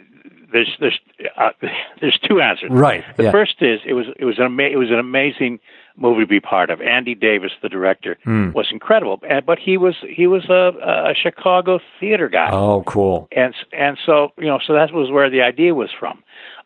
[0.53, 0.99] there's there's
[1.37, 1.51] uh,
[2.01, 2.70] there's two answers.
[2.70, 3.05] Right.
[3.16, 3.33] The yeah.
[3.33, 5.59] first is it was it was an ama- it was an amazing
[5.99, 6.81] movie to be part of.
[6.81, 8.53] Andy Davis, the director, Hmm.
[8.53, 10.73] was incredible, and, but he was he was a,
[11.11, 12.51] a Chicago theater guy.
[12.53, 13.28] Oh, cool.
[13.33, 16.23] and and so you know so that was where the idea was from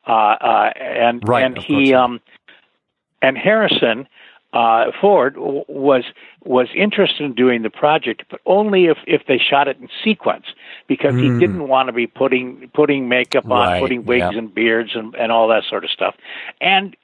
[0.06, 2.20] uh uh and Right, and he um
[3.22, 4.06] and harrison
[4.52, 6.04] uh ford w- was
[6.44, 10.46] was interested in doing the project but only if if they shot it in sequence
[10.88, 11.38] because he Mm.
[11.40, 14.38] didn't want to be putting putting makeup on Right, putting wigs yeah.
[14.38, 16.14] and beards and and all that sort of stuff
[16.60, 16.96] and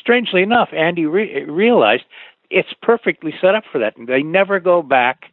[0.00, 2.04] strangely enough andy re- realized
[2.50, 5.26] it's perfectly set up for that they never go back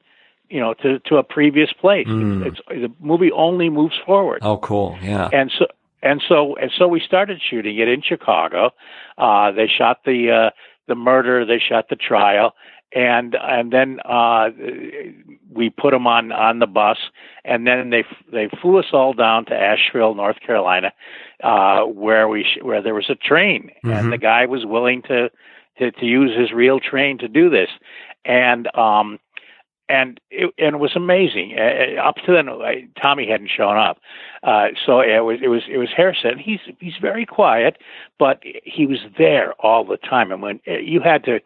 [0.49, 2.45] you know to to a previous place Mm.
[2.45, 4.97] it's the movie only moves forward Oh, cool.
[5.01, 5.29] Yeah.
[5.33, 5.65] and so
[6.03, 8.71] and so and so we started shooting it in Chicago.
[9.17, 10.49] Uh, they shot the uh,
[10.87, 12.53] the murder, they shot the trial,
[12.93, 14.49] and and then uh,
[15.51, 16.97] we put them on on the bus,
[17.43, 20.93] and then they they flew us all down to Asheville, North Carolina,
[21.43, 23.99] uh, where we sh- where there was a train, Mhm.
[23.99, 25.29] and the guy was willing to,
[25.79, 27.69] to to use his real train to do this,
[28.25, 29.19] and um
[29.89, 31.55] and it, and it was amazing.
[31.57, 32.55] Uh, up to then, uh,
[33.01, 33.99] Tommy hadn't shown up,
[34.43, 36.37] uh, so it was it was it was Harrison.
[36.39, 37.77] He's he's very quiet,
[38.19, 40.31] but he was there all the time.
[40.31, 41.39] And when uh, you had to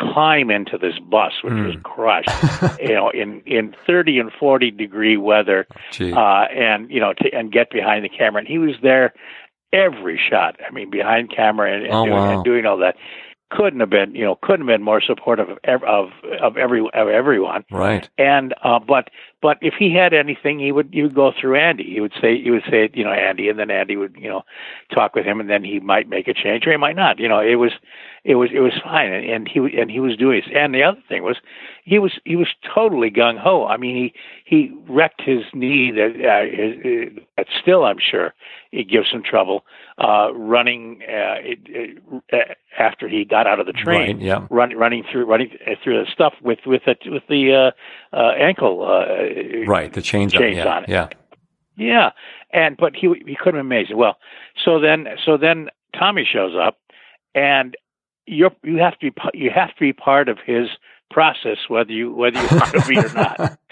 [0.00, 1.82] climb into this bus, which was Mm.
[1.82, 6.12] crushed, you know, in in thirty and forty degree weather, Gee.
[6.12, 9.12] uh, and you know, to, and get behind the camera, and he was there
[9.72, 10.58] every shot.
[10.66, 12.30] I mean, behind camera and, and, Oh, doing, wow.
[12.34, 12.96] and doing all that.
[13.54, 16.10] Couldn't have been, you know, couldn't have been more supportive of ev- of
[16.40, 17.64] of every of everyone.
[17.70, 18.08] right.
[18.16, 19.10] And uh, but
[19.42, 21.84] but if he had anything, he would he would go through Andy.
[21.84, 24.42] He would say he would say you know Andy, and then Andy would you know
[24.94, 27.18] talk with him, and then he might make a change or he might not.
[27.18, 27.72] You know, it was
[28.24, 30.56] it was it was fine, and, and he and he was doing it.
[30.56, 31.36] And the other thing was
[31.84, 33.66] he was he was totally gung ho.
[33.66, 38.32] I mean, he he wrecked his knee that uh, his, that still I'm sure
[38.70, 39.64] it gives him trouble
[39.98, 44.24] uh, running uh, it, it, uh, after he got out of the train Right.
[44.24, 44.46] Yeah.
[44.50, 45.50] run, running through running
[45.82, 47.72] through the stuff with with the with the
[48.14, 49.92] uh, uh, ankle uh, Right.
[49.92, 50.74] The chains, Chains on, yeah.
[50.76, 50.88] on it.
[50.88, 51.08] Yeah.
[51.76, 52.10] Yeah,
[52.52, 53.96] and but he he couldn't have amazing.
[53.96, 54.18] Well,
[54.62, 55.68] so then so then
[55.98, 56.78] Tommy shows up,
[57.34, 57.74] and
[58.26, 60.68] you're you have to be you have to be part of his
[61.10, 63.58] process whether you whether you want to be or not.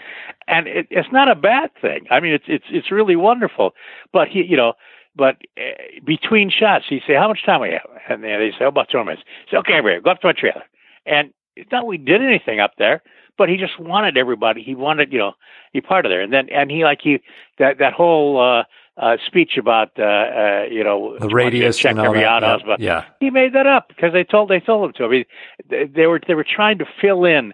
[0.49, 2.07] And it, it's not a bad thing.
[2.11, 3.73] I mean, it's it's it's really wonderful.
[4.13, 4.73] But he, you know,
[5.15, 8.65] but uh, between shots, he say, "How much time we have?" And then they say,
[8.65, 10.65] oh, "About two minutes." Say, "Okay, everybody, go up to my trailer."
[11.07, 13.03] And it's not we did anything up there,
[13.39, 14.63] but he just wanted everybody.
[14.63, 15.33] He wanted, you know,
[15.73, 16.21] be part of there.
[16.21, 17.21] And then and he like he
[17.59, 18.65] that that whole uh,
[18.97, 22.43] uh, speech about uh, uh, you know The radius check and all every that.
[22.43, 22.57] yeah.
[22.67, 23.05] but yeah.
[23.21, 25.05] he made that up because they told they told him to.
[25.05, 25.25] I mean,
[25.69, 27.53] they, they were they were trying to fill in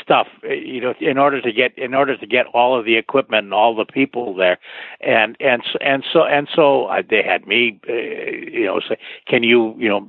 [0.00, 3.44] stuff, you know, in order to get in order to get all of the equipment
[3.44, 4.58] and all the people there,
[5.00, 8.96] and and so and so and so uh, they had me, uh, you know, say,
[9.26, 10.06] can you you know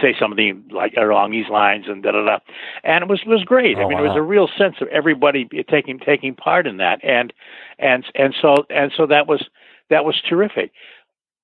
[0.00, 2.38] say something like along these lines and da da da,
[2.84, 3.78] and it was was great.
[3.78, 7.02] I Oh, mean, there was a real sense of everybody taking taking part in that,
[7.02, 7.32] and
[7.78, 9.42] and and so and so that was
[9.90, 10.72] that was terrific.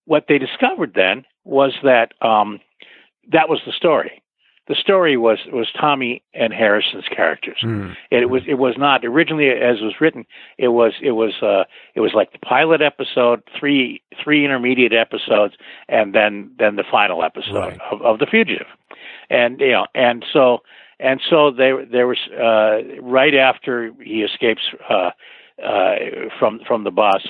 [0.06, 2.60] What they discovered then was that um,
[3.32, 4.20] that was the story.
[4.66, 7.58] The story was was Tommy and Harrison's characters.
[7.62, 7.94] Mm.
[8.10, 10.24] It was it was not originally as was written.
[10.56, 11.64] It was it was uh,
[11.94, 15.54] it was like the pilot episode, three three intermediate episodes,
[15.88, 17.80] and then then the final episode Right.
[17.92, 18.66] of, of the fugitive.
[19.28, 20.62] And you know, and so
[20.98, 25.10] and so there there was uh, right after he escapes uh,
[25.62, 25.94] uh,
[26.38, 27.22] from from the bus,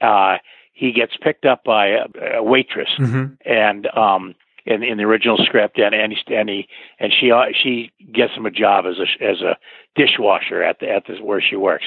[0.00, 0.38] uh,
[0.72, 2.90] he gets picked up by a, a waitress.
[2.96, 4.34] Hmm and um
[4.66, 6.68] in in the original script and and he and, he,
[6.98, 9.56] and she uh, she gets him a job as a as a
[9.94, 11.86] dishwasher at the at the where she works.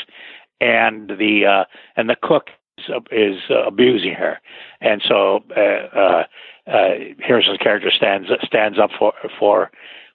[0.62, 1.66] And the uh
[1.96, 4.40] and the cook is, is uh, abusing her.
[4.82, 6.24] And so uh, uh
[6.68, 6.90] uh
[7.20, 9.72] Harrison's character stands stands up for for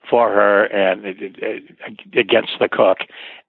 [0.08, 2.98] for her and uh, against the cook.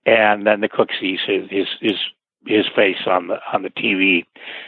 [0.05, 1.97] And then the cook sees his his his
[2.45, 4.25] his face on the on the TV,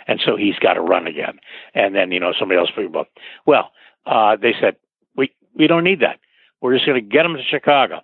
[0.07, 1.39] and so he's got to run again.
[1.73, 3.10] And then you know somebody else him up.
[3.45, 3.72] Well,
[4.06, 4.76] uh, they said
[5.15, 6.19] we we don't need that.
[6.61, 8.02] We're just going to get him to Chicago.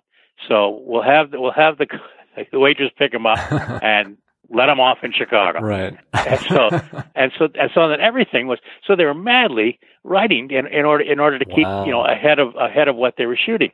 [0.48, 1.86] So we'll have the, we'll have the
[2.52, 3.38] the waitress pick him up
[3.82, 4.16] and
[4.50, 5.60] let him off in Chicago.
[5.60, 5.96] right.
[6.12, 6.68] And so
[7.14, 11.04] and so and so then everything was so they were madly writing in, in order
[11.04, 11.84] in order to keep Wow.
[11.86, 13.70] you know ahead of ahead of what they were shooting.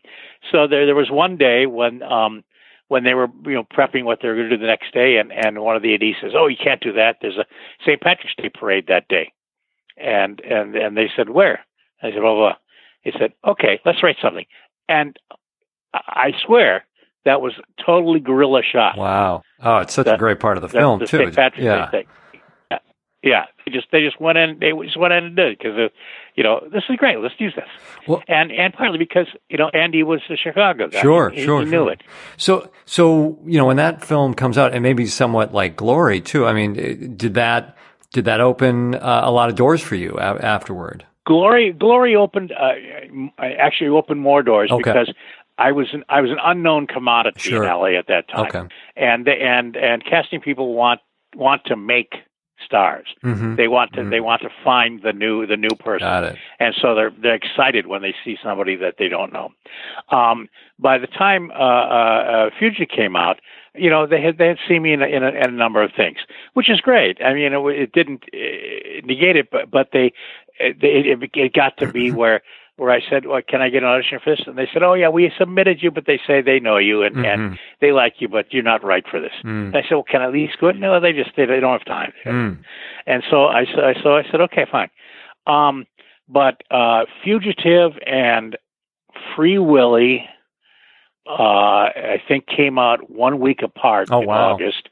[0.53, 2.45] So there there was one day when um
[2.89, 5.17] when they were you know prepping what they were going to do the next day
[5.19, 7.47] and and one of the ads says oh you can't do that there's a
[7.87, 9.33] St Patrick's Day parade that day
[9.97, 11.65] and and and they said where
[12.03, 12.55] I said blah blah.
[13.03, 14.47] He said okay let's write something
[14.89, 15.17] and
[15.95, 16.85] I swear
[17.25, 17.53] that was
[17.85, 18.97] totally guerrilla shot.
[18.97, 19.43] wow.
[19.61, 21.19] Oh, it's such a great part of the That's film the too.
[21.19, 21.35] St.
[21.35, 21.87] Patrick's yeah.
[21.87, 22.07] Day thing.
[23.23, 23.47] Yeah.
[23.67, 25.89] They just they just went in they just went in and did it because uh,
[26.37, 27.19] you know this is great.
[27.19, 27.69] Let's use this.
[28.07, 31.01] Well- and and partly because you know Andy was a Chicago guy.
[31.03, 31.93] Sure, he, sure, he knew sure.
[31.93, 32.03] it.
[32.37, 36.47] So, so you know, when that film comes out, and maybe somewhat like Glory too.
[36.47, 37.77] I mean, did that
[38.13, 41.05] did that open uh, a lot of doors for you a- afterward?
[41.27, 42.73] Glory Glory opened uh,
[43.39, 44.83] actually opened more doors Okay.
[44.83, 45.13] because
[45.59, 47.65] I was an I was an unknown commodity Sure.
[47.65, 48.47] in LA at that time.
[48.47, 48.75] Okay.
[48.97, 51.01] And and and casting people want
[51.35, 52.15] want to make
[52.65, 53.07] stars.
[53.23, 54.11] hmm They want to Mhm.
[54.11, 56.09] they want to find the new the new person.
[56.09, 56.37] Got it.
[56.59, 59.53] and so they're they're excited when they see somebody that they don't know.
[60.11, 60.49] Um,
[60.79, 63.41] by the time uh, uh, uh, Fugitive came out,
[63.75, 65.83] you know they had they had seen me in a, in, a, in a number
[65.83, 66.19] of things,
[66.55, 67.23] which is great.
[67.23, 70.13] I mean, it, it didn't uh, negate it, but but they
[70.59, 72.43] it, it, it got to be where
[72.79, 74.95] where I said, "Well, can I get an audition for this?" And they said, "Oh
[74.95, 77.25] yeah, we submitted you, but they say they know you and, Mm-hmm.
[77.25, 79.67] and they like you, but you're not right for this." Mm.
[79.67, 81.79] And I said, "Well, can I at least go?" No, they just they, they don't
[81.79, 82.13] have time.
[82.25, 82.59] Mm.
[83.07, 84.91] And so I so I so I said, "Okay, fine."
[85.47, 85.87] Um,
[86.29, 88.57] but uh, Fugitive and
[89.35, 90.25] Free Willy,
[91.27, 94.53] uh, I think, came out one week apart Oh, in wow.
[94.55, 94.89] August.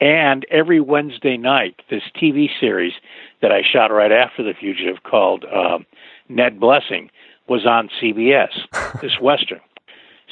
[0.00, 2.92] And every Wednesday night, this TV series
[3.40, 5.86] that I shot right after The Fugitive called um,
[6.34, 7.10] Ned Blessing
[7.48, 8.50] was on CBS,
[9.00, 9.60] this Western.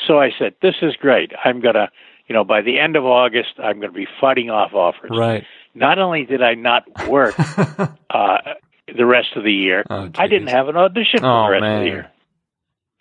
[0.07, 1.33] So I said, This is great.
[1.45, 1.89] I'm going to,
[2.27, 5.11] you know, by the end of August, I'm going to be fighting off offers.
[5.13, 5.45] Right.
[5.75, 7.35] Not only did I not work
[8.11, 8.39] uh,
[8.97, 11.65] the rest of the year, Oh, I didn't have an audition for Oh, the rest
[11.65, 12.11] of the year.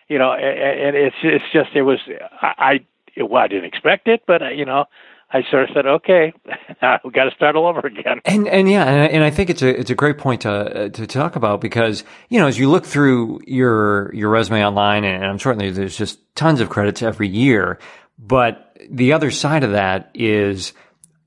[0.08, 1.98] You know, and it's it's just it was
[2.42, 2.80] I
[3.16, 4.86] I, well, I didn't expect it, but uh, you know,
[5.32, 6.32] I sort of said, okay,
[7.04, 8.20] we got to start all over again.
[8.24, 10.90] And and yeah, and I, and I think it's a it's a great point to
[10.90, 15.24] to talk about because you know as you look through your your resume online, and
[15.24, 17.78] I'm certainly there's just tons of credits every year,
[18.18, 20.72] but the other side of that is.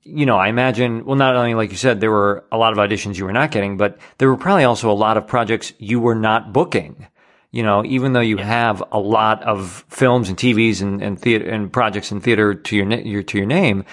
[0.06, 2.78] You know, I imagine, well, not only, like you said, there were a lot of
[2.78, 5.98] auditions you were not getting, but there were probably also a lot of projects you
[5.98, 7.06] were not booking.
[7.54, 11.48] You know, even though you have a lot of films and TVs and, and theater
[11.48, 13.84] and projects in theater to your, your, to your name,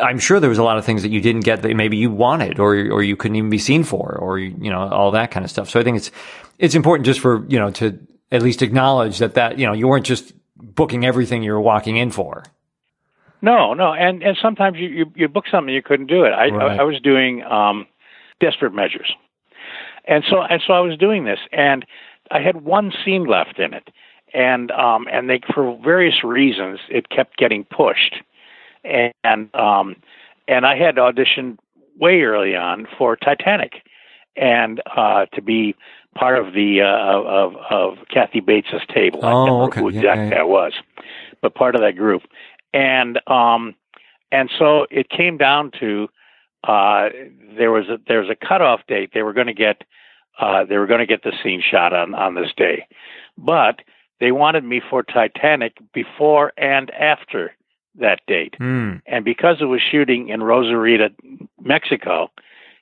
[0.00, 2.10] I'm sure there was a lot of things that you didn't get that maybe you
[2.10, 5.44] wanted or or you couldn't even be seen for or you know all that kind
[5.44, 5.68] of stuff.
[5.68, 6.10] So I think it's
[6.58, 7.98] it's important just for you know to
[8.32, 11.98] at least acknowledge that that you know you weren't just booking everything you were walking
[11.98, 12.42] in for.
[13.42, 16.30] No, no, and and sometimes you you, you book something you couldn't do it.
[16.30, 16.78] I Right.
[16.78, 17.86] I, I was doing um,
[18.40, 19.12] Desperate Measures,
[20.08, 21.84] and so and so I was doing this, and
[22.30, 23.90] I had one scene left in it,
[24.32, 28.16] and um, and they for various reasons it kept getting pushed,
[28.84, 29.96] and um,
[30.48, 31.58] and I had auditioned
[31.98, 33.82] way early on for Titanic,
[34.36, 35.74] and uh, to be
[36.14, 39.20] part of the uh, of of Kathy Bates's table.
[39.24, 39.80] I Oh, can't remember okay.
[39.80, 40.34] who exactly yeah, yeah.
[40.38, 40.72] that was,
[41.40, 42.22] but part of that group
[42.74, 43.74] and um
[44.32, 46.08] and so it came down to
[46.64, 47.08] uh
[47.56, 49.84] there was a there was a cutoff date they were going to get
[50.40, 52.86] uh they were going to get the scene shot on on this day
[53.38, 53.80] but
[54.20, 57.52] they wanted me for titanic before and after
[57.96, 59.02] that date Mm.
[59.06, 61.08] and because it was shooting in Rosarito
[61.62, 62.30] mexico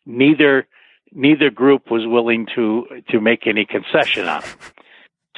[0.06, 0.66] neither
[1.12, 4.56] neither group was willing to to make any concession on it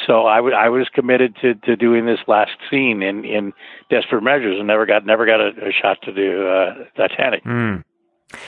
[0.06, 3.52] so I, w- I was committed to, to doing this last scene in, in
[3.90, 7.44] Desperate Measures and never got never got a, a shot to do uh, Titanic.
[7.44, 7.84] Mm.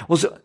[0.09, 0.39] Well, so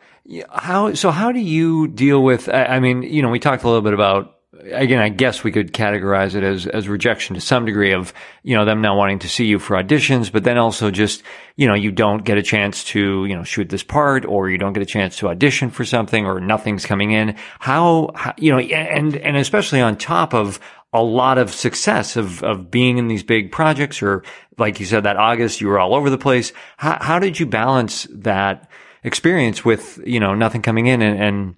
[0.49, 2.47] how so how do you deal with?
[2.49, 4.37] I, mean, you know, we talked a little bit about.
[4.71, 8.13] Again, I guess we could categorize it as as rejection to some degree of
[8.43, 11.23] you know them not wanting to see you for auditions, but then also just
[11.55, 14.59] you know you don't get a chance to you know shoot this part, or you
[14.59, 17.35] don't get a chance to audition for something, or nothing's coming in.
[17.59, 20.59] How, how you know, and and especially on top of
[20.93, 24.23] a lot of success of of being in these big projects, or
[24.59, 26.53] like you said, that August you were all over the place.
[26.77, 28.69] How how did you balance that?
[29.03, 31.55] Experience with you know nothing coming in and, and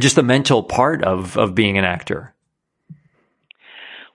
[0.00, 2.34] just the mental part of of being an actor.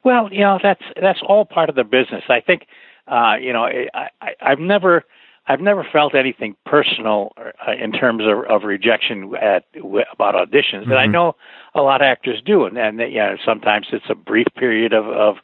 [0.04, 2.24] Well, you know that's that's all part of the business.
[2.30, 2.68] I think
[3.08, 5.04] uh, you know I, I, I've never
[5.48, 10.84] I've never felt anything personal uh, in terms of, of rejection at w- about auditions,
[10.84, 11.12] and I Mhm.
[11.12, 11.36] know
[11.76, 15.08] a lot of actors do, and, and you know sometimes it's a brief period of
[15.08, 15.38] of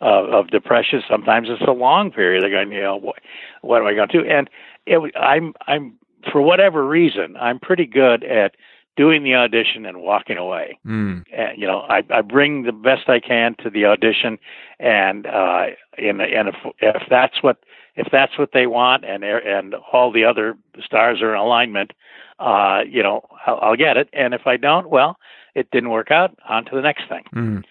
[0.00, 1.02] of, of depression.
[1.08, 2.42] Sometimes it's a long period.
[2.42, 3.16] They're going, you know, what,
[3.62, 4.28] what am I going to do?
[4.28, 4.48] And
[4.86, 5.94] it, I'm I'm
[6.32, 8.56] for whatever reason, I'm pretty good at
[8.96, 10.78] doing the audition and walking away.
[10.86, 11.24] Mm.
[11.32, 14.38] And, you know, I, I bring the best I can to the audition,
[14.80, 15.66] and uh,
[15.98, 17.58] and and if if that's what
[17.94, 21.92] if that's what they want, and and all the other stars are in alignment,
[22.38, 24.08] uh, you know, I'll, I'll get it.
[24.12, 25.18] And if I don't, well,
[25.54, 26.36] it didn't work out.
[26.48, 27.24] On to the next thing.
[27.34, 27.64] Mm.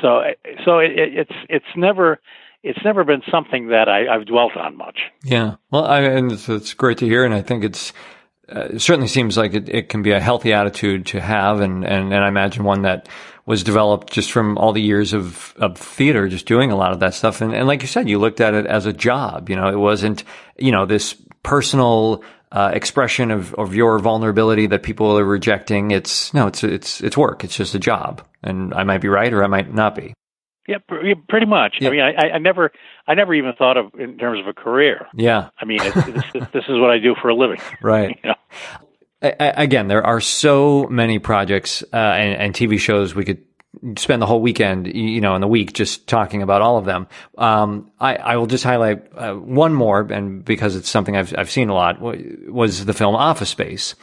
[0.00, 0.22] So
[0.64, 2.20] so it, it, it's it's never
[2.68, 4.98] it's never been something that I, I've dwelt on much.
[5.24, 7.94] Yeah, well, I, and it's, it's great to hear, and I think it's
[8.54, 11.84] uh, it certainly seems like it, it can be a healthy attitude to have, and,
[11.84, 13.08] and and I imagine one that
[13.46, 17.00] was developed just from all the years of of theater, just doing a lot of
[17.00, 19.48] that stuff, and and like you said, you looked at it as a job.
[19.48, 20.24] You know, it wasn't
[20.58, 22.22] you know this personal.
[22.50, 25.90] Uh, expression of, of your vulnerability that people are rejecting.
[25.90, 27.44] It's no, it's it's it's work.
[27.44, 30.14] It's just a job, and I might be right or I might not be.
[30.68, 30.96] Yeah, pr-
[31.28, 31.76] pretty much.
[31.80, 31.88] Yeah.
[31.88, 32.70] I mean, I, I never,
[33.08, 35.06] I never even thought of in terms of a career.
[35.14, 35.94] Yeah, I mean, it's,
[36.32, 37.60] this, this is what I do for a living.
[37.82, 38.16] right.
[38.24, 38.34] You know,
[39.22, 43.42] I- I- again, there are so many projects uh, and, and TV shows we could
[43.96, 47.06] spend the whole weekend, you know, in the week just talking about all of them.
[47.36, 51.50] Um, I, I will just highlight uh, one more, and because it's something I've I've
[51.50, 52.14] seen a lot, wa-
[52.48, 53.94] was the film Office Space.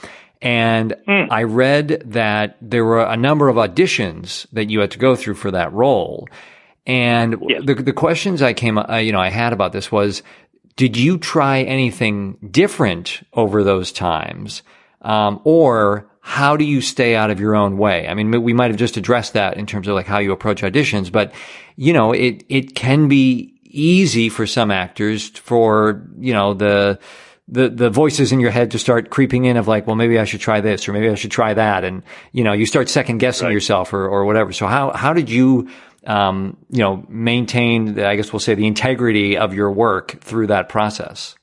[0.42, 1.32] And Hmm.
[1.32, 5.36] I read that there were a number of auditions that you had to go through
[5.36, 6.28] for that role.
[6.86, 7.64] And Yes.
[7.66, 10.22] the, the questions I came, uh, you know, I had about this was,
[10.76, 14.62] did you try anything different over those times?
[15.02, 18.08] Um, or how do you stay out of your own way?
[18.08, 20.62] I mean, we might have just addressed that in terms of like how you approach
[20.64, 21.32] auditions, but
[21.76, 26.98] you know, it, it can be easy for some actors for, you know, the,
[27.48, 30.24] the, the voices in your head to start creeping in of like, well, maybe I
[30.24, 31.84] should try this or maybe I should try that.
[31.84, 32.02] And,
[32.32, 33.54] you know, you start second guessing Right.
[33.54, 34.52] yourself or, or whatever.
[34.52, 35.70] So how, how did you,
[36.06, 40.70] um, you know, maintain, I guess we'll say the integrity of your work through that
[40.70, 41.36] process?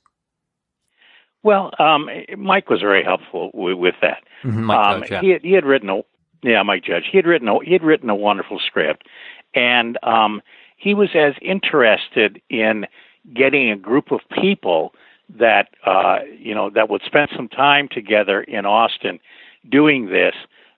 [1.42, 2.08] Well, um,
[2.38, 4.22] Mike was very helpful with, with that.
[4.44, 5.20] Mhm, Mike um, Judge, yeah.
[5.20, 6.02] he, had, he had written a
[6.42, 7.04] yeah, Mike Judge.
[7.10, 9.06] He had written a, he had written a wonderful script,
[9.54, 10.42] and um,
[10.76, 12.86] he was as interested in
[13.32, 14.92] getting a group of people
[15.38, 19.20] that uh, you know that would spend some time together in Austin
[19.68, 20.34] doing this.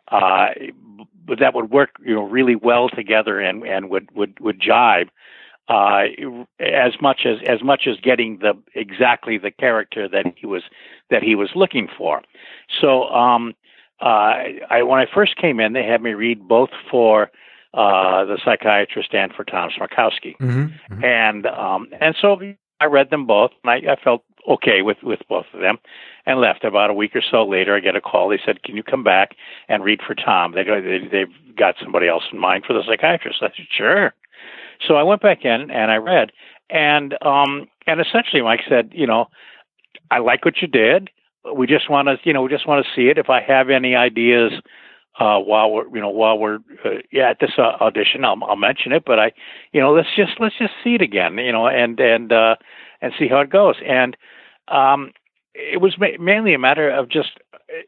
[0.09, 0.49] Uh,
[1.39, 5.09] that would work, you know, really well together and and would would would jibe
[5.69, 6.05] uh,
[6.61, 10.63] as much as as much as getting the exactly the character that he was
[11.11, 12.23] that he was looking for.
[12.81, 13.55] So um,
[14.01, 14.35] uh,
[14.71, 17.31] I when I first came in, they had me read both for
[17.73, 21.05] uh, the psychiatrist and for Tom Smykowski, Mm-hmm.
[21.05, 22.39] and um, and so
[22.81, 25.79] I read them both, and I, I felt okay with with both of them,
[26.27, 26.65] and left.
[26.65, 28.29] About a week or so later, I get a call.
[28.29, 29.37] They said, "Can you come back
[29.69, 32.83] and read for Tom?" They go, they, they've got somebody else in mind for the
[32.87, 33.39] psychiatrist.
[33.43, 34.15] I said, "Sure."
[34.87, 36.33] So I went back in and I read,
[36.71, 39.27] and um, and essentially Mike said, you know,
[40.11, 41.11] I like what you did.
[41.55, 43.19] We just want to, you know, we just want to see it.
[43.19, 44.53] If I have any ideas
[45.19, 48.57] uh, while we're, you know, while we're uh, yeah at this uh, audition, I'll, I'll
[48.57, 49.05] mention it.
[49.05, 49.33] But I,
[49.73, 52.57] you know, let's just let's just see it again, you know, and and uh,
[53.01, 53.77] and see how it goes.
[53.87, 54.17] And
[54.69, 55.13] um,
[55.55, 57.31] it was ma- mainly a matter of just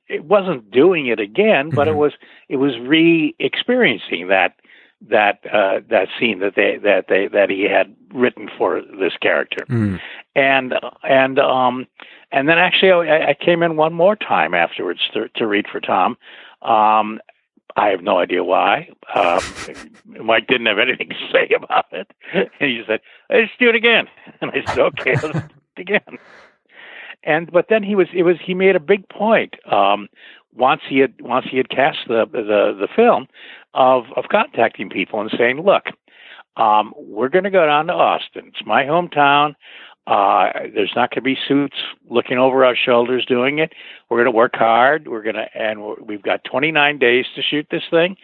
[0.08, 1.98] it wasn't doing it again, but it Mhm.
[1.98, 2.12] was
[2.48, 4.54] it was re-experiencing that
[5.02, 9.64] that uh, that scene that they that they that he had written for this character
[9.68, 10.00] Mm.
[10.34, 11.86] and and um
[12.32, 15.80] and then actually I, I came in one more time afterwards to, to read for
[15.80, 16.16] Tom.
[16.62, 17.20] Um,
[17.76, 18.88] I have no idea why.
[19.14, 19.40] Um,
[20.24, 24.08] Mike didn't have anything to say about it, and he said, "Let's do it again."
[24.40, 26.18] And I said, "Okay, let's do it again."
[27.26, 30.08] And but then he was it was he made a big point um,
[30.54, 33.26] once he had once he had cast the the the film
[33.74, 35.86] of of contacting people and saying, "Look,
[36.56, 38.46] um, we're going to go down to Austin.
[38.46, 39.54] It's my hometown.
[40.06, 41.76] Uh, there's not going to be suits
[42.08, 43.72] looking over our shoulders doing it.
[44.08, 45.08] We're going to work hard.
[45.08, 48.16] We're going to, and we're, we've got 29 days to shoot this thing,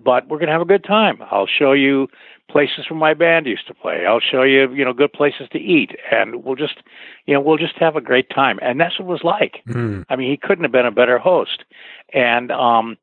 [0.00, 1.18] but we're going to have a good time.
[1.32, 2.06] I'll show you
[2.50, 4.04] places where my band used to play.
[4.06, 6.76] I'll show you, you know, good places to eat, and we'll just,
[7.26, 8.58] you know, we'll just have a great time.
[8.62, 9.62] And that's what it was like.
[9.68, 10.04] Mm.
[10.08, 11.64] I mean, he couldn't have been a better host.
[12.12, 12.96] And um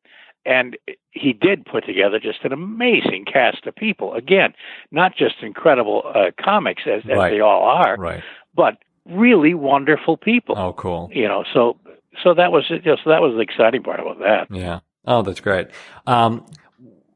[0.45, 0.75] and
[1.11, 4.13] he did put together just an amazing cast of people.
[4.13, 4.53] Again,
[4.91, 7.29] not just incredible uh, comics as, as Right.
[7.31, 8.23] they all are, Right.
[8.55, 10.57] but really wonderful people.
[10.57, 11.11] Oh, cool.
[11.13, 11.77] You know, so
[12.23, 12.65] so that was.
[12.67, 12.77] So
[13.09, 14.47] that was the exciting part about that.
[14.49, 14.79] Yeah.
[15.05, 15.67] Oh, that's great.
[16.07, 16.45] Um,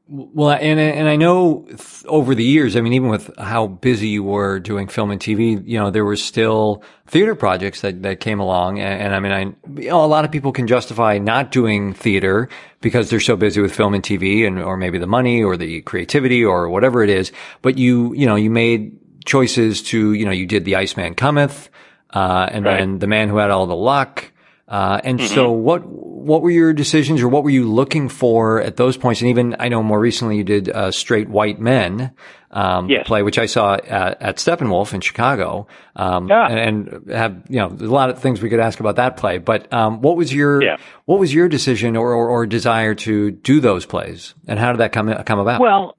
[0.08, 4.08] well, and and I know th- over the years, I mean, even with how busy
[4.08, 8.20] you were doing film and TV, you know, there were still theater projects that, that
[8.20, 11.18] came along, and, and I mean, I you know, a lot of people can justify
[11.18, 12.48] not doing theater
[12.80, 15.80] because they're so busy with film and TV, and or maybe the money or the
[15.82, 17.32] creativity or whatever it is.
[17.62, 21.68] But you, you know, you made choices to, you know, you did the Iceman Cometh,
[22.14, 22.78] uh, and Right.
[22.78, 24.30] then the man who had all the luck.
[24.68, 25.82] Uh, and so what,
[26.26, 29.20] what were your decisions or what were you looking for at those points?
[29.20, 32.12] And even I know more recently you did, uh, Straight White Men,
[32.50, 33.06] um, Yes.
[33.06, 35.66] play, which I saw at, at Steppenwolf in Chicago.
[35.94, 36.46] Um, Yeah.
[36.48, 36.58] and,
[36.88, 39.38] and have, you know, there's a lot of things we could ask about that play,
[39.38, 40.76] but, um, what was your, Yeah.
[41.04, 44.34] what was your decision or, or, or desire to do those plays?
[44.48, 45.60] And how did that come, come about?
[45.60, 45.96] Well,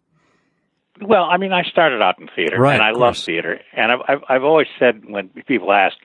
[1.00, 4.00] well, I mean, I started out in theater, Right, and I love theater, and I've,
[4.08, 5.96] I've I've always said when people ask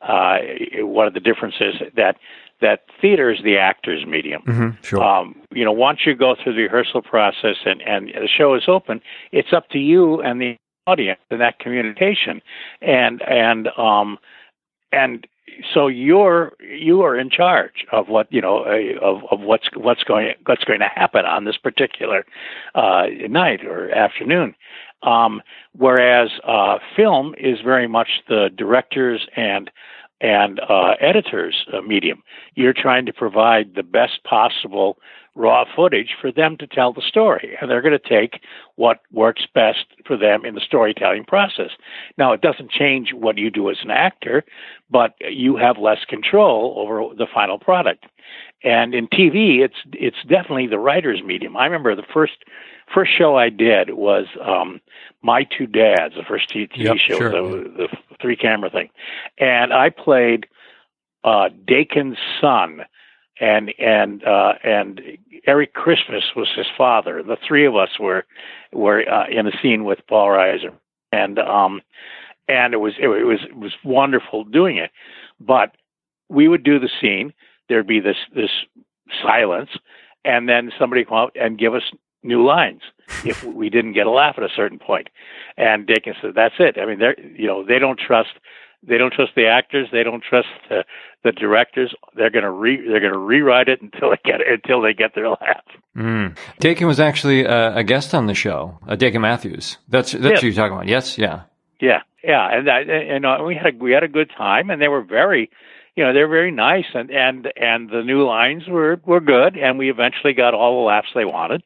[0.00, 0.36] uh,
[0.84, 2.14] what are the differences that
[2.60, 4.42] that theater is the actor's medium.
[4.42, 5.02] Mhm, sure.
[5.02, 8.64] Um, you know, once you go through the rehearsal process and, and the show is
[8.68, 9.00] open,
[9.32, 10.56] it's up to you and the
[10.86, 12.40] audience and that communication.
[12.80, 14.18] And and um
[14.92, 15.26] and
[15.72, 20.04] so you're you are in charge of what you know uh, of of what's what's
[20.04, 22.24] going what's going to happen on this particular
[22.74, 24.54] uh, night or afternoon.
[25.02, 25.42] Um,
[25.76, 29.70] whereas uh, film is very much the directors and
[30.20, 32.22] and uh, editors uh, medium.
[32.54, 34.98] You're trying to provide the best possible
[35.36, 37.56] raw footage for them to tell the story.
[37.60, 38.40] And they're going to take
[38.76, 41.70] what works best for them in the storytelling process.
[42.18, 44.44] Now, it doesn't change what you do as an actor,
[44.90, 48.06] but you have less control over the final product.
[48.64, 51.56] And in TV, it's it's definitely the writer's medium.
[51.56, 52.44] I remember the first
[52.92, 54.80] first show I did was um,
[55.22, 57.30] My Two Dads, the first TV yep, show, sure.
[57.30, 57.88] the, the
[58.20, 58.88] three camera thing,
[59.38, 60.46] and I played
[61.22, 62.80] uh, Dakin's son
[63.40, 65.00] and and uh, and
[65.46, 67.22] Eric Christmas was his father.
[67.22, 68.24] The three of us were
[68.72, 70.72] were uh, in a scene with Paul Reiser,
[71.12, 71.82] and um,
[72.48, 74.90] and it was it, was it was wonderful doing it.
[75.40, 75.76] But
[76.28, 77.32] we would do the scene.
[77.68, 78.50] There'd be this this
[79.22, 79.70] silence,
[80.24, 81.82] and then somebody come out and give us
[82.22, 82.80] new lines
[83.24, 85.08] if we didn't get a laugh at a certain point.
[85.56, 88.30] And Dakin said, "That's it." I mean, they're you know they don't trust
[88.86, 89.88] they don't trust the actors.
[89.90, 90.84] They don't trust the,
[91.26, 91.94] the directors.
[92.14, 95.14] They're going to re they're going to rewrite it until they get until they get
[95.14, 95.64] their laugh.
[95.96, 96.36] Mm.
[96.60, 98.78] Dakin was actually a, a, guest on the show.
[98.86, 99.78] Uh, Dakin Matthews.
[99.88, 100.40] That's that's yes.
[100.40, 100.88] who you're talking about.
[100.88, 101.42] Yes, yeah,
[101.80, 102.48] yeah, yeah.
[102.50, 105.02] And that, and uh, we had a, we had a good time, and they were
[105.02, 105.50] very,
[105.96, 109.78] you know, they're very nice, and and and the new lines were were good, and
[109.78, 111.62] we eventually got all the laughs they wanted.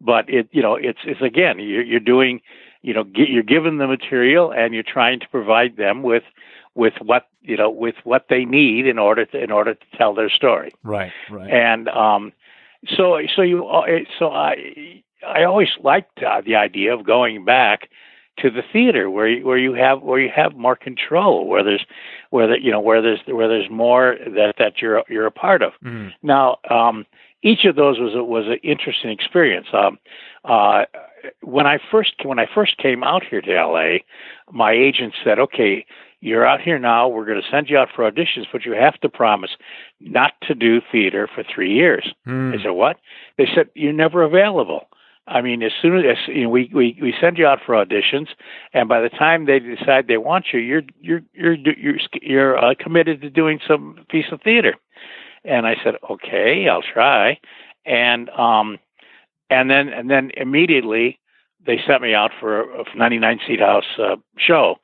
[0.00, 2.40] But it, you know, it's it's again, you're, you're doing
[2.82, 6.22] you know you're given the material and you're trying to provide them with
[6.74, 10.14] with what you know with what they need in order to in order to tell
[10.14, 10.72] their story.
[10.82, 11.50] Right right.
[11.50, 12.32] And um
[12.96, 13.86] so so you uh,
[14.18, 17.90] so i i always liked uh, the idea of going back
[18.38, 21.84] to the theater where you, where you have where you have more control where there's
[22.30, 25.62] where the, you know where there's where there's more that that you're you're a part
[25.62, 25.72] of.
[25.84, 26.12] Mm.
[26.22, 27.04] now um
[27.42, 29.66] each of those was a, was an interesting experience.
[29.72, 29.98] Um
[30.44, 30.84] uh
[31.42, 33.98] when I first when I first came out here to LA,
[34.50, 35.84] my agent said, "Okay,
[36.20, 37.08] you're out here now.
[37.08, 39.50] We're going to send you out for auditions, but you have to promise
[40.00, 42.58] not to do theater for three years." Mm.
[42.58, 42.98] I said, "What?"
[43.38, 44.88] They said, "You're never available."
[45.30, 48.28] I mean, as soon as you know, we we we send you out for auditions,
[48.74, 52.74] and by the time they decide they want you, you're you're you're you're you're uh,
[52.78, 54.74] committed to doing some piece of theater.
[55.44, 57.38] And I said, "Okay, I'll try."
[57.86, 58.78] And um,
[59.50, 61.19] and then and then immediately
[61.66, 64.76] they sent me out for a 99 seat house uh, show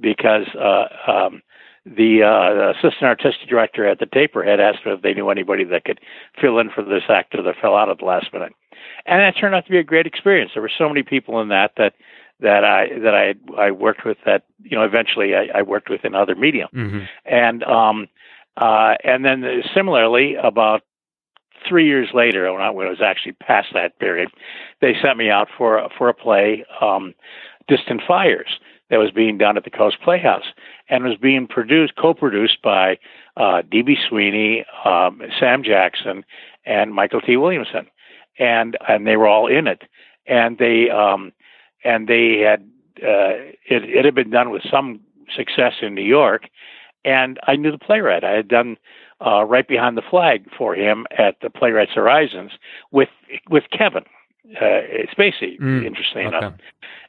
[0.00, 1.42] because uh, um,
[1.84, 5.64] the, uh, the assistant artistic director at the taper had asked if they knew anybody
[5.64, 6.00] that could
[6.40, 8.52] fill in for this actor that fell out at the last minute,
[9.06, 10.52] and that turned out to be a great experience.
[10.54, 11.94] There were so many people in that that
[12.40, 16.04] that I that I I worked with that you know eventually I, I worked with
[16.04, 17.00] in other media, mm-hmm.
[17.24, 18.08] and um,
[18.56, 20.82] uh, and then similarly about
[21.68, 24.28] three years later, when I, when I was actually past that period,
[24.80, 27.14] they sent me out for for a play, um,
[27.68, 28.58] Distant Fires,
[28.90, 30.46] that was being done at the Coast Playhouse,
[30.88, 32.98] and was being produced, co-produced by
[33.36, 33.96] uh, D.B.
[34.08, 36.24] Sweeney, um, Sam Jackson,
[36.64, 37.86] and Mykelti Williamson,
[38.38, 39.82] and and they were all in it,
[40.26, 41.32] and they um,
[41.84, 42.62] and they had
[43.02, 43.36] uh,
[43.68, 45.00] it, it had been done with some
[45.36, 46.48] success in New York,
[47.04, 48.24] and I knew the playwright.
[48.24, 48.76] I had done
[49.24, 52.52] uh, right behind the flag for him at the Playwrights Horizons
[52.92, 53.08] with
[53.50, 54.04] with Kevin
[54.56, 54.80] uh,
[55.16, 55.58] Spacey.
[55.60, 56.38] Mm, interesting okay.
[56.38, 56.54] enough,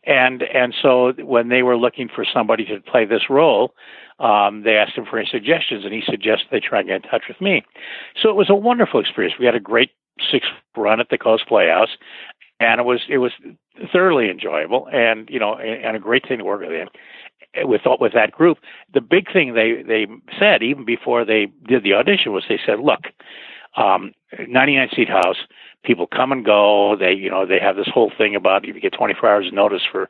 [0.05, 3.73] and and so when they were looking for somebody to play this role,
[4.19, 7.09] um, they asked him for any suggestions, and he suggested they try and get in
[7.09, 7.63] touch with me.
[8.21, 9.35] So it was a wonderful experience.
[9.39, 9.91] We had a great
[10.31, 11.97] six run at the Coast Playhouse,
[12.59, 13.31] and it was it was
[13.91, 16.89] thoroughly enjoyable, and you know, and, and a great thing to work with him
[17.57, 18.57] with with that group.
[18.93, 20.07] The big thing they they
[20.39, 23.05] said even before they did the audition was they said, look,
[23.77, 24.13] um,
[24.47, 25.37] 99 seat house,
[25.83, 26.95] people come and go.
[26.97, 29.83] They you know they have this whole thing about if you get 24 hours notice
[29.89, 30.09] for,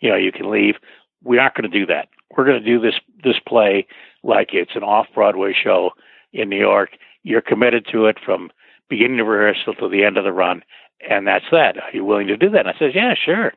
[0.00, 0.76] you know, you can leave.
[1.22, 2.08] We aren't going to do that.
[2.36, 3.86] We're going to do this this play
[4.22, 5.90] like it's an off Broadway show
[6.32, 6.90] in New York.
[7.22, 8.50] You're committed to it from
[8.88, 10.62] beginning of rehearsal to the end of the run,
[11.08, 11.76] and that's that.
[11.76, 12.66] Are you willing to do that?
[12.66, 13.52] And I said, yeah, sure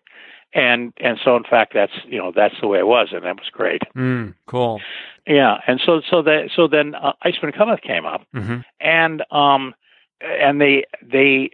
[0.54, 3.36] and and so in fact that's you know that's the way it was and that
[3.36, 4.80] was great mm, cool
[5.28, 8.60] yeah and so so that so then uh, iceman cometh came up mm-hmm.
[8.80, 9.74] and um
[10.22, 11.50] and they they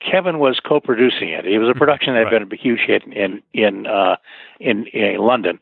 [0.00, 1.46] Kevin was co-producing it.
[1.46, 2.48] It was a production that had right.
[2.48, 4.16] been a huge hit in in uh,
[4.60, 5.58] in, in London,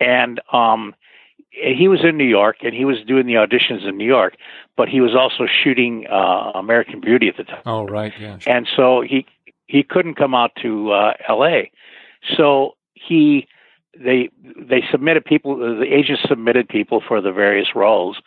[0.00, 0.94] and um,
[1.50, 4.36] he was in New York and he was doing the auditions in New York,
[4.76, 7.62] but he was also shooting uh, American Beauty at the time.
[7.66, 8.38] Oh, right, yeah.
[8.38, 8.52] Sure.
[8.52, 9.26] And so he
[9.66, 11.70] he couldn't come out to uh, L.A.
[12.36, 13.46] So he
[13.98, 18.20] they they submitted people the agents submitted people for the various roles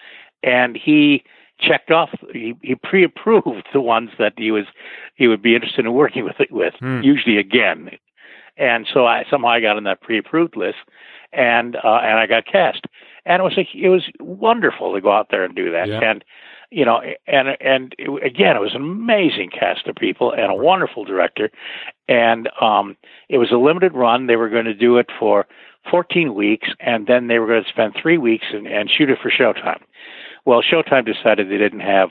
[0.43, 1.23] and he
[1.59, 4.65] checked off he, he pre-approved the ones that he was
[5.15, 7.01] he would be interested in working with it with hmm.
[7.01, 7.89] usually again
[8.57, 10.77] and so I somehow I got on that pre-approved list
[11.33, 12.85] and uh, and I got cast
[13.25, 15.99] and it was a, it was wonderful to go out there and do that yeah.
[16.03, 16.23] and
[16.75, 20.55] you know, and and it, again, it was an amazing cast of people and a
[20.55, 21.49] wonderful director,
[22.09, 22.97] and um,
[23.29, 24.27] it was a limited run.
[24.27, 25.45] They were going to do it for
[25.89, 29.19] 14 weeks, and then they were going to spend three weeks and, and shoot it
[29.23, 29.81] for Showtime.
[30.43, 32.09] Well, Showtime decided they didn't have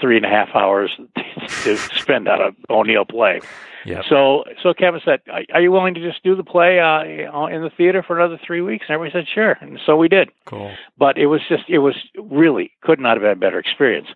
[0.00, 0.90] three and a half hours
[1.64, 3.40] to spend on a O'Neill play.
[3.86, 4.04] Yep.
[4.08, 5.20] So, so Kevin said,
[5.52, 7.02] "Are you willing to just do the play uh,
[7.48, 10.30] in the theater for another three weeks?" And everybody said, "Sure." And so we did.
[10.46, 10.72] Cool.
[10.96, 14.08] But it was just, it was really could not have been a better experience.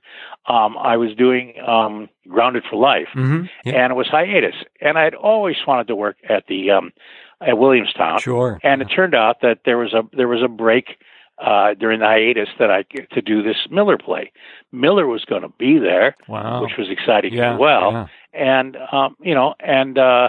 [0.46, 3.44] Um, I was doing um, Grounded for Life, Mm-hmm.
[3.66, 3.74] Yeah.
[3.84, 6.92] and it was hiatus, and I'd always wanted to work at the um,
[7.46, 8.20] at Williamstown.
[8.20, 8.58] Sure.
[8.62, 10.96] And it turned out that there was a there was a break
[11.40, 12.82] uh, during the hiatus that I
[13.12, 14.32] to do this Miller play.
[14.72, 16.62] Miller was going to be there, Wow.
[16.62, 17.54] which was exciting yeah.
[17.54, 17.92] as well.
[17.92, 18.06] yeah.
[18.34, 20.28] And um, you know, and uh,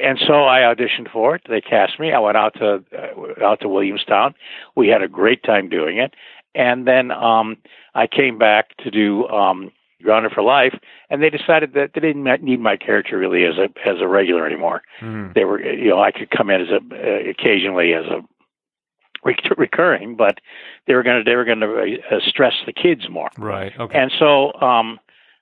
[0.00, 1.42] and so I auditioned for it.
[1.48, 2.12] They cast me.
[2.12, 4.34] I went out to uh, out to Williamstown.
[4.76, 6.14] We had a great time doing it.
[6.54, 7.56] And then um,
[7.94, 9.70] I came back to do um,
[10.02, 10.78] Grounded for Life,
[11.10, 14.46] and they decided that they didn't need my character really as a as a regular
[14.46, 15.34] anymore Mm.
[15.34, 18.20] they were you know I could come in as a uh, occasionally as a
[19.56, 20.38] recurring, but
[20.86, 23.72] they were going to they were going to uh, stress the kids more, Right.
[23.78, 23.98] Okay.
[23.98, 24.98] and so um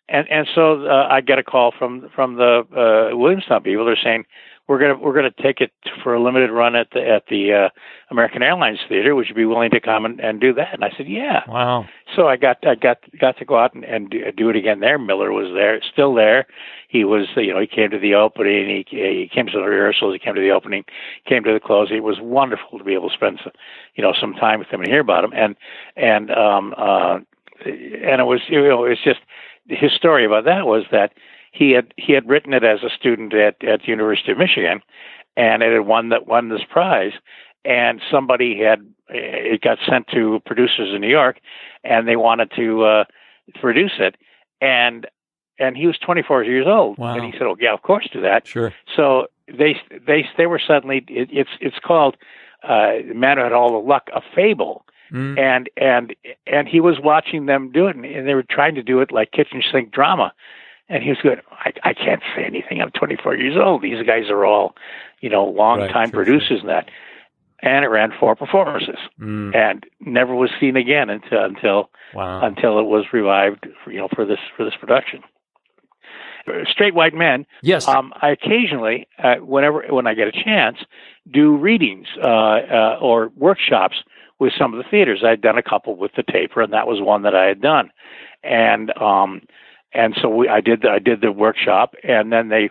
[0.09, 2.65] and and so uh, I get a call from from the
[3.12, 3.85] uh, Williamstown people.
[3.85, 4.24] They're saying
[4.69, 5.71] we're gonna we're gonna take it
[6.03, 7.69] for a limited run at the at the uh,
[8.11, 9.15] American Airlines Theater.
[9.15, 10.75] Would you be willing to come and, and do that?
[10.75, 11.43] And I said, yeah.
[11.49, 11.85] wow.
[12.17, 14.81] So I got I got got to go out and, and do, do it again
[14.81, 14.99] there.
[14.99, 16.47] Miller was there, still there.
[16.89, 18.85] He was you know he came to the opening.
[18.89, 20.15] He he came to the rehearsals.
[20.15, 20.85] He came to the opening.
[21.27, 21.91] Came to the close.
[21.93, 23.53] It was wonderful to be able to spend some,
[23.95, 25.33] you know some time with him and hear about him.
[25.33, 25.55] And
[25.97, 27.19] and um uh
[27.65, 29.21] and it was you know it's just
[29.69, 31.13] his story about that was that
[31.57, 34.83] he had he had written it as a student at at the University of Michigan,
[35.37, 37.12] and it had won that won this prize.
[37.65, 41.41] And somebody had it got sent to producers in New York,
[41.83, 43.05] and they wanted to uh,
[43.61, 44.16] produce it.
[44.61, 45.07] And
[45.59, 47.15] and he was 24 years old, Wow.
[47.15, 48.73] and he said, "Oh yeah, of course, do that." Sure.
[48.95, 52.16] So they they they were suddenly it, it's it's called
[52.62, 55.39] uh, Man Who Had All the Luck, a fable Mm.
[55.39, 56.16] and and
[56.49, 59.12] and he was watching them do it, and, and they were trying to do it
[59.12, 60.33] like kitchen sink drama.
[60.89, 62.81] And he was going, I, I can't say anything.
[62.81, 63.83] I'm 24 years old.
[63.83, 64.77] These guys are all,
[65.21, 66.89] you know, long time sure, producers and that.
[67.61, 69.55] And it ran four performances, Mm.
[69.57, 72.43] and never was seen again until until Wow.
[72.47, 75.23] until it was revived, for, you know, for this for this production.
[76.71, 77.89] Straight White Men yes.
[77.89, 80.79] um, I occasionally, uh, whenever when I get a chance,
[81.29, 83.97] do readings uh, uh, or workshops
[84.39, 85.25] with some of the theaters.
[85.25, 87.91] I'd done a couple with the taper, and that was one that I had done,
[88.45, 89.41] and um,
[89.97, 92.70] and so we, I did the, I did the workshop, and then they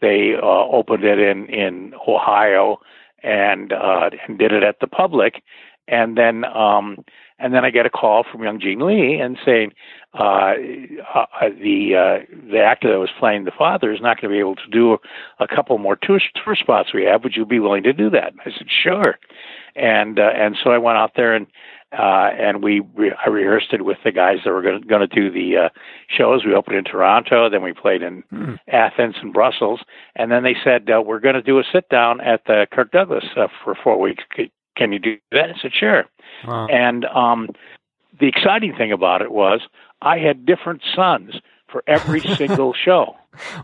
[0.00, 2.80] they uh, opened it in in Ohio
[3.22, 5.42] and uh, and did it at the public,
[5.88, 7.04] and then um,
[7.38, 9.72] and then I get a call from Young Jean Lee and saying
[10.14, 10.54] uh,
[11.14, 14.40] uh, the uh, the actor that was playing the father is not going to be
[14.40, 14.98] able to do
[15.38, 17.22] a couple more tour, tour spots we have.
[17.24, 18.32] Would you be willing to do that?
[18.32, 19.18] And I said sure,
[19.74, 21.46] and uh, and so I went out there and
[21.92, 25.30] uh, and we re- I rehearsed it with the guys that were going to do
[25.30, 25.68] the uh,
[26.08, 26.44] shows.
[26.44, 28.54] We opened in Toronto, then we played in Hmm.
[28.68, 29.80] Athens and Brussels,
[30.16, 32.90] and then they said uh, we're going to do a sit down at the Kirk
[32.92, 34.24] Douglas uh, for four weeks.
[34.36, 35.50] C- Can you do that?
[35.50, 36.04] I said sure.
[36.46, 36.66] Wow.
[36.66, 37.48] And um,
[38.20, 39.60] the exciting thing about it was
[40.02, 41.36] I had different sons
[41.68, 43.16] for every single show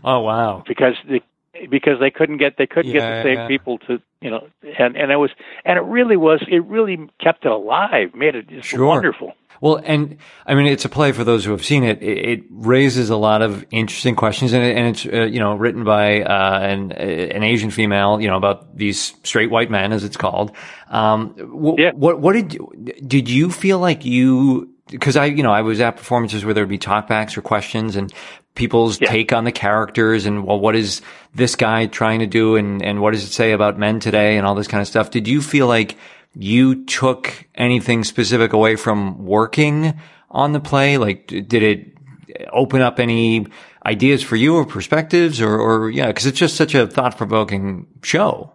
[0.03, 0.63] Oh wow.
[0.67, 1.21] because the
[1.69, 3.47] because they couldn't get they couldn't Yeah, get the same yeah.
[3.47, 4.47] people to you know
[4.79, 5.31] and and it was
[5.65, 8.85] and it really was it really kept it alive made it just Sure.
[8.87, 12.01] wonderful Well, and I mean, it's a play for those who have seen it.
[12.03, 15.53] It, it raises a lot of interesting questions, and, it, and it's uh, you know
[15.55, 20.03] written by uh, an an Asian female, you know, about these straight white men, as
[20.03, 20.51] it's called.
[20.89, 21.91] Um, wh- Yeah.
[21.93, 22.57] What what did
[23.07, 24.67] did you feel like you?
[24.91, 27.95] Because I, you know, I was at performances where there would be talkbacks or questions
[27.95, 28.11] and
[28.55, 29.09] people's Yeah.
[29.09, 31.01] take on the characters and well, what is
[31.35, 34.45] this guy trying to do and and what does it say about men today and
[34.45, 35.09] all this kind of stuff.
[35.11, 35.97] Did you feel like
[36.35, 39.93] you took anything specific away from working
[40.31, 40.97] on the play?
[40.97, 41.93] Like, did it
[42.51, 43.45] open up any
[43.85, 47.85] ideas for you or perspectives or, or yeah, because it's just such a thought provoking
[48.01, 48.51] show.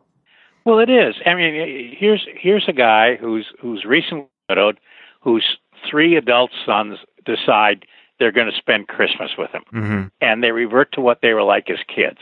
[0.64, 4.80] well it is i mean here's here's a guy who's who's recently widowed
[5.20, 5.58] whose
[5.88, 7.84] three adult sons decide
[8.18, 9.62] they're going to spend christmas with him.
[9.70, 12.18] Hmm and they revert to what they were like as kids.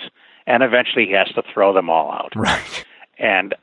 [0.46, 2.32] And eventually he has to throw them all out.
[2.36, 2.84] Right.
[3.18, 3.54] and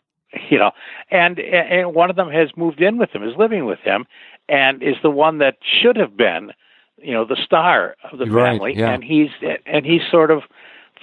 [0.50, 0.72] you know
[1.12, 4.06] and and one of them has moved in with him is living with him
[4.50, 6.52] and is the one that should have been
[6.98, 8.74] you know the star of the Right, family.
[8.76, 8.90] yeah.
[8.92, 9.30] and he's
[9.66, 10.42] and he's sort of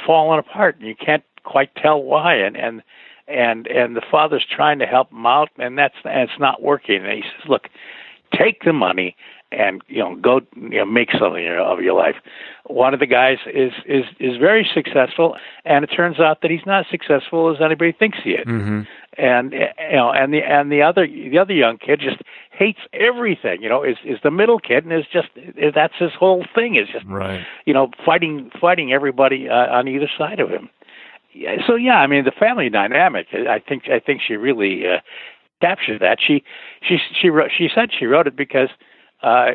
[0.06, 2.34] fallen apart and you can't quite tell why.
[2.34, 2.82] And and
[3.28, 6.96] and and the father's trying to help him out and that's and it's not working.
[7.04, 7.68] And he says look
[8.36, 9.16] take the money
[9.52, 12.16] and you know go you know make something of your life.
[12.66, 16.66] One of the guys is is is very successful, and it turns out that he's
[16.66, 18.46] not successful as anybody thinks he is.
[18.46, 18.82] Mm-hmm.
[19.18, 22.22] And you know, and the and the other the other young kid just
[22.52, 23.62] hates everything.
[23.62, 25.28] You know, is is the middle kid and is just
[25.74, 27.44] that's his whole thing is just right.
[27.66, 30.68] you know fighting fighting everybody uh, on either side of him.
[31.66, 33.26] So yeah, I mean the family dynamic.
[33.32, 35.00] I think I think she really uh,
[35.60, 36.18] captured that.
[36.24, 36.44] She
[36.82, 38.68] she she wrote she said she wrote it because
[39.22, 39.52] uh,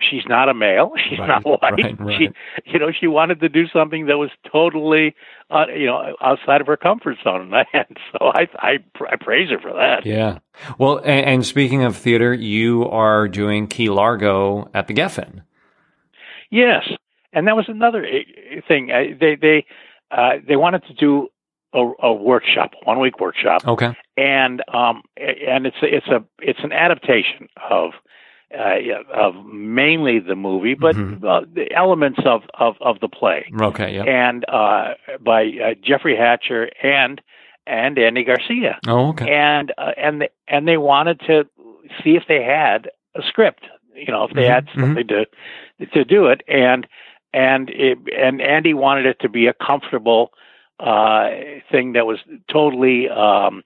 [0.00, 0.92] she's not a male.
[1.08, 1.72] She's Right, not white.
[1.72, 2.18] right, right.
[2.64, 5.14] She, you know, she wanted to do something that was totally,
[5.50, 7.52] uh, you know, outside of her comfort zone.
[7.72, 8.78] And so I, I,
[9.10, 10.06] I praise her for that.
[10.06, 10.38] Yeah.
[10.78, 15.42] Well, and, and speaking of theater, you are doing Key Largo at the Geffen.
[16.50, 16.88] Yes,
[17.32, 18.90] and that was another uh, thing.
[18.90, 19.66] Uh, they, they,
[20.10, 21.28] uh, they wanted to do
[21.74, 23.94] a, a workshop, one week workshop, Okay.
[24.16, 27.90] and um, and it's a, it's a, it's an adaptation of.
[28.50, 28.78] Uh,
[29.12, 31.22] of mainly the movie, but Mhm.
[31.22, 33.44] uh, the elements of, of, of the play.
[33.60, 33.94] Okay.
[33.96, 34.04] Yeah.
[34.04, 37.20] and uh, by uh, Jeffrey Hatcher and
[37.66, 39.28] and Andy Garcia, Oh, okay.
[39.30, 41.46] and uh, and they, and they wanted to
[42.02, 43.64] see if they had a script,
[43.94, 45.26] you know, if they had Mhm, something to
[45.92, 46.86] to do it, and
[47.34, 50.32] and it, and Andy wanted it to be a comfortable
[50.80, 51.28] uh,
[51.70, 52.18] thing that was
[52.50, 53.62] totally um,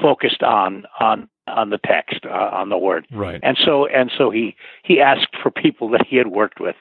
[0.00, 3.40] focused on on on the text, uh, on the word Right.
[3.42, 4.54] and so and so he
[4.84, 6.76] he asked for people that he had worked with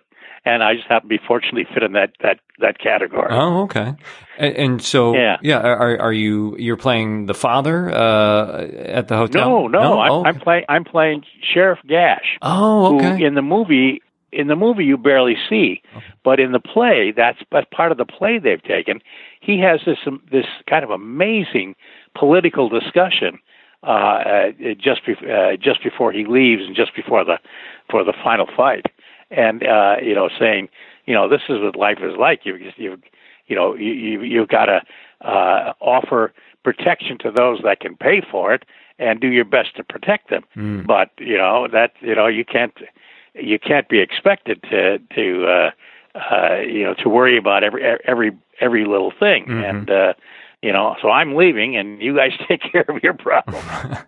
[0.46, 3.96] and i just happened to be fortunately fit in that that that category Oh, okay.
[4.38, 5.38] And, and so, Yeah.
[5.42, 8.62] yeah Are, are you you're playing the father uh,
[9.00, 9.50] at the hotel?
[9.50, 11.24] no no, I'm, Oh, I'm playing i'm playing
[11.54, 13.18] sheriff gash oh, okay.
[13.18, 14.02] who in the movie
[14.32, 15.82] in the movie you barely see
[16.24, 19.02] but in the play that's that's part of the play they've taken
[19.42, 21.74] he has this um, this kind of amazing
[22.16, 23.40] political discussion
[23.84, 27.40] uh, uh, just be, uh, just before he leaves and just before the
[27.90, 28.88] for the final fight,
[29.32, 30.68] and uh, you know saying
[31.06, 32.46] you know this is what life is like.
[32.46, 32.98] You you
[33.48, 34.82] you know you you you've got to
[35.22, 36.34] uh, offer
[36.64, 38.66] protection to those that can pay for it
[38.98, 40.44] and do your best to protect them.
[40.58, 40.86] Mm.
[40.86, 42.78] But you know that you know you can't
[43.34, 45.72] you can't be expected to to uh,
[46.20, 49.70] uh, you know to worry about every every every little thing Mhm.
[49.70, 49.90] and.
[49.90, 50.14] uh
[50.62, 53.64] you know, so I'm leaving, and you guys take care of your problem.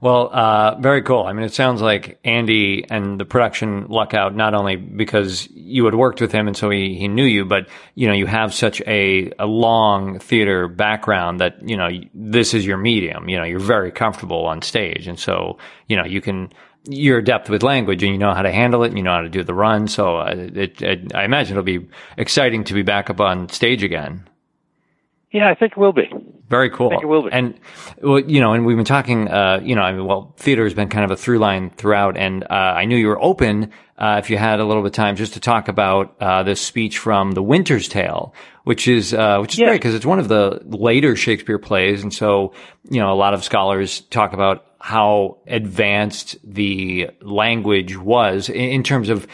[0.00, 1.24] Well, uh, very cool.
[1.24, 5.86] I mean, it sounds like Andy and the production luck out not only because you
[5.86, 8.54] had worked with him and so he, he knew you, but you know you have
[8.54, 13.28] such a, a long theater background that you know this is your medium.
[13.28, 15.58] You know, you're very comfortable on stage, and so
[15.88, 16.52] you know you can
[16.88, 19.22] you're adept with language and you know how to handle it and you know how
[19.22, 19.88] to do the run.
[19.88, 23.82] So uh, it, it, I imagine it'll be exciting to be back up on stage
[23.82, 24.27] again.
[25.30, 26.08] Yeah, I think it will be.
[26.48, 26.88] Very cool.
[26.88, 27.32] think it will be.
[27.32, 27.60] And
[28.00, 29.28] well, you know, and we've been talking.
[29.28, 32.16] Uh, you know, I mean, well, theater has been kind of a through line throughout,
[32.16, 34.94] and uh, I knew you were open uh, if you had a little bit of
[34.94, 38.32] time just to talk about uh, this speech from The Winter's Tale,
[38.64, 39.66] which is uh, which is Yeah.
[39.66, 42.54] great because it's one of the later Shakespeare plays, and so
[42.88, 48.82] you know, a lot of scholars talk about how advanced the language was in, in
[48.82, 49.26] terms of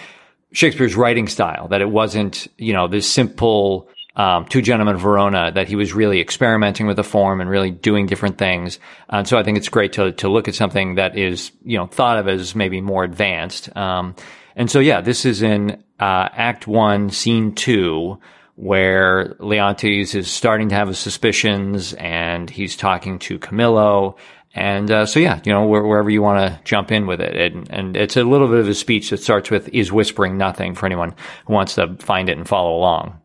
[0.52, 5.50] Shakespeare's writing style, that it wasn't, you know, this simple um, Two Gentlemen of Verona,
[5.52, 8.78] that he was really experimenting with the form and really doing different things.
[9.08, 11.86] And so I think it's great to, to look at something that is, you know,
[11.86, 13.74] thought of as maybe more advanced.
[13.76, 14.14] Um,
[14.56, 18.20] and so, yeah, this is in uh, Act One, Scene Two,
[18.56, 24.16] where Leontes is starting to have his suspicions and he's talking to Camillo.
[24.54, 27.34] And uh, so, yeah, you know, where, wherever you want to jump in with it.
[27.34, 30.76] And, and it's a little bit of a speech that starts with, is whispering nothing
[30.76, 31.16] for anyone
[31.46, 33.20] who wants to find it and follow along.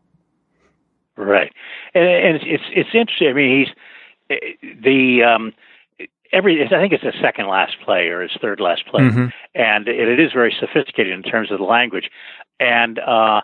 [1.16, 1.52] Right,
[1.94, 3.28] and, and it's, it's it's interesting.
[3.28, 3.66] I mean,
[4.28, 4.38] he's
[4.82, 5.52] the um,
[6.32, 6.64] every.
[6.64, 9.32] I think it's his second last play or his third last play, Mhm.
[9.54, 12.10] and it, it is very sophisticated in terms of the language,
[12.58, 13.42] and uh,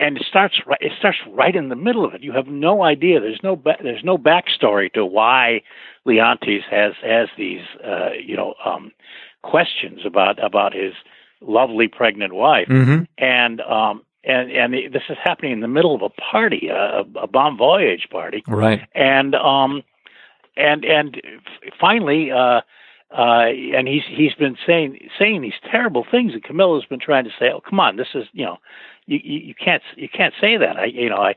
[0.00, 0.78] and it starts right.
[0.80, 2.22] It starts right in the middle of it.
[2.22, 3.20] You have no idea.
[3.20, 5.62] There's no ba- there's no backstory to why
[6.06, 8.90] Leontes has has these uh, you know um,
[9.42, 10.94] questions about about his
[11.40, 13.02] lovely pregnant wife Mm-hmm.
[13.18, 17.26] and um and and this is happening in the middle of a party, a, a
[17.26, 18.80] bon voyage party, Right.
[18.94, 19.82] and um
[20.56, 21.20] and and
[21.80, 22.60] finally uh
[23.16, 23.46] uh
[23.76, 27.50] and he's he's been saying saying these terrible things and Camillo's been trying to say
[27.52, 28.58] oh come on this is you know
[29.06, 30.76] you you, you can't you can't say that.
[30.78, 31.34] I you know I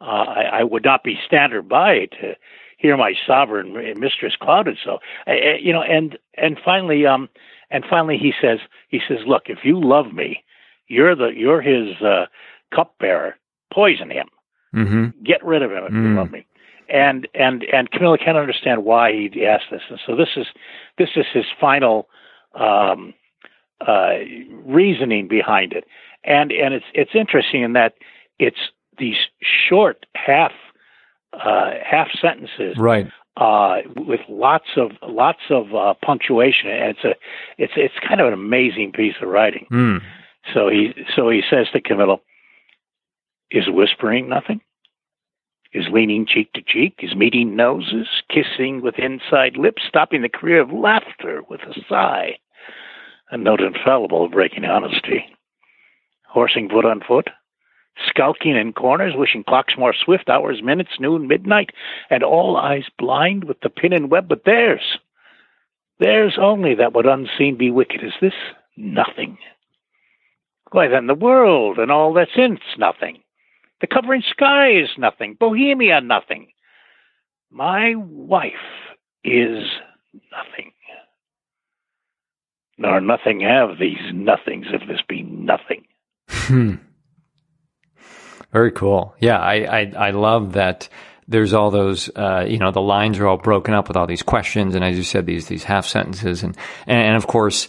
[0.00, 2.34] uh, I, I would not be standard by to
[2.78, 4.98] hear my sovereign mistress clouded so.
[5.26, 7.28] Uh, uh, you know and and finally um
[7.70, 10.42] and finally he says he says look if you love me
[10.88, 12.26] you're the you're his uh
[12.74, 13.36] cupbearer
[13.72, 14.28] poison him
[14.74, 15.22] Mm-hmm.
[15.24, 16.16] get rid of him if you Mm.
[16.16, 16.46] love me.
[16.90, 20.46] And and and Camillo can't understand why he asked this, and so this is
[20.98, 22.08] this is his final
[22.54, 23.14] um,
[23.86, 24.14] uh,
[24.64, 25.84] reasoning behind it,
[26.24, 27.94] and and it's it's interesting in that
[28.38, 30.52] it's these short half
[31.32, 33.06] uh, half sentences, right?
[33.36, 37.14] Uh, with lots of lots of uh, punctuation, and it's a
[37.56, 39.66] it's it's kind of an amazing piece of writing.
[39.70, 40.02] Mm.
[40.54, 42.22] So he so he says to Camillo,
[43.50, 44.60] "Is whispering nothing?
[45.72, 47.00] Is leaning cheek to cheek?
[47.02, 52.38] Is meeting noses, kissing with inside lips, stopping the career of laughter with a sigh?
[53.30, 55.26] A note infallible of breaking honesty.
[56.26, 57.28] Horsing foot on foot,
[58.06, 61.70] skulking in corners, wishing clocks more swift, hours, minutes, noon, midnight,
[62.10, 64.98] and all eyes blind with the pin and web, but theirs,
[65.98, 68.02] theirs only that would unseen be wicked.
[68.02, 68.34] Is this
[68.76, 69.36] nothing?
[70.72, 73.22] Why then the world and all that's in it's nothing.
[73.80, 75.36] The covering sky is nothing.
[75.38, 76.48] Bohemia nothing.
[77.50, 78.52] My wife
[79.24, 79.64] is
[80.30, 80.72] nothing.
[82.76, 85.84] Nor nothing have these nothings if this be nothing.
[86.28, 86.74] Hmm.
[88.52, 89.14] Very cool.
[89.20, 90.88] Yeah, I, I, I love that
[91.26, 94.22] there's all those, uh, you know, the lines are all broken up with all these
[94.22, 94.74] questions.
[94.74, 97.68] And as you said, these, these half sentences and, and of course,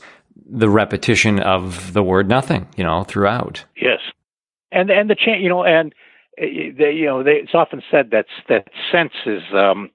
[0.51, 3.65] the repetition of the word nothing, you know, throughout.
[3.75, 3.99] Yes.
[4.71, 5.93] And, and the change, you know, and,
[6.41, 6.45] uh,
[6.77, 9.89] they, you know, they, it's often said that, that sense is, um,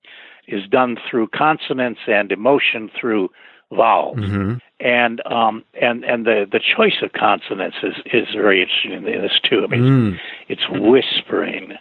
[0.47, 3.31] is done through consonants and emotion through
[3.73, 4.19] vowels.
[4.19, 4.55] Mm-hmm.
[4.81, 9.39] And um, and and the, the choice of consonants is, is very interesting in this
[9.49, 9.63] too.
[9.65, 10.19] I mean, Mm.
[10.49, 11.73] it's whispering,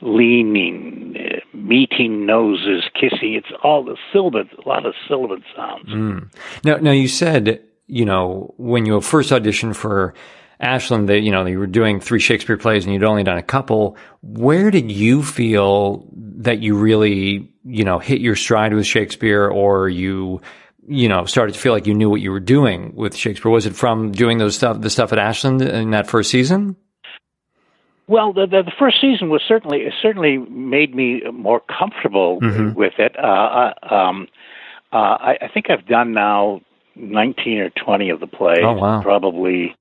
[0.00, 1.16] leaning,
[1.52, 3.34] meeting noses, kissing.
[3.34, 5.88] It's all the sibilant, a lot of sibilant sounds.
[5.88, 6.30] Mm.
[6.62, 10.14] Now, now you said, you know, when you first auditioned for
[10.60, 13.42] Ashland, that you know you were doing three Shakespeare plays and you'd only done a
[13.42, 13.96] couple.
[14.22, 16.08] Where did you feel
[16.38, 20.40] that you really, you know, hit your stride with Shakespeare, or you,
[20.88, 23.50] you know, started to feel like you knew what you were doing with Shakespeare?
[23.50, 26.76] Was it from doing those stuff, the stuff at Ashland in that first season?
[28.08, 32.74] Well, the, the the first season was certainly it certainly made me more comfortable Mhm.
[32.76, 33.16] with it.
[33.18, 34.28] Uh, uh, um,
[34.92, 36.60] uh, I, I think I've done now
[36.96, 38.58] nineteen or twenty of the plays.
[38.62, 39.02] Oh, wow.
[39.02, 39.76] Probably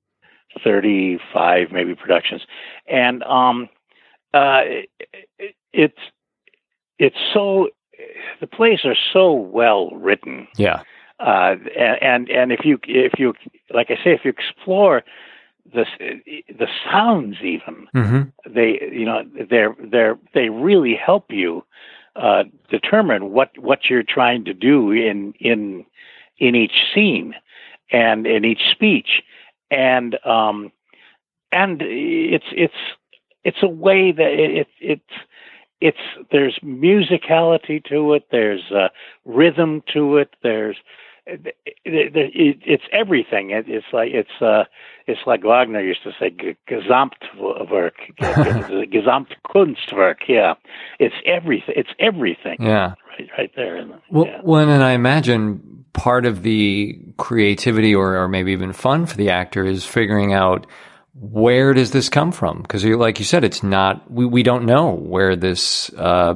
[0.63, 2.41] thirty-five, maybe productions,
[2.87, 3.69] and um,
[4.33, 4.61] uh,
[5.39, 5.99] it, it's
[6.99, 7.69] it's so
[8.39, 10.81] the plays are so well written Yeah.
[11.19, 13.33] uh, and and if you if you
[13.73, 15.03] like I say if you explore
[15.73, 15.85] the
[16.49, 18.53] the sounds even Mm-hmm.
[18.53, 21.63] they you know they're they're they really help you
[22.15, 25.85] uh, determine what what you're trying to do in in
[26.37, 27.35] in each scene
[27.91, 29.23] and in each speech.
[29.71, 30.71] And um
[31.51, 32.73] and it's it's
[33.43, 35.11] it's a way that it, it it's
[35.81, 38.25] it's there's musicality to it.
[38.31, 38.89] There's uh,
[39.25, 40.35] rhythm to it.
[40.41, 40.77] There's
[41.27, 44.63] it, it, it, it's everything it, it's like it's uh
[45.07, 46.35] it's like Wagner used to say
[46.69, 50.53] Gesamtwerk Gesamtkunstwerk yeah
[50.99, 52.95] it's everything it's everything Yeah.
[53.17, 58.51] right right there Well, well, and I imagine part of the creativity or, or maybe
[58.51, 60.67] even fun for the actor is figuring out
[61.17, 62.61] where does this come from?
[62.61, 66.35] Because, like you said, it's not we we don't know where this uh,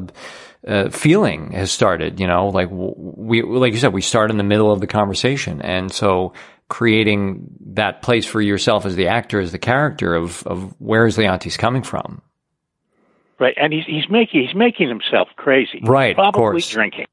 [0.68, 2.19] uh, feeling has started.
[2.19, 5.61] You know, like we like you said, we start in the middle of the conversation,
[5.61, 6.34] and so
[6.68, 11.18] creating that place for yourself as the actor, as the character of of where is
[11.18, 12.22] Leontes coming from?
[13.40, 16.69] right and he's he's making he's making himself crazy Right, of probably course.
[16.69, 17.06] drinking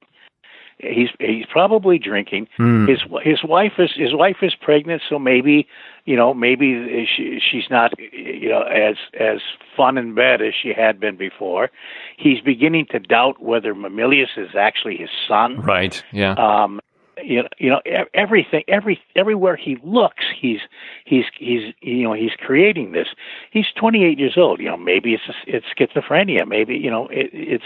[0.78, 2.86] he's he's probably drinking Hmm.
[2.89, 5.68] his his wife is his wife is pregnant so maybe
[6.07, 9.41] you know maybe she she's not you know as as
[9.77, 11.70] fun in bed as she had been before
[12.16, 16.03] he's beginning to doubt whether Mamilius is actually his son Right.
[16.12, 16.33] Yeah.
[16.35, 16.81] um
[17.23, 17.81] you know you know
[18.15, 20.61] everything every everywhere he looks he's
[21.05, 23.09] he's he's you know he's creating this
[23.51, 27.65] he's 28 years old you know maybe it's it's schizophrenia maybe you know it, it's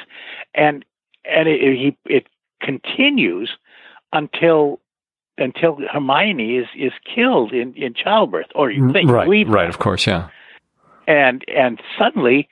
[0.55, 0.85] and
[1.25, 2.27] and it, it, he it
[2.61, 3.51] continues
[4.13, 4.80] until
[5.41, 9.25] until Hermione is is killed in in childbirth or you think right.
[9.25, 9.69] believe Right.
[9.69, 10.07] Of course.
[10.07, 10.29] Yeah.
[11.09, 12.49] and and suddenly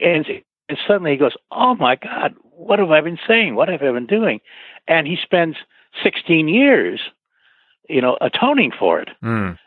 [0.00, 0.26] and,
[0.68, 3.92] and suddenly he goes oh my god what have i been saying what have i
[3.92, 4.40] been doing
[4.88, 5.56] and he spends
[6.02, 7.00] 16 years
[7.88, 9.58] you know atoning for it Mm.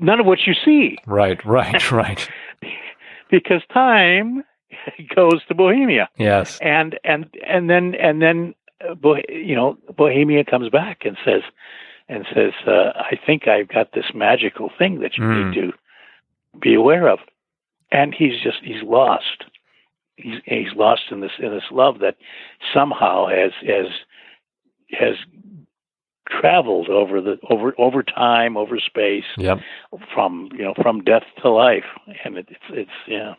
[0.00, 1.44] none of which you see Right.
[1.44, 1.92] Right.
[2.02, 2.28] Right.
[3.30, 4.42] because time
[5.14, 6.58] goes to bohemia Yes.
[6.62, 8.54] and and and then and then
[8.88, 11.42] uh, Bo- you know bohemia comes back and says
[12.08, 15.48] and says uh, i think i've got this magical thing that you Mm.
[15.54, 15.72] need to
[16.60, 17.18] be aware of
[17.92, 19.44] and he's just he's lost
[20.16, 22.16] he's he's lost in this in this love that
[22.74, 23.86] somehow has has
[24.90, 25.14] has
[26.40, 29.60] traveled over the over over time, over space, Yep.
[30.12, 31.84] from you know from death to life,
[32.24, 33.34] and it, it's it's yeah.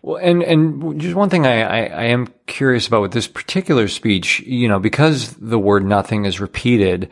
[0.00, 3.86] Well, and and just one thing I, I, I am curious about with this particular
[3.88, 7.10] speech, you know, because the word nothing is repeated,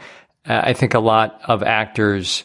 [0.50, 2.44] Uh, I think a lot of actors,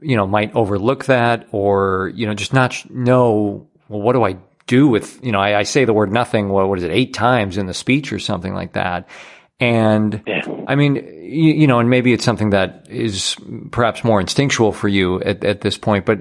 [0.00, 3.68] you know, might overlook that or you know just not know.
[3.88, 4.36] Well, what do I
[4.66, 5.38] do with you know?
[5.38, 6.48] I, I say the word nothing.
[6.48, 6.90] What, what is it?
[6.90, 9.08] Eight times in the speech or something like that.
[9.60, 10.42] And Yeah.
[10.66, 13.36] I mean, you, you know, and maybe it's something that is
[13.70, 16.18] perhaps more instinctual for you at, at this point, but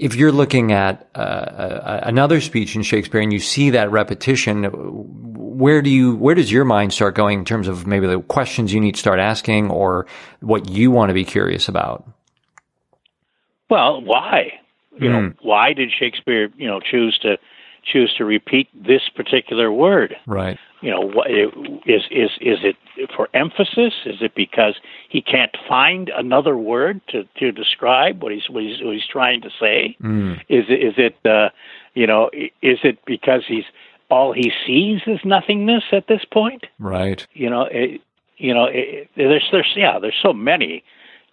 [0.00, 5.82] if you're looking at uh, another speech in Shakespeare and you see that repetition, where
[5.82, 8.80] do you, where does your mind start going in terms of maybe the questions you
[8.80, 10.06] need to start asking or
[10.40, 12.08] what you want to be curious about?
[13.68, 14.54] Well, why?
[14.98, 17.38] You know, why did Shakespeare you know choose to
[17.84, 20.16] choose to repeat this particular word?
[20.26, 20.58] Right.
[20.80, 22.76] You know what is is is it
[23.14, 23.94] for emphasis?
[24.06, 24.74] Is it because
[25.08, 29.42] he can't find another word to to describe what he's what he's, what he's trying
[29.42, 29.96] to say?
[30.48, 31.50] Is it is it uh
[31.94, 33.64] you know is it because he's
[34.10, 36.66] all he sees is nothingness at this point?
[36.78, 37.26] Right.
[37.32, 38.00] you know it,
[38.38, 40.82] you know it, there's there's yeah there's so many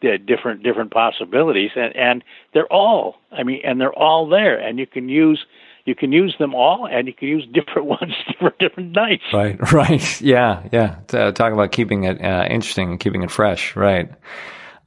[0.04, 4.78] uh, different different possibilities and and they're all i mean and they're all there and
[4.78, 5.46] you can use
[5.88, 9.58] you can use them all and you can use different ones for different nights Right.
[9.72, 10.22] Right.
[10.22, 10.64] Yeah.
[10.72, 10.98] Yeah.
[11.12, 13.76] Uh, talk about keeping it uh, interesting and keeping it fresh.
[13.76, 14.12] Right.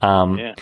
[0.03, 0.55] Um, Yeah.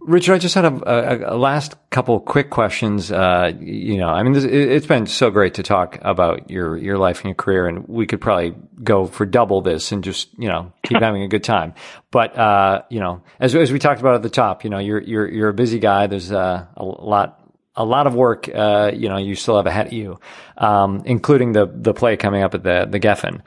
[0.00, 3.10] Richard, I just had a, a, a last couple quick questions.
[3.10, 6.76] Uh, you know, I mean, this, it, it's been so great to talk about your
[6.76, 10.28] your life and your career, and we could probably go for double this and just
[10.38, 11.72] you know keep having a good time.
[12.10, 15.00] But uh, you know, as as we talked about at the top, you know, you're
[15.00, 16.06] you're you're a busy guy.
[16.06, 17.40] There's uh, a lot
[17.76, 18.48] a lot of work.
[18.48, 20.18] Uh, you know, you still have ahead of you,
[20.58, 23.40] um, including the the play coming up at the the Geffen.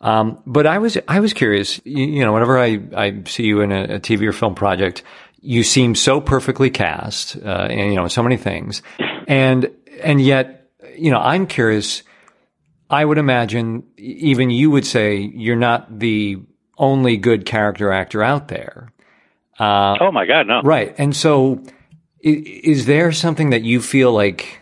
[0.00, 1.80] Um, but I was I was curious.
[1.84, 5.02] You, you know, whenever I I see you in a, a TV or film project,
[5.40, 8.82] you seem so perfectly cast, uh, and you know so many things,
[9.28, 9.70] and
[10.02, 12.02] and yet you know I'm curious.
[12.90, 16.42] I would imagine even you would say you're not the
[16.76, 18.92] only good character actor out there.
[20.00, 20.60] Oh my God, no!
[20.62, 20.94] Right.
[20.98, 21.62] And so
[22.22, 24.60] is, there something that you feel like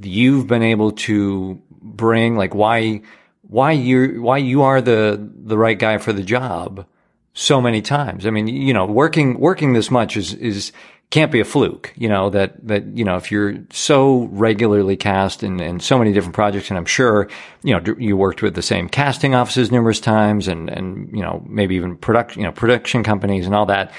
[0.00, 3.02] you've been able to bring like why
[3.42, 6.86] why you why you are the the right guy for the job
[7.34, 8.26] so many times?
[8.26, 10.72] I mean, you know, working working this much is is
[11.12, 15.42] can't be a fluke, you know, that, that, you know, if you're so regularly cast
[15.42, 17.28] in, in so many different projects, and I'm sure,
[17.62, 21.44] you know, you worked with the same casting offices numerous times and, and, you know,
[21.46, 23.92] maybe even production, you know, production companies and all that.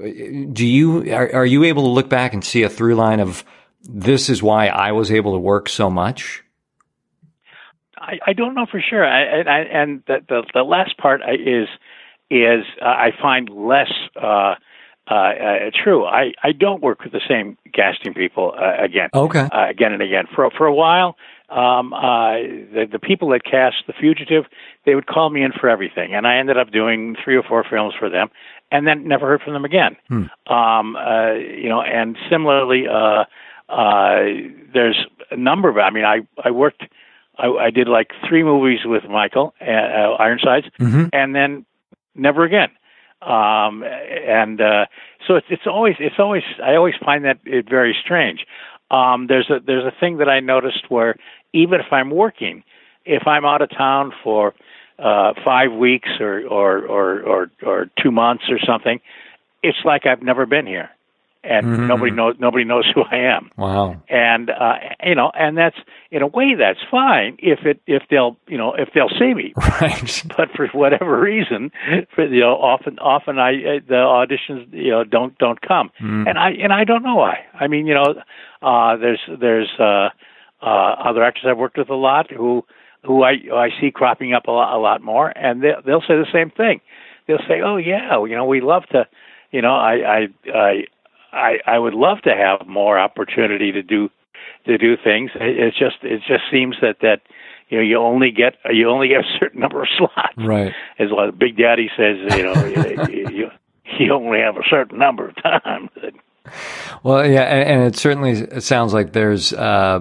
[0.00, 3.44] Do you, are, are you able to look back and see a through line of
[3.82, 6.42] this is why I was able to work so much?
[8.00, 9.04] I, I don't know for sure.
[9.06, 11.68] I, I, and the, the the last part is
[12.30, 14.54] is uh, I find less uh,
[15.10, 16.04] uh, uh, true.
[16.04, 19.08] I, I don't work with the same casting people uh, again.
[19.12, 19.48] Okay.
[19.52, 20.24] Uh, again and again.
[20.34, 21.16] For for a while,
[21.48, 22.34] um, uh,
[22.72, 24.44] the the people that cast The Fugitive,
[24.86, 27.64] they would call me in for everything, and I ended up doing three or four
[27.68, 28.28] films for them,
[28.70, 29.96] and then never heard from them again.
[30.46, 33.24] Um, uh, you know, and similarly, uh,
[33.68, 34.20] uh,
[34.72, 35.76] there's a number of.
[35.78, 36.82] I mean, I I worked.
[37.38, 40.66] I, I did like three movies with Michael uh, uh, Ironsides,
[41.12, 41.64] and then
[42.14, 42.70] never again.
[43.22, 44.86] Um, and uh,
[45.26, 48.46] so it's it's always it's always I always find that it very strange.
[48.90, 51.16] Um, there's a there's a thing that I noticed where
[51.52, 52.64] even if I'm working,
[53.04, 54.54] if I'm out of town for
[55.02, 59.00] uh, five weeks or or, or or or two months or something,
[59.62, 60.90] it's like I've never been here,
[61.42, 63.50] and nobody knows nobody knows who I am.
[63.56, 64.00] Wow.
[64.08, 64.74] and uh
[65.04, 65.76] you know and that's
[66.10, 69.54] in a way that's fine if it if they'll you know if they'll see me.
[69.80, 70.24] Right.
[70.36, 71.70] but for whatever reason
[72.14, 75.90] for you know often often i uh, the auditions you know don't don't come.
[76.00, 77.46] And i and i don't know why.
[77.58, 78.14] I mean you know
[78.62, 80.10] uh there's there's uh
[80.62, 82.64] uh other actors i've worked with a lot who
[83.04, 86.16] who i i see cropping up a lot a lot more and they they'll say
[86.16, 86.80] the same thing
[87.26, 89.06] they'll say oh yeah you know we love to
[89.50, 90.84] you know i i i
[91.32, 94.10] I, I would love to have more opportunity to do
[94.66, 95.30] to do things.
[95.34, 97.20] It, it's just it just seems that that
[97.68, 100.34] you know you only get you only get a certain number of slots.
[100.36, 100.72] Right.
[100.98, 101.08] As
[101.38, 103.50] Big Daddy says, you know, you, you
[103.98, 105.90] you only have a certain number of times.
[107.04, 110.00] Well, yeah, and, and it certainly sounds like there's uh,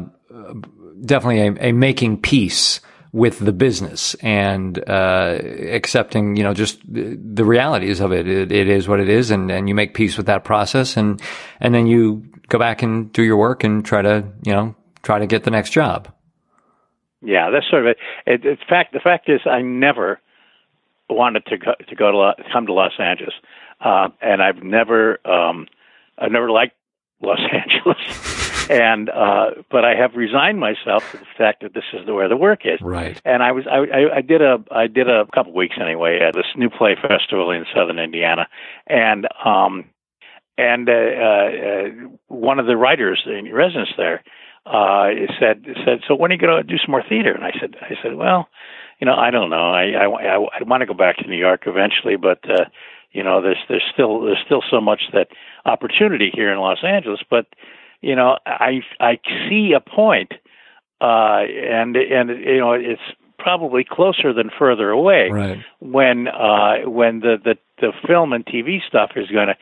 [1.05, 2.79] definitely a, a making peace
[3.11, 5.39] with the business and uh,
[5.71, 8.27] accepting, you know, just the realities of it.
[8.27, 8.51] it.
[8.51, 11.21] It is what it is, and, and you make peace with that process, and
[11.59, 15.19] and then you go back and do your work and try to, you know, try
[15.19, 16.13] to get the next job.
[17.21, 17.97] Yeah, that's sort of it.
[18.25, 18.45] it.
[18.45, 20.19] In fact, the fact is, I never,
[21.09, 23.33] wanted to go, to go to come to Los Angeles,
[23.81, 25.67] uh, and I've never um,
[26.17, 26.75] I've never liked
[27.21, 32.05] Los Angeles, and uh, but I have resigned myself to the fact that this is
[32.05, 32.79] the where the work is.
[32.81, 33.19] Right.
[33.25, 36.35] And I was I, I, I did a I did a couple weeks anyway at
[36.35, 38.47] this new play festival in Southern Indiana,
[38.87, 39.85] and um,
[40.57, 41.83] and uh, uh,
[42.27, 44.23] one of the writers in residence there
[44.65, 45.09] uh,
[45.39, 47.75] said said, "So when are you going to do some more theater?" And I said,
[47.81, 48.49] "I said, well,
[48.99, 49.71] you know, I don't know.
[49.71, 52.65] I I, I, I want to go back to New York eventually, but uh,
[53.11, 55.29] you know, there's there's still there's still so much that
[55.65, 57.47] opportunity here in Los Angeles, but
[58.01, 59.19] you know, I I
[59.49, 60.31] see a point,
[61.01, 63.01] uh, and and you know, it's
[63.37, 65.59] probably closer than further away Right.
[65.79, 69.55] when uh, when the, the the film and TV stuff is going to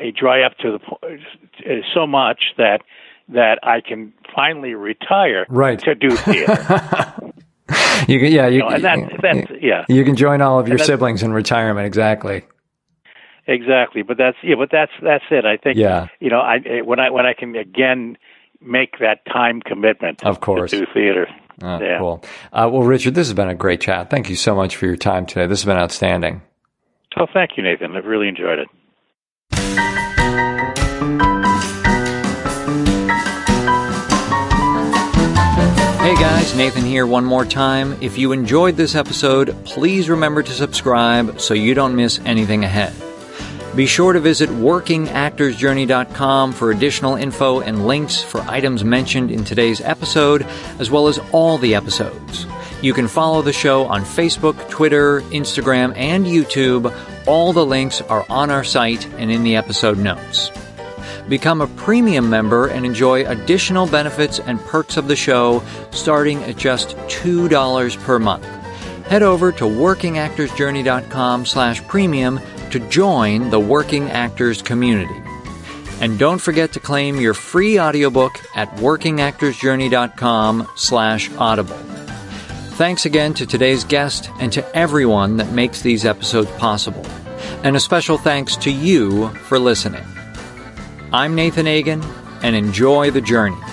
[0.00, 2.82] uh, dry up to the po- uh, so much that
[3.28, 5.78] that I can finally retire Right.
[5.80, 7.14] to do theater.
[8.06, 10.68] You can, yeah, you, You know, and that's that's yeah, you can join all of
[10.68, 11.86] your siblings in retirement.
[11.86, 12.42] Exactly.
[13.46, 14.02] Exactly.
[14.02, 15.44] But that's yeah, but that's that's it.
[15.44, 16.08] I think Yeah.
[16.20, 18.16] you know, I eh, when I when I can again
[18.60, 20.70] make that time commitment Of course.
[20.70, 21.26] to do theater.
[21.62, 21.98] Oh, yeah.
[21.98, 22.24] Cool.
[22.52, 24.10] Uh, well, Richard, this has been a great chat.
[24.10, 25.46] Thank you so much for your time today.
[25.46, 26.42] This has been outstanding.
[27.16, 27.94] Oh, thank you, Nathan.
[27.96, 28.68] I've really enjoyed it.
[36.04, 37.96] Hey guys, Nathan here one more time.
[38.02, 42.92] If you enjoyed this episode, please remember to subscribe so you don't miss anything ahead.
[43.76, 49.80] Be sure to visit workingactorsjourney.com for additional info and links for items mentioned in today's
[49.80, 50.42] episode,
[50.78, 52.46] as well as all the episodes.
[52.82, 56.96] You can follow the show on Facebook, Twitter, Instagram, and YouTube.
[57.26, 60.52] All the links are on our site and in the episode notes.
[61.28, 66.56] Become a premium member and enjoy additional benefits and perks of the show starting at
[66.56, 68.44] just $2 per month.
[69.06, 72.38] Head over to workingactorsjourney.com slash premium
[72.74, 75.14] to join the working actors community.
[76.00, 81.76] And don't forget to claim your free audiobook at workingactorsjourney.com slash audible.
[82.74, 87.06] Thanks again to today's guest and to everyone that makes these episodes possible.
[87.62, 90.02] And a special thanks to you for listening.
[91.12, 92.02] I'm Nathan Agan,
[92.42, 93.63] and enjoy the journey.